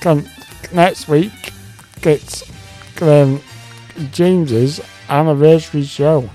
Can, 0.00 0.28
next 0.72 1.08
week, 1.08 1.52
it's 2.02 2.42
um, 3.02 3.40
James's 4.10 4.80
anniversary 5.08 5.84
show. 5.84 6.28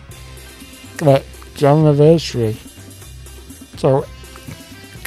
Like, 1.01 1.25
anniversary. 1.61 2.57
So, 3.77 4.05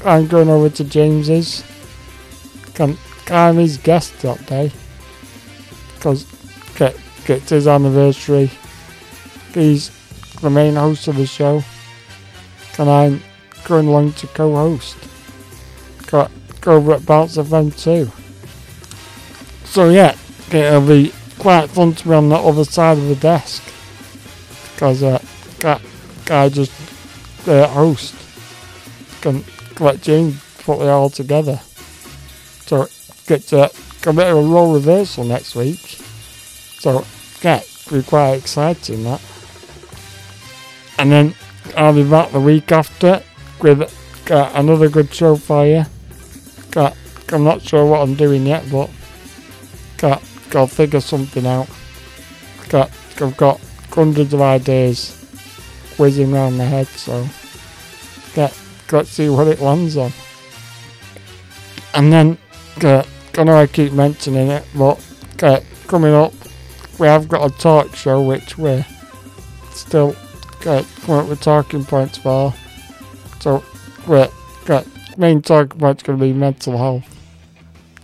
I'm 0.05 0.27
going 0.27 0.49
over 0.49 0.69
to 0.71 0.85
James's. 0.85 1.65
Can, 2.75 2.97
I'm 3.29 3.57
his 3.57 3.79
guest 3.79 4.19
that 4.21 4.45
day. 4.47 4.73
Because 5.95 6.27
it's 7.29 7.51
his 7.51 7.69
anniversary. 7.69 8.51
He's 9.55 9.91
the 10.41 10.51
main 10.51 10.75
host 10.75 11.09
of 11.09 11.17
the 11.17 11.27
show. 11.27 11.63
And 12.79 12.91
I'm 12.91 13.23
going 13.65 13.87
along 13.87 14.13
to 14.15 14.27
co-host. 14.29 14.97
Got 16.07 16.31
go 16.61 16.77
over 16.77 16.95
at 16.95 17.07
Bounce 17.07 17.37
FM 17.37 17.77
too. 17.77 18.11
So 19.65 19.91
yeah, 19.91 20.17
it'll 20.51 20.87
be 20.87 21.13
quite 21.43 21.69
fun 21.71 21.93
to 21.93 22.05
be 22.05 22.15
on 22.15 22.29
the 22.29 22.37
other 22.37 22.65
side 22.65 22.97
of 22.97 23.09
the 23.09 23.17
desk. 23.17 23.65
Because 24.73 25.03
uh, 25.03 25.21
that 25.59 25.83
guy 26.25 26.49
just 26.49 26.71
uh, 27.49 27.67
host 27.67 28.15
can 29.23 29.43
let 29.81 30.01
James 30.01 30.41
put 30.59 30.81
it 30.81 30.89
all 30.89 31.11
together. 31.11 31.59
So 32.67 32.87
get 33.27 33.43
to 33.49 33.73
of 34.31 34.39
a 34.39 34.49
role 34.49 34.73
reversal 34.73 35.25
next 35.25 35.57
week. 35.57 35.81
So 36.79 37.05
yeah, 37.43 37.63
be 37.91 38.05
quite 38.05 38.35
exciting 38.35 39.03
that. 39.03 39.21
And 40.97 41.11
then 41.11 41.35
I'll 41.77 41.93
be 41.93 42.09
back 42.09 42.31
the 42.31 42.39
week 42.39 42.71
after 42.71 43.21
with 43.61 43.83
uh, 44.31 44.53
another 44.55 44.89
good 44.89 45.13
show 45.13 45.35
for 45.35 45.67
you. 45.67 45.87
I'm 47.33 47.43
not 47.43 47.63
sure 47.63 47.85
what 47.85 48.01
I'm 48.01 48.15
doing 48.15 48.47
yet, 48.47 48.71
but 48.71 48.89
got 49.97 50.23
got 50.53 50.69
to 50.69 50.75
figure 50.75 51.01
something 51.01 51.47
out. 51.47 51.69
Got 52.69 52.91
I've 53.21 53.37
got 53.37 53.61
hundreds 53.91 54.33
of 54.33 54.41
ideas 54.41 55.19
whizzing 55.99 56.33
around 56.33 56.57
my 56.59 56.65
head, 56.65 56.87
so 56.87 57.27
got 58.93 59.07
to 59.07 59.11
see 59.11 59.29
what 59.31 59.49
it 59.49 59.61
lands 59.61 59.97
on. 59.97 60.13
And 61.95 62.13
then 62.13 62.39
uh, 62.83 63.03
I 63.37 63.45
know 63.45 63.57
I 63.57 63.67
keep 63.67 63.93
mentioning 63.93 64.49
it, 64.49 64.65
but 64.77 65.03
uh, 65.43 65.61
coming 65.89 66.13
up, 66.13 66.35
we 66.99 67.07
have 67.07 67.27
got 67.27 67.51
a 67.51 67.59
talk 67.59 67.97
show 67.97 68.23
which 68.23 68.59
we're 68.59 68.85
still 69.71 70.15
uh, 70.67 70.85
coming 71.01 71.23
up 71.23 71.29
with 71.29 71.41
talking 71.41 71.85
points 71.85 72.19
for. 72.19 72.53
So 73.41 73.65
we're 74.07 74.29
main 75.17 75.41
talking 75.41 75.79
point's 75.81 76.03
going 76.03 76.19
to 76.19 76.25
be 76.25 76.35
mental 76.35 76.77
health, 76.77 77.05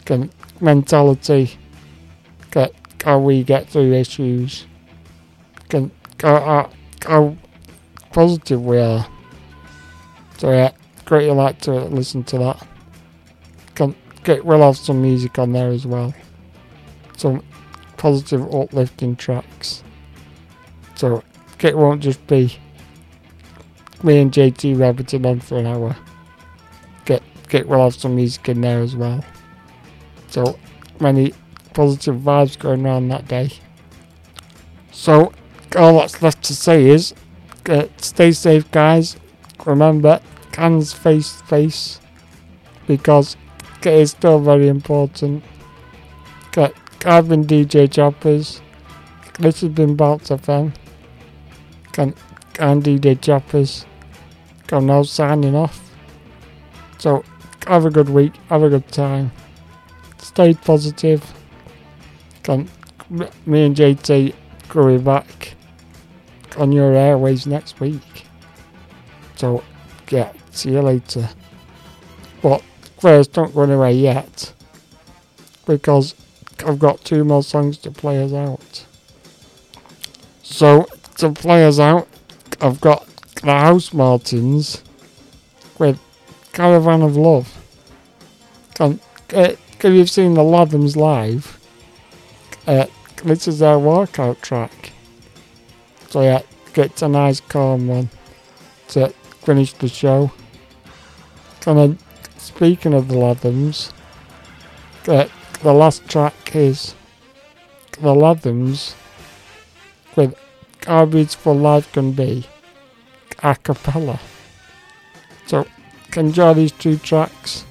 Can- 0.06 0.30
mentality, 0.60 1.46
get 1.46 1.57
how 3.08 3.18
we 3.18 3.42
get 3.42 3.66
through 3.66 3.94
issues, 3.94 4.66
can 5.70 5.90
how, 6.20 6.34
uh, 6.34 6.40
how, 6.42 6.70
how 7.06 7.36
positive 8.12 8.62
we 8.62 8.78
are. 8.78 9.06
So 10.36 10.50
yeah, 10.50 10.72
great 11.06 11.24
you 11.24 11.32
like 11.32 11.58
to 11.62 11.72
listen 11.72 12.22
to 12.24 12.38
that. 12.38 12.66
Can 13.74 13.94
get 14.24 14.44
we'll 14.44 14.60
have 14.60 14.76
some 14.76 15.00
music 15.00 15.38
on 15.38 15.52
there 15.52 15.70
as 15.70 15.86
well. 15.86 16.12
Some 17.16 17.42
positive 17.96 18.42
uplifting 18.54 19.16
tracks. 19.16 19.82
So 20.94 21.24
it 21.60 21.78
won't 21.78 22.02
just 22.02 22.26
be 22.26 22.58
me 24.02 24.20
and 24.20 24.30
JT 24.30 24.78
rabbiting 24.78 25.24
on 25.24 25.40
for 25.40 25.56
an 25.56 25.66
hour. 25.66 25.96
Get 27.06 27.22
get 27.48 27.66
we'll 27.66 27.84
have 27.84 27.94
some 27.94 28.16
music 28.16 28.50
in 28.50 28.60
there 28.60 28.80
as 28.80 28.94
well. 28.94 29.24
So 30.28 30.58
many 31.00 31.32
positive 31.78 32.16
vibes 32.16 32.58
going 32.58 32.84
on 32.86 33.06
that 33.06 33.28
day. 33.28 33.52
So 34.90 35.32
all 35.76 36.00
that's 36.00 36.20
left 36.20 36.42
to 36.46 36.54
say 36.56 36.86
is 36.86 37.14
uh, 37.68 37.86
stay 37.98 38.32
safe 38.32 38.68
guys. 38.72 39.16
Remember 39.64 40.20
cans 40.50 40.92
face 40.92 41.40
face 41.42 42.00
because 42.88 43.36
it 43.82 43.86
is 43.92 44.10
still 44.10 44.40
very 44.40 44.66
important. 44.66 45.44
Get, 46.50 46.74
I've 47.06 47.28
been 47.28 47.44
DJ 47.44 47.88
Choppers. 47.88 48.60
This 49.38 49.60
has 49.60 49.70
been 49.70 49.94
Bounce 49.94 50.30
FM. 50.30 50.74
Can 51.92 52.12
and 52.58 52.82
DJ 52.82 53.20
Choppers. 53.20 53.86
I'm 54.72 54.86
now 54.86 55.04
signing 55.04 55.54
off. 55.54 55.94
So 56.98 57.22
have 57.68 57.86
a 57.86 57.90
good 57.90 58.08
week, 58.08 58.32
have 58.48 58.64
a 58.64 58.68
good 58.68 58.88
time. 58.88 59.30
Stay 60.18 60.54
positive. 60.54 61.37
Me 62.48 63.66
and 63.66 63.76
JT 63.76 64.34
be 64.72 64.98
back 64.98 65.54
on 66.56 66.72
your 66.72 66.94
airways 66.94 67.46
next 67.46 67.80
week. 67.80 68.24
So 69.36 69.62
yeah, 70.10 70.32
see 70.50 70.70
you 70.70 70.80
later. 70.80 71.28
But 72.42 72.62
first 73.00 73.32
don't 73.32 73.54
go 73.54 73.62
anywhere 73.62 73.90
yet. 73.90 74.52
Because 75.66 76.14
I've 76.64 76.78
got 76.78 77.04
two 77.04 77.24
more 77.24 77.42
songs 77.42 77.78
to 77.78 77.90
play 77.90 78.22
us 78.22 78.32
out. 78.32 78.86
So 80.42 80.86
to 81.18 81.30
play 81.30 81.66
us 81.66 81.78
out, 81.78 82.08
I've 82.60 82.80
got 82.80 83.06
the 83.34 83.52
Housemartins 83.52 84.82
with 85.78 86.00
Caravan 86.52 87.02
of 87.02 87.16
Love. 87.16 87.54
And, 88.80 89.00
uh, 89.34 89.52
you've 89.82 90.10
seen 90.10 90.34
the 90.34 90.42
Lathams 90.42 90.96
live, 90.96 91.57
uh, 92.68 92.86
this 93.24 93.48
is 93.48 93.58
their 93.58 93.78
workout 93.78 94.40
track. 94.42 94.92
So 96.10 96.22
yeah, 96.22 96.42
get 96.74 97.00
a 97.02 97.08
nice 97.08 97.40
calm 97.40 97.88
one 97.88 98.10
to 98.88 99.08
finish 99.42 99.72
the 99.72 99.88
show. 99.88 100.30
And 101.66 101.98
speaking 102.36 102.94
of 102.94 103.08
the 103.08 103.14
Lathams, 103.14 103.92
uh, 105.06 105.28
the 105.62 105.72
last 105.72 106.06
track 106.08 106.54
is 106.54 106.94
the 107.92 108.14
Lathams 108.14 108.94
with 110.14 110.34
How 110.86 111.06
Beautiful 111.06 111.54
Life 111.54 111.90
Can 111.92 112.12
Be 112.12 112.46
a 113.42 113.54
cappella. 113.54 114.20
So, 115.46 115.66
enjoy 116.16 116.54
these 116.54 116.72
two 116.72 116.98
tracks. 116.98 117.64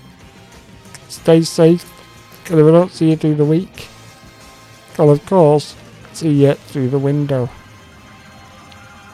Stay 1.10 1.42
safe, 1.44 1.86
I 2.46 2.56
don't 2.56 2.92
see 2.92 3.10
you 3.12 3.16
through 3.16 3.36
the 3.36 3.46
week, 3.46 3.88
I'll 5.00 5.10
of 5.12 5.26
course 5.26 5.76
see 6.14 6.46
you 6.46 6.54
through 6.54 6.90
the 6.90 7.00
window. 7.00 7.50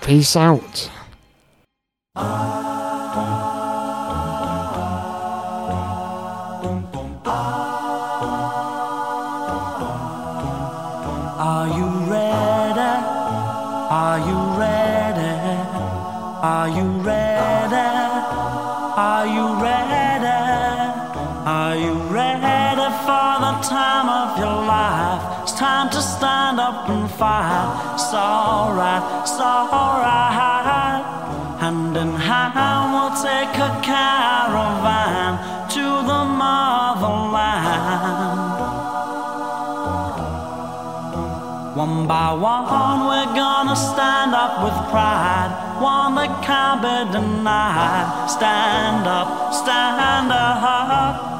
Peace 0.01 0.35
out. 0.35 0.89
Ah. 2.15 2.82
To 25.93 26.01
stand 26.01 26.59
up 26.59 26.89
and 26.89 27.09
fight. 27.11 27.93
It's 27.93 28.13
alright, 28.13 29.03
it's 29.21 29.39
alright. 29.39 31.03
Hand 31.61 31.95
in 31.95 32.11
hand, 32.15 32.93
we'll 32.93 33.15
take 33.29 33.55
a 33.67 33.71
caravan 33.85 35.37
to 35.69 35.85
the 36.09 36.21
motherland. 36.41 37.83
One 41.77 42.07
by 42.07 42.33
one, 42.33 42.99
we're 43.09 43.33
gonna 43.35 43.75
stand 43.75 44.33
up 44.33 44.63
with 44.63 44.77
pride. 44.89 45.51
One 45.79 46.15
that 46.15 46.33
can't 46.43 46.81
be 46.81 46.97
denied. 47.13 48.29
Stand 48.29 49.05
up, 49.05 49.53
stand 49.53 50.31
up. 50.31 51.33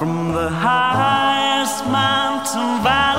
From 0.00 0.32
the 0.32 0.50
highest 0.50 1.86
mountain 1.86 2.82
valley 2.82 3.11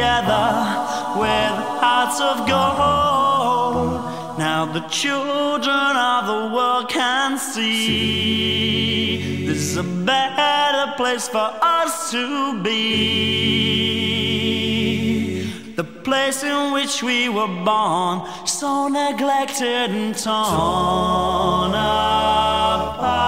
together 0.00 0.48
with 1.20 1.54
hearts 1.84 2.18
of 2.20 2.36
gold. 2.48 4.00
Now 4.38 4.64
the 4.72 4.80
children 4.88 5.96
of 6.10 6.26
the 6.26 6.48
world 6.54 6.88
can 6.88 7.36
see 7.38 8.64
this 9.46 9.58
is 9.58 9.76
a 9.76 9.82
better 9.82 10.94
place 10.96 11.28
for 11.28 11.50
us 11.60 12.10
to 12.12 12.62
be. 12.62 12.70
The 15.76 15.84
place 15.84 16.42
in 16.44 16.72
which 16.72 17.02
we 17.02 17.28
were 17.28 17.54
born, 17.70 18.26
so 18.46 18.88
neglected 18.88 19.90
and 19.90 20.16
torn 20.16 21.72
apart. 21.74 23.26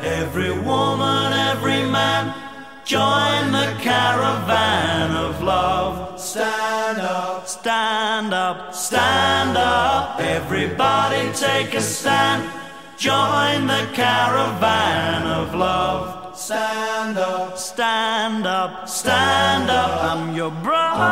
Every 0.00 0.52
woman, 0.58 1.34
every 1.50 1.82
man, 1.98 2.41
join 2.84 3.52
the 3.52 3.76
caravan 3.80 5.10
of 5.12 5.42
love. 5.42 6.20
Stand 6.20 6.98
up, 7.00 7.46
stand 7.46 8.34
up, 8.34 8.74
stand 8.74 9.56
up. 9.56 10.20
Everybody 10.20 11.32
take 11.32 11.74
a 11.74 11.80
stand. 11.80 12.50
Join 12.98 13.66
the 13.66 13.88
caravan 13.92 15.26
of 15.26 15.54
love. 15.54 16.36
Stand 16.36 17.18
up, 17.18 17.58
stand 17.58 18.46
up, 18.46 18.88
stand 18.88 19.70
up. 19.70 20.02
I'm 20.04 20.34
your 20.34 20.50
brother. 20.50 21.02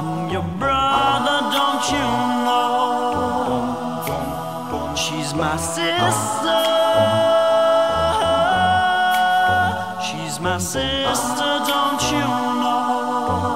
I'm 0.00 0.30
your 0.30 0.42
brother, 0.58 1.40
don't 1.56 1.90
you 1.92 2.06
know? 2.46 3.82
She's 4.96 5.34
my 5.34 5.56
sister. 5.56 7.31
My 10.42 10.58
sister, 10.58 11.62
don't 11.68 12.02
you 12.10 12.26
know? 12.62 13.54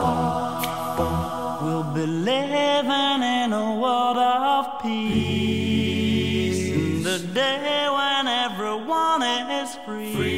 We'll 1.61 1.83
be 1.93 2.07
living 2.07 3.23
in 3.23 3.53
a 3.53 3.75
world 3.83 4.17
of 4.17 4.81
peace. 4.83 6.63
The 7.03 7.19
day 7.35 7.89
when 7.91 8.29
everyone 8.29 9.23
is 9.25 9.75
free. 9.85 10.37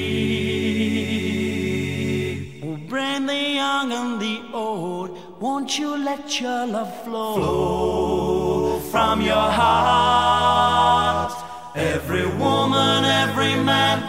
We'll 2.63 2.79
bring 2.93 3.27
the 3.27 3.43
young 3.63 3.93
and 3.93 4.19
the 4.19 4.41
old. 4.55 5.19
Won't 5.41 5.79
you 5.79 5.99
let 5.99 6.41
your 6.41 6.67
love 6.67 7.05
flow, 7.05 7.35
flow 7.35 8.81
from 8.91 9.21
your 9.21 9.51
heart? 9.61 11.35
Every 11.77 12.27
woman, 12.27 13.05
every 13.05 13.55
man, 13.55 14.03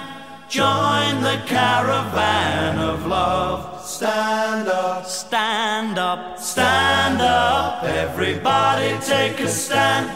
join 0.47 1.08
the 1.21 1.41
caravan 1.45 2.77
of 2.77 3.05
love. 3.05 3.81
Stand 3.85 4.67
up, 4.67 5.05
stand 5.05 5.97
up, 5.97 6.39
stand 6.39 7.21
up. 7.21 7.83
Everybody 7.83 8.97
take 9.05 9.39
a 9.39 9.47
stand. 9.47 10.09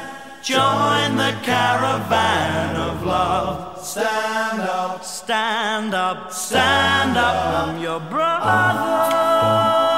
Join 0.44 1.16
the 1.16 1.36
caravan 1.44 2.76
of 2.76 3.04
love. 3.06 3.84
Stand 3.84 4.62
up, 4.62 5.04
stand 5.04 5.94
up, 5.94 6.32
stand 6.32 7.18
up. 7.18 7.68
I'm 7.68 7.82
your 7.82 8.00
brother. 8.00 9.93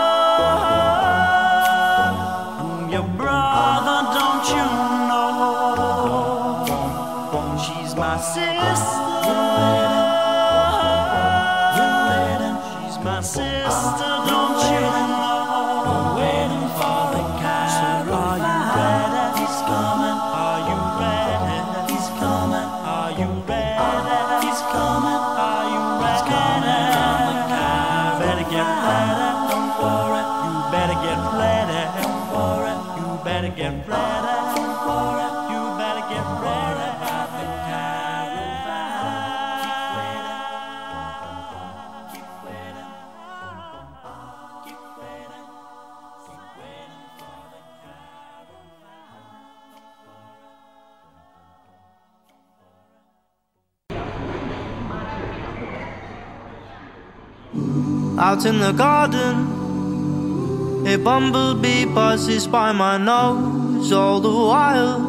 Out 58.35 58.45
in 58.45 58.59
the 58.59 58.73
garden, 58.73 59.35
a 60.85 60.97
bumblebee 60.97 61.85
buzzes 61.85 62.47
by 62.47 62.73
my 62.73 62.97
nose 62.97 63.93
all 63.93 64.19
the 64.19 64.29
while. 64.29 64.99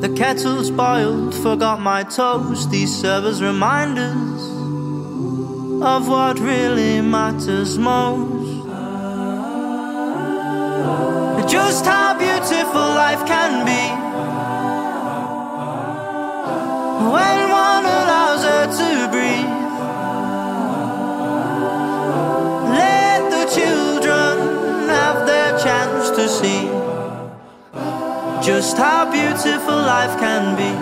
The 0.00 0.08
kettle's 0.08 0.68
boiled, 0.68 1.32
forgot 1.32 1.80
my 1.80 2.02
toast. 2.02 2.70
These 2.72 2.92
serve 2.92 3.24
as 3.26 3.40
reminders 3.40 4.42
of 5.80 6.08
what 6.08 6.40
really 6.40 7.00
matters 7.02 7.78
most. 7.78 8.64
Just 11.48 11.86
how 11.86 12.18
beautiful 12.18 12.88
life 13.04 13.24
can 13.28 13.64
be 13.64 13.94
when 17.14 17.48
one 17.48 17.84
allows 17.84 18.42
her 18.42 18.66
to 18.76 19.08
breathe. 19.12 19.25
Just 28.56 28.78
how 28.78 29.04
beautiful 29.12 29.76
life 29.94 30.18
can 30.18 30.44
be. 30.60 30.72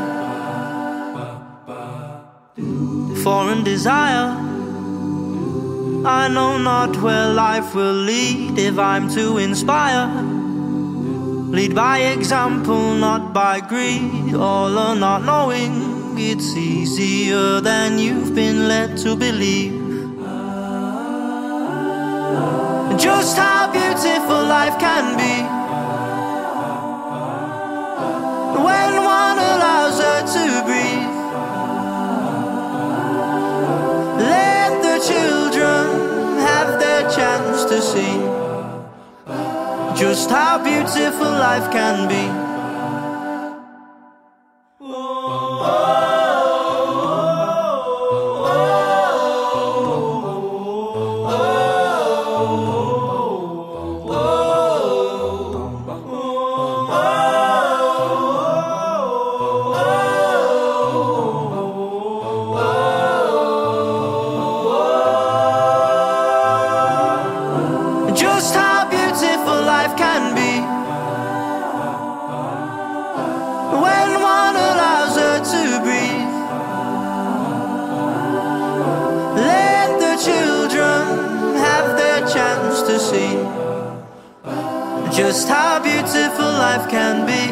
Foreign 3.25 3.65
desire 3.65 4.29
I 6.07 6.29
know 6.29 6.57
not 6.57 6.97
where 7.03 7.27
life 7.33 7.75
will 7.75 7.99
lead 8.11 8.61
if 8.61 8.79
I'm 8.79 9.09
to 9.17 9.39
inspire. 9.39 10.07
Lead 11.59 11.75
by 11.75 11.99
example, 11.99 12.95
not 12.95 13.35
by 13.35 13.59
greed. 13.59 14.37
All 14.37 14.79
or 14.79 14.95
not 14.95 15.25
knowing, 15.25 15.75
it's 16.17 16.55
easier 16.57 17.61
than 17.61 17.99
you've 17.99 18.37
been 18.37 18.69
led 18.69 18.97
to 18.99 19.17
believe. 19.17 19.73
Just 23.09 23.37
how 23.37 23.73
beautiful 23.73 24.45
life 24.59 24.79
can 24.79 25.17
be 25.17 25.64
just 39.97 40.29
how 40.29 40.63
beautiful 40.63 41.25
life 41.25 41.73
can 41.73 42.09
be. 42.09 42.44
Can 86.95 87.27
be. 87.27 87.45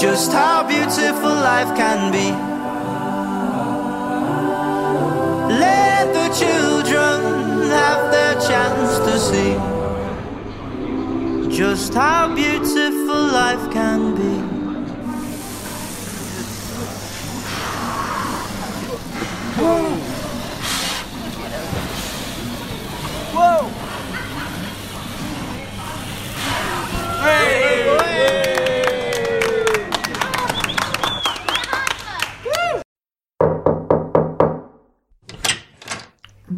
Just 0.00 0.32
how 0.32 0.62
beautiful 0.68 1.34
life 1.50 1.70
can 1.76 2.12
be. 2.12 2.28
Let 5.64 6.04
the 6.18 6.28
children 6.42 7.18
have 7.80 8.02
their 8.14 8.34
chance 8.48 8.92
to 9.06 9.14
see 9.28 9.52
just 11.56 11.94
how 11.94 12.34
beautiful 12.34 13.20
life 13.40 13.64
can 13.72 14.00
be. 14.14 14.34
Whoa! 19.60 20.03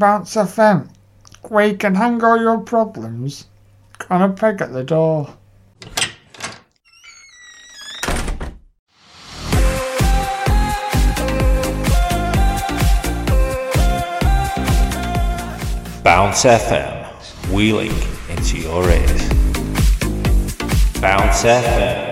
Bounce 0.07 0.37
FM, 0.37 0.89
where 1.49 1.67
you 1.67 1.77
can 1.77 1.97
hang 1.97 2.23
all 2.23 2.41
your 2.41 2.61
problems 2.61 3.47
on 4.09 4.23
a 4.23 4.29
peg 4.33 4.63
at 4.63 4.73
the 4.73 4.85
door. 4.85 5.35
Bounce 16.05 16.45
FM, 16.45 17.51
wheeling 17.51 17.91
into 18.31 18.59
your 18.59 18.89
ears. 18.89 19.29
Bounce 21.01 21.43
FM. 21.43 22.06